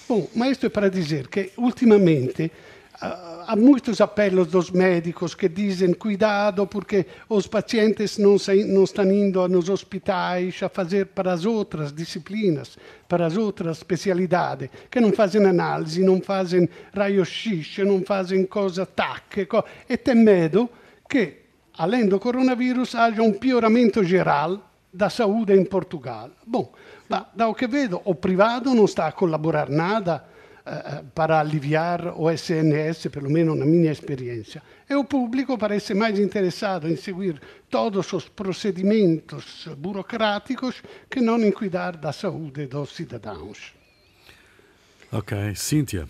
Bom, 0.08 0.28
mas 0.34 0.52
isto 0.52 0.66
é 0.66 0.68
para 0.68 0.90
dizer 0.90 1.28
que 1.28 1.52
ultimamente 1.56 2.50
há 3.00 3.56
muitos 3.56 4.00
apelos 4.00 4.48
dos 4.48 4.70
médicos 4.70 5.34
que 5.34 5.48
dizem 5.48 5.92
cuidado 5.92 6.66
porque 6.66 7.06
os 7.28 7.46
pacientes 7.46 8.18
não, 8.18 8.36
não 8.66 8.84
estão 8.84 9.10
indo 9.10 9.48
nos 9.48 9.68
hospitais 9.68 10.62
a 10.62 10.68
fazer 10.68 11.06
para 11.06 11.32
as 11.32 11.44
outras 11.44 11.92
disciplinas, 11.92 12.76
para 13.08 13.26
as 13.26 13.36
outras 13.36 13.78
especialidades, 13.78 14.68
que 14.90 15.00
não 15.00 15.12
fazem 15.12 15.44
análise, 15.44 16.02
não 16.02 16.20
fazem 16.20 16.68
raio-x, 16.94 17.78
não 17.78 18.02
fazem 18.02 18.44
coisa 18.44 18.86
TAC, 18.86 19.48
e 19.88 19.96
tem 19.96 20.14
medo 20.14 20.68
que, 21.08 21.38
além 21.76 22.06
do 22.06 22.20
coronavírus, 22.20 22.94
haja 22.94 23.22
um 23.22 23.32
pioramento 23.32 24.04
geral 24.04 24.70
da 24.92 25.08
saúde 25.08 25.54
em 25.54 25.64
Portugal. 25.64 26.30
Bom, 26.46 26.72
ma 27.08 27.26
da 27.34 27.48
o 27.48 27.54
que 27.54 27.66
vedo, 27.66 28.00
o 28.04 28.14
privado 28.14 28.74
não 28.74 28.84
está 28.84 29.06
a 29.06 29.12
colaborar 29.12 29.70
nada 29.70 30.31
para 31.14 31.40
aliviar 31.40 32.14
o 32.16 32.30
SNS, 32.30 33.08
pelo 33.08 33.30
menos 33.30 33.58
na 33.58 33.64
minha 33.64 33.90
experiência. 33.90 34.62
E 34.88 34.94
o 34.94 35.04
público 35.04 35.58
parece 35.58 35.94
mais 35.94 36.18
interessado 36.18 36.88
em 36.88 36.96
seguir 36.96 37.40
todos 37.68 38.12
os 38.12 38.28
procedimentos 38.28 39.66
burocráticos 39.76 40.82
que 41.10 41.20
não 41.20 41.40
em 41.40 41.50
cuidar 41.50 41.96
da 41.96 42.12
saúde 42.12 42.66
dos 42.66 42.90
cidadãos. 42.90 43.74
Ok, 45.10 45.54
Cíntia. 45.56 46.08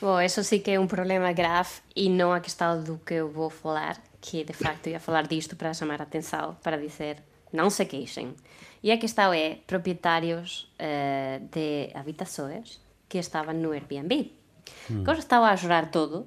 Bom, 0.00 0.20
isso 0.20 0.44
sim 0.44 0.58
que 0.58 0.72
é 0.72 0.78
um 0.78 0.86
problema 0.86 1.32
grave 1.32 1.70
e 1.94 2.10
não 2.10 2.32
a 2.32 2.40
questão 2.40 2.82
do 2.82 2.98
que 2.98 3.14
eu 3.14 3.30
vou 3.30 3.48
falar, 3.48 3.96
que 4.20 4.44
de 4.44 4.52
facto 4.52 4.88
ia 4.88 5.00
falar 5.00 5.26
disto 5.26 5.56
para 5.56 5.72
chamar 5.72 6.00
a 6.00 6.04
atenção, 6.04 6.56
para 6.62 6.76
dizer 6.76 7.16
não 7.50 7.70
se 7.70 7.84
queixem. 7.86 8.34
E 8.82 8.92
a 8.92 8.98
questão 8.98 9.32
é 9.32 9.58
proprietários 9.66 10.70
uh, 10.78 11.40
de 11.50 11.90
habitações 11.94 12.78
que 13.08 13.18
estaban 13.18 13.62
no 13.62 13.72
Airbnb. 13.72 14.32
Mm. 14.88 15.04
Que 15.04 15.10
os 15.10 15.18
estaba 15.18 15.50
a 15.50 15.56
xorar 15.56 15.90
todos, 15.90 16.26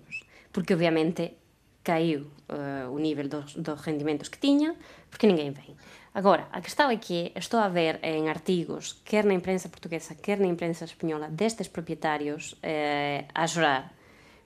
porque 0.52 0.74
obviamente 0.74 1.40
caiu 1.84 2.30
uh, 2.50 2.92
o 2.92 3.00
nível 3.00 3.28
dos, 3.28 3.56
dos 3.56 3.82
rendimentos 3.82 4.30
que 4.30 4.38
tiña, 4.38 4.76
porque 5.10 5.28
ninguén 5.28 5.54
vem. 5.54 5.76
Agora, 6.14 6.48
a 6.52 6.60
questão 6.60 6.90
é 6.90 6.98
que 6.98 7.32
estou 7.36 7.60
a 7.60 7.70
ver 7.70 8.00
em 8.04 8.30
artigos, 8.30 9.02
quer 9.06 9.26
na 9.26 9.34
imprensa 9.34 9.70
portuguesa, 9.70 10.16
quer 10.16 10.40
na 10.40 10.48
imprensa 10.48 10.86
espanhola, 10.86 11.30
destes 11.30 11.68
proprietários 11.68 12.56
eh, 12.64 13.26
a 13.34 13.46
chorar, 13.46 13.94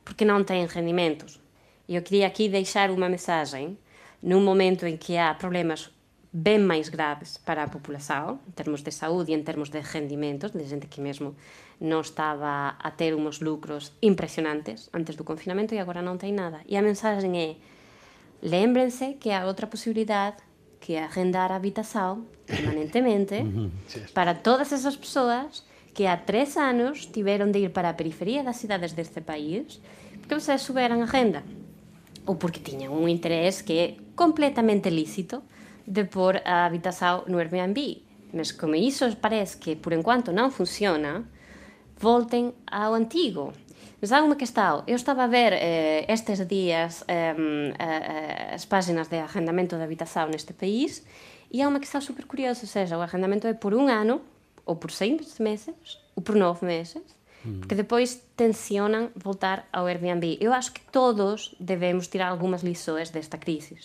porque 0.03 0.25
não 0.25 0.43
têm 0.43 0.65
rendimentos. 0.67 1.39
E 1.87 1.95
eu 1.95 2.01
queria 2.01 2.27
aqui 2.27 2.49
deixar 2.49 2.91
uma 2.91 3.07
mensagem, 3.07 3.77
num 4.21 4.41
momento 4.41 4.85
em 4.85 4.97
que 4.97 5.17
há 5.17 5.33
problemas 5.33 5.89
bem 6.31 6.59
mais 6.59 6.89
graves 6.89 7.37
para 7.37 7.63
a 7.63 7.67
população, 7.67 8.39
em 8.47 8.51
termos 8.51 8.81
de 8.81 8.91
saúde 8.91 9.31
e 9.31 9.35
em 9.35 9.43
termos 9.43 9.69
de 9.69 9.79
rendimentos, 9.79 10.51
de 10.51 10.65
gente 10.65 10.87
que 10.87 10.99
mesmo 10.99 11.35
non 11.83 11.99
estaba 11.99 12.79
a 12.79 12.89
ter 12.95 13.11
uns 13.11 13.43
lucros 13.43 13.91
impresionantes 13.99 14.87
antes 14.95 15.19
do 15.19 15.27
confinamento 15.27 15.75
e 15.75 15.83
agora 15.83 15.99
non 15.99 16.15
ten 16.15 16.31
nada. 16.31 16.63
E 16.63 16.79
a 16.79 16.81
mensaxe 16.81 17.27
é 17.27 17.59
lembrense 18.39 19.19
que 19.19 19.35
há 19.35 19.43
outra 19.43 19.67
posibilidad 19.67 20.39
que 20.79 20.95
é 20.95 21.03
arrendar 21.03 21.51
a 21.51 21.59
habitación 21.59 22.23
permanentemente 22.47 23.43
para 24.15 24.39
todas 24.39 24.71
esas 24.71 24.95
persoas 24.95 25.67
que 25.91 26.07
há 26.07 26.23
tres 26.23 26.55
anos 26.55 27.11
tiveron 27.11 27.51
de 27.51 27.67
ir 27.67 27.71
para 27.75 27.91
a 27.91 27.99
periferia 27.99 28.47
das 28.47 28.63
cidades 28.63 28.95
deste 28.95 29.19
país 29.19 29.83
porque 30.23 30.39
vocês 30.39 30.63
suberan 30.63 31.03
a 31.03 31.07
renda 31.11 31.43
ou 32.23 32.39
porque 32.39 32.63
tiñan 32.63 32.95
un 32.95 33.11
interés 33.11 33.59
que 33.59 33.75
é 33.83 33.87
completamente 34.15 34.87
lícito 34.87 35.43
de 35.83 36.07
pôr 36.07 36.39
a 36.47 36.63
habitación 36.63 37.27
no 37.27 37.43
Airbnb. 37.43 37.99
Mas 38.31 38.55
como 38.55 38.75
isso 38.79 39.03
parece 39.19 39.59
que 39.59 39.75
por 39.75 39.91
enquanto 39.91 40.31
não 40.31 40.49
funciona, 40.49 41.27
voltem 42.03 42.53
ao 42.67 42.93
antigo. 42.93 43.53
Mas 44.01 44.11
há 44.11 44.21
uma 44.21 44.35
questão. 44.35 44.83
Eu 44.85 44.97
estava 44.97 45.23
a 45.23 45.27
ver 45.27 45.53
eh, 45.53 46.05
estes 46.09 46.45
dias 46.45 47.05
eh, 47.07 48.53
as 48.53 48.65
páginas 48.65 49.07
de 49.07 49.17
arrendamento 49.17 49.77
de 49.77 49.83
habitação 49.83 50.27
neste 50.27 50.51
país 50.51 51.01
e 51.49 51.61
há 51.61 51.67
uma 51.69 51.79
questão 51.79 52.01
super 52.01 52.25
curiosa, 52.25 52.61
ou 52.63 52.67
seja, 52.67 52.97
o 52.97 53.01
arrendamento 53.01 53.47
é 53.47 53.53
por 53.53 53.73
um 53.73 53.87
ano, 53.87 54.21
ou 54.65 54.75
por 54.75 54.91
seis 54.91 55.39
meses, 55.39 55.73
ou 56.13 56.21
por 56.21 56.35
nove 56.35 56.65
meses, 56.65 57.01
uhum. 57.45 57.59
porque 57.59 57.75
depois 57.75 58.21
tensionam 58.35 59.09
voltar 59.15 59.65
ao 59.71 59.85
Airbnb. 59.85 60.37
Eu 60.41 60.51
acho 60.51 60.73
que 60.73 60.81
todos 60.91 61.55
devemos 61.57 62.07
tirar 62.07 62.27
algumas 62.27 62.63
lições 62.63 63.09
desta 63.11 63.37
crise. 63.37 63.77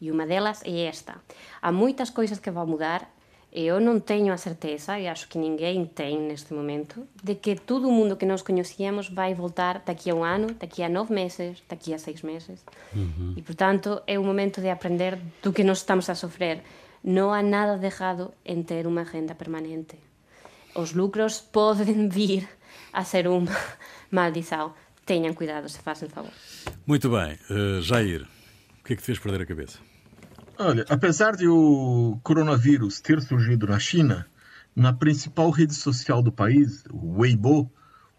E 0.00 0.10
uma 0.10 0.26
delas 0.26 0.60
é 0.64 0.86
esta. 0.86 1.22
Há 1.62 1.70
muitas 1.70 2.10
coisas 2.10 2.40
que 2.40 2.50
vão 2.50 2.66
mudar 2.66 3.08
eu 3.54 3.78
não 3.78 4.00
tenho 4.00 4.32
a 4.32 4.36
certeza, 4.36 4.98
e 4.98 5.06
acho 5.06 5.28
que 5.28 5.38
ninguém 5.38 5.86
tem 5.86 6.18
neste 6.18 6.52
momento, 6.52 7.06
de 7.22 7.36
que 7.36 7.54
todo 7.54 7.88
o 7.88 7.92
mundo 7.92 8.16
que 8.16 8.26
nós 8.26 8.42
conhecíamos 8.42 9.08
vai 9.08 9.32
voltar 9.32 9.80
daqui 9.86 10.10
a 10.10 10.14
um 10.14 10.24
ano, 10.24 10.48
daqui 10.58 10.82
a 10.82 10.88
nove 10.88 11.14
meses, 11.14 11.62
daqui 11.68 11.94
a 11.94 11.98
seis 11.98 12.20
meses. 12.22 12.64
Uhum. 12.92 13.34
E, 13.36 13.42
portanto, 13.42 14.02
é 14.08 14.18
o 14.18 14.24
momento 14.24 14.60
de 14.60 14.68
aprender 14.68 15.16
do 15.40 15.52
que 15.52 15.62
nós 15.62 15.78
estamos 15.78 16.10
a 16.10 16.16
sofrer. 16.16 16.62
Não 17.04 17.32
há 17.32 17.42
nada 17.42 17.78
de 17.78 17.86
errado 17.86 18.34
em 18.44 18.60
ter 18.60 18.88
uma 18.88 19.04
renda 19.04 19.36
permanente. 19.36 19.96
Os 20.74 20.92
lucros 20.92 21.40
podem 21.40 22.08
vir 22.10 22.48
a 22.92 23.04
ser 23.04 23.28
uma 23.28 23.52
maldição. 24.10 24.74
Tenham 25.06 25.32
cuidado, 25.32 25.68
se 25.68 25.78
fazem 25.78 26.08
favor. 26.08 26.32
Muito 26.84 27.08
bem. 27.08 27.38
Uh, 27.48 27.80
Jair, 27.80 28.22
o 28.80 28.84
que 28.84 28.94
é 28.94 28.96
que 28.96 29.02
te 29.02 29.06
fez 29.06 29.18
perder 29.20 29.42
a 29.42 29.46
cabeça? 29.46 29.78
Olha, 30.56 30.84
apesar 30.88 31.34
de 31.34 31.48
o 31.48 32.16
coronavírus 32.22 33.00
ter 33.00 33.20
surgido 33.20 33.66
na 33.66 33.80
China, 33.80 34.24
na 34.74 34.92
principal 34.92 35.50
rede 35.50 35.74
social 35.74 36.22
do 36.22 36.30
país, 36.30 36.84
o 36.90 37.18
Weibo, 37.18 37.68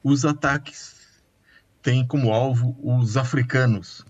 os 0.03 0.25
ataques 0.25 0.95
têm 1.81 2.05
como 2.05 2.33
alvo 2.33 2.75
os 2.83 3.15
africanos 3.15 4.05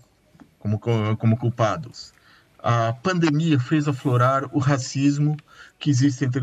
como, 0.58 0.80
como 1.16 1.36
culpados. 1.36 2.12
A 2.58 2.92
pandemia 2.94 3.60
fez 3.60 3.86
aflorar 3.86 4.44
o 4.52 4.58
racismo 4.58 5.36
que 5.78 5.88
existe 5.88 6.24
entre 6.24 6.40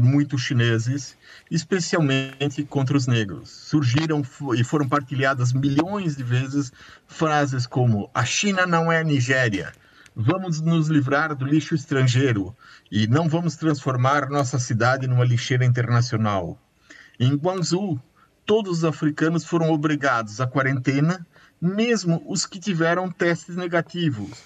muitos 0.00 0.40
chineses, 0.40 1.18
especialmente 1.50 2.64
contra 2.64 2.96
os 2.96 3.06
negros. 3.06 3.50
Surgiram 3.50 4.22
e 4.56 4.64
foram 4.64 4.88
partilhadas 4.88 5.52
milhões 5.52 6.16
de 6.16 6.22
vezes 6.22 6.72
frases 7.06 7.66
como: 7.66 8.10
a 8.14 8.24
China 8.24 8.64
não 8.66 8.90
é 8.90 9.00
a 9.00 9.04
Nigéria 9.04 9.70
Vamos 10.18 10.62
nos 10.62 10.88
livrar 10.88 11.34
do 11.34 11.44
lixo 11.44 11.74
estrangeiro 11.74 12.56
e 12.90 13.06
não 13.06 13.28
vamos 13.28 13.54
transformar 13.54 14.30
nossa 14.30 14.58
cidade 14.58 15.06
numa 15.06 15.26
lixeira 15.26 15.62
internacional. 15.62 16.58
Em 17.20 17.34
Guangzhou, 17.34 18.00
todos 18.46 18.78
os 18.78 18.84
africanos 18.86 19.44
foram 19.44 19.68
obrigados 19.68 20.40
à 20.40 20.46
quarentena, 20.46 21.26
mesmo 21.60 22.24
os 22.26 22.46
que 22.46 22.58
tiveram 22.58 23.10
testes 23.10 23.56
negativos, 23.56 24.38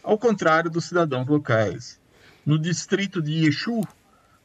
ao 0.00 0.16
contrário 0.16 0.70
dos 0.70 0.84
cidadãos 0.84 1.26
locais. 1.26 1.98
No 2.46 2.56
distrito 2.56 3.20
de 3.20 3.46
Yeshu, 3.46 3.80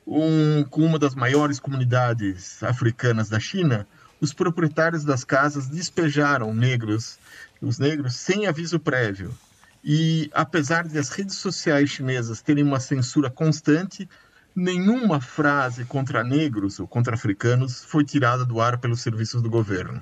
um, 0.07 0.63
com 0.63 0.81
uma 0.83 0.97
das 0.97 1.13
maiores 1.13 1.59
comunidades 1.59 2.63
africanas 2.63 3.29
da 3.29 3.39
China, 3.39 3.87
os 4.19 4.33
proprietários 4.33 5.03
das 5.03 5.23
casas 5.23 5.67
despejaram 5.67 6.55
negros, 6.55 7.19
os 7.61 7.77
negros 7.77 8.15
sem 8.15 8.47
aviso 8.47 8.79
prévio. 8.79 9.31
E 9.83 10.29
apesar 10.33 10.87
de 10.87 10.97
as 10.97 11.09
redes 11.09 11.35
sociais 11.35 11.89
chinesas 11.89 12.41
terem 12.41 12.63
uma 12.63 12.79
censura 12.79 13.29
constante, 13.29 14.07
nenhuma 14.55 15.19
frase 15.19 15.85
contra 15.85 16.23
negros 16.23 16.79
ou 16.79 16.87
contra 16.87 17.15
africanos 17.15 17.83
foi 17.83 18.03
tirada 18.05 18.45
do 18.45 18.61
ar 18.61 18.77
pelos 18.79 19.01
serviços 19.01 19.41
do 19.41 19.49
governo. 19.49 20.01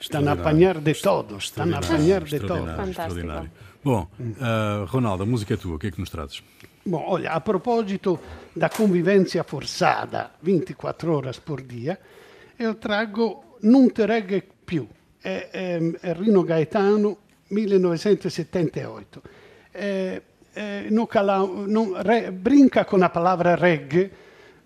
Está 0.00 0.20
na 0.20 0.32
apanhar 0.32 0.80
de 0.80 0.94
todos, 0.94 1.44
está 1.44 1.66
na 1.66 1.78
apanhar 1.78 2.24
de 2.24 2.40
todos. 2.40 2.88
Extraordinário. 2.88 3.50
Bom, 3.84 4.08
uh, 4.18 4.84
Ronaldo, 4.86 5.22
a 5.22 5.26
música 5.26 5.54
é 5.54 5.56
tua, 5.56 5.76
o 5.76 5.78
que 5.78 5.88
é 5.88 5.90
que 5.90 6.00
nos 6.00 6.10
trazes? 6.10 6.42
Bom, 6.84 7.04
olha, 7.06 7.32
a 7.32 7.40
propósito 7.40 8.18
da 8.56 8.68
convivência 8.68 9.44
forçada 9.44 10.30
24 10.42 11.12
horas 11.12 11.38
por 11.38 11.62
dia, 11.62 11.98
eu 12.58 12.74
trago 12.74 13.50
Non 13.62 13.92
te 13.92 14.06
regge 14.06 14.46
più. 14.64 14.86
È, 15.18 15.48
è, 15.50 15.78
è 16.00 16.14
Rino 16.14 16.42
Gaetano 16.42 17.18
1978. 17.50 19.22
Eh, 19.74 20.22
eh, 20.54 20.86
no 20.90 21.06
calão, 21.06 21.66
não, 21.66 21.92
re, 21.94 22.30
brinca 22.30 22.84
com 22.84 23.02
a 23.02 23.08
palavra 23.08 23.54
reggae, 23.54 24.10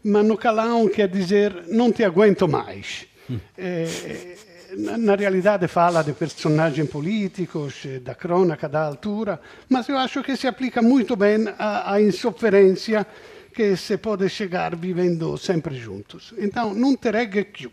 mas 0.03 0.24
no 0.24 0.37
calão 0.37 0.89
quer 0.89 1.09
dizer 1.09 1.64
não 1.68 1.93
te 1.93 2.05
aguento 2.05 2.49
mais. 2.49 3.07
Hum. 3.28 3.39
Eh, 3.57 4.37
na, 4.76 4.99
na, 4.99 5.14
realidade 5.14 5.68
fala 5.68 6.03
de 6.03 6.12
personagens 6.12 6.89
políticos, 6.91 7.87
da 8.03 8.14
crônica, 8.14 8.68
da 8.68 8.85
altura, 8.85 9.41
mas 9.68 9.89
eu 9.89 9.97
acho 9.97 10.22
que 10.22 10.37
se 10.37 10.47
aplica 10.47 10.82
muito 10.82 11.14
bem 11.14 11.45
à, 11.59 12.01
insofferência 12.01 13.07
que 13.55 13.76
se 13.76 13.99
pode 13.99 14.28
chegar 14.28 14.74
vivendo 14.74 15.37
sempre 15.39 15.76
juntos. 15.76 16.35
Então, 16.37 16.74
não 16.74 16.97
te 16.97 17.11
reggae 17.11 17.45
più. 17.45 17.70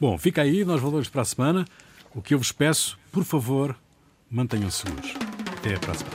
Bom, 0.00 0.16
fica 0.16 0.40
aí, 0.40 0.64
nós 0.64 0.80
voltamos 0.80 1.10
para 1.10 1.20
a 1.20 1.26
semana. 1.26 1.66
O 2.14 2.22
que 2.22 2.32
eu 2.32 2.38
vos 2.38 2.50
peço, 2.50 2.98
por 3.12 3.22
favor, 3.22 3.76
Mantenham-se 4.32 4.82
seguros. 4.82 5.12
Até 5.56 5.74
a 5.74 5.78
próxima. 5.80 6.08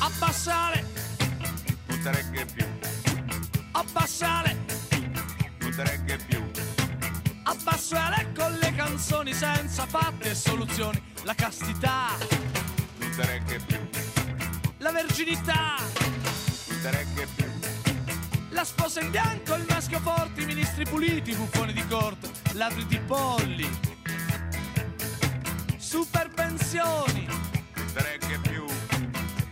Abbassare, 0.00 0.84
non 1.86 2.00
te 2.02 2.10
regge 2.10 2.44
più. 2.54 2.66
Abbassare, 3.72 4.56
non 5.60 5.74
te 5.74 5.82
regge 5.82 6.18
più. 6.26 6.42
Abbassare 7.44 8.32
con 8.36 8.52
le 8.52 8.74
canzoni 8.74 9.32
senza 9.32 9.86
fatti 9.86 10.28
e 10.28 10.34
soluzioni. 10.34 11.02
La 11.22 11.34
castità 11.34 12.61
reggae 13.16 13.58
più. 13.58 13.78
La 14.78 14.90
verginità, 14.90 15.76
tutte 16.66 16.90
reggae 16.90 17.26
più. 17.34 17.50
La 18.50 18.64
sposa 18.64 19.00
in 19.00 19.10
bianco, 19.10 19.54
il 19.54 19.64
maschio 19.68 20.00
forte, 20.00 20.42
i 20.42 20.46
ministri 20.46 20.84
puliti, 20.84 21.34
buffoni 21.34 21.72
di 21.72 21.86
corte, 21.86 22.30
ladri 22.52 22.86
di 22.86 22.98
polli. 23.00 23.68
Super 25.76 26.30
pensioni, 26.30 27.28
tutte 27.74 28.02
reggae 28.02 28.38
più. 28.38 28.64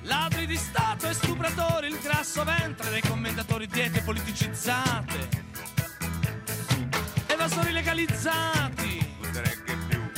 Ladri 0.03 0.47
di 0.47 0.57
Stato 0.57 1.09
e 1.09 1.15
stupratori, 1.15 1.89
il 1.89 1.99
grasso 2.01 2.43
ventre 2.45 2.91
dei 2.91 3.03
commentatori 3.03 3.67
diete 3.67 4.01
politicizzate. 4.01 5.29
Evasori 7.27 7.73
legalizzati, 7.73 9.15
tutte 9.21 9.41
reggae 9.43 9.77
più. 9.89 10.11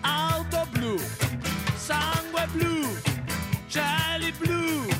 Auto 0.00 0.66
blu 0.70 1.00
sangue 1.88 2.17
vois 2.38 2.46
blue, 2.46 2.86
blue. 4.38 4.97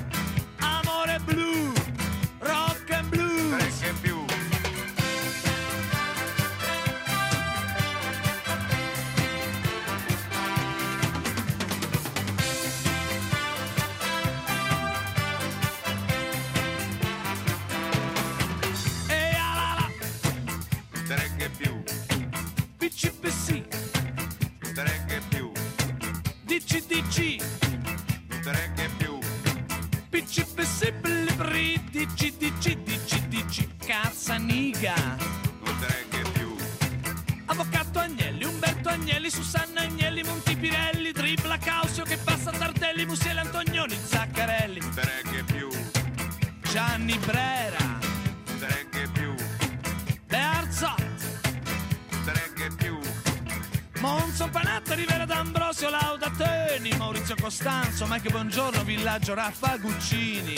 Mike 58.18 58.30
Buongiorno, 58.32 58.82
Villaggio 58.82 59.32
Raffa 59.32 59.76
Guccini, 59.76 60.56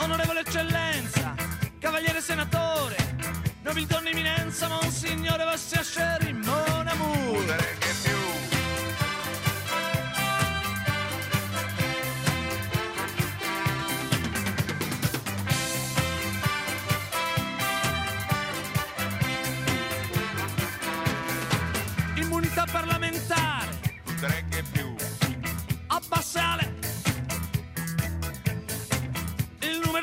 Onorevole 0.00 0.40
Eccellenza, 0.40 1.34
Cavaliere 1.78 2.20
Senatore, 2.20 2.96
Nobildonna 3.62 4.10
Eminenza, 4.10 4.68
Monsignore 4.68 5.42
Vassia 5.42 5.82
Sherry, 5.82 6.32
Mon 6.34 6.86
Amour. 6.86 7.56
Immunità 22.16 22.66
parlamentare, 22.70 23.80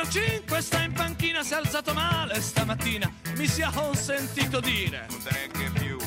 5 0.09 0.61
sta 0.61 0.81
in 0.81 0.91
panchina, 0.91 1.43
si 1.43 1.53
è 1.53 1.57
alzato 1.57 1.93
male 1.93 2.41
stamattina, 2.41 3.11
mi 3.35 3.45
sia 3.45 3.69
consentito 3.69 4.59
dire. 4.59 5.05
non 5.07 5.71
più, 5.73 5.97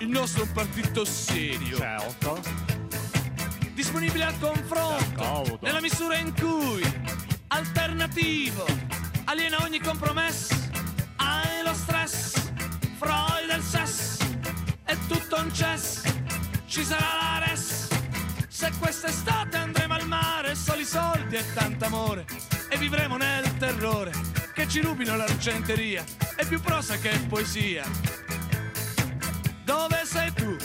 Il 0.00 0.08
nostro 0.08 0.42
è 0.42 0.48
partito 0.48 1.04
serio, 1.04 1.76
Certo. 1.76 2.40
disponibile 3.72 4.24
al 4.24 4.38
confronto, 4.40 5.58
nella 5.60 5.80
misura 5.80 6.16
in 6.16 6.34
cui 6.34 6.82
alternativo 7.48 8.64
aliena 9.26 9.58
ogni 9.62 9.78
compromesso, 9.78 10.52
hai 11.16 11.62
lo 11.64 11.72
stress, 11.74 12.32
Freud 12.98 13.48
il 13.56 13.62
sesso, 13.62 14.24
è 14.82 14.96
tutto 15.06 15.36
un 15.36 15.54
cess, 15.54 16.02
ci 16.66 16.82
sarà 16.84 17.06
la 17.20 17.46
res. 17.46 17.86
Se 18.48 18.72
quest'estate 18.80 19.56
andremo 19.56 19.94
al 19.94 20.06
mare, 20.08 20.56
soli 20.56 20.84
soldi 20.84 21.36
e 21.36 21.44
tanto 21.54 21.84
amore, 21.84 22.24
e 22.70 22.78
vivremo 22.78 23.16
nel 23.16 23.56
terrore 23.58 24.12
che 24.54 24.68
ci 24.68 24.80
rubino 24.80 25.16
l'argenteria, 25.16 26.04
è 26.36 26.46
più 26.46 26.60
prosa 26.60 26.96
che 26.98 27.10
poesia. 27.28 27.84
Dove 29.64 30.02
sei 30.04 30.32
tu? 30.32 30.56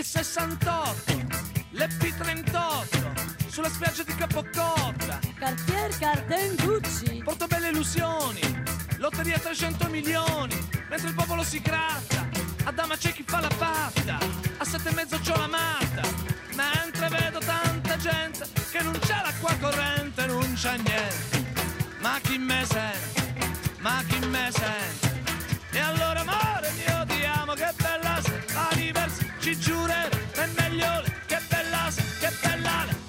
Il 0.00 0.06
68, 0.06 1.26
l'Ep38, 1.74 3.48
sulla 3.50 3.68
spiaggia 3.68 4.02
di 4.02 4.14
Capocotta, 4.14 5.18
Cartier 5.38 5.98
Carden 5.98 6.56
Gucci. 6.56 7.20
Portobelle 7.22 7.68
illusioni, 7.68 8.40
lotteria 8.96 9.38
300 9.38 9.90
milioni, 9.90 10.56
mentre 10.88 11.08
il 11.08 11.14
popolo 11.14 11.42
si 11.42 11.60
gratta, 11.60 12.26
a 12.64 12.72
dama 12.72 12.96
c'è 12.96 13.12
chi 13.12 13.22
fa 13.26 13.40
la 13.40 13.50
patta, 13.58 14.18
a 14.56 14.64
sette 14.64 14.88
e 14.88 14.94
mezzo 14.94 15.18
c'ho 15.18 15.36
la 15.36 15.48
matta, 15.48 16.00
mentre 16.54 17.08
vedo 17.08 17.38
tanta 17.40 17.98
gente 17.98 18.48
che 18.70 18.80
non 18.80 18.98
c'è 19.00 19.20
l'acqua 19.22 19.54
corrente, 19.60 20.24
non 20.24 20.50
c'è 20.54 20.78
niente, 20.78 21.54
ma 22.00 22.18
chi 22.22 22.38
me 22.38 22.64
sente, 22.64 23.54
ma 23.80 24.02
chi 24.08 24.18
me 24.28 24.50
sente, 24.50 25.22
e 25.72 25.78
allora 25.78 26.20
amore 26.20 26.72
mio 26.72 27.04
ti 27.04 27.22
ci 29.40 29.58
giurerò, 29.58 30.18
è 30.32 30.46
meglio, 30.56 31.02
che 31.26 31.38
bella 31.48 31.90
che 32.20 32.30
bella 32.42 32.99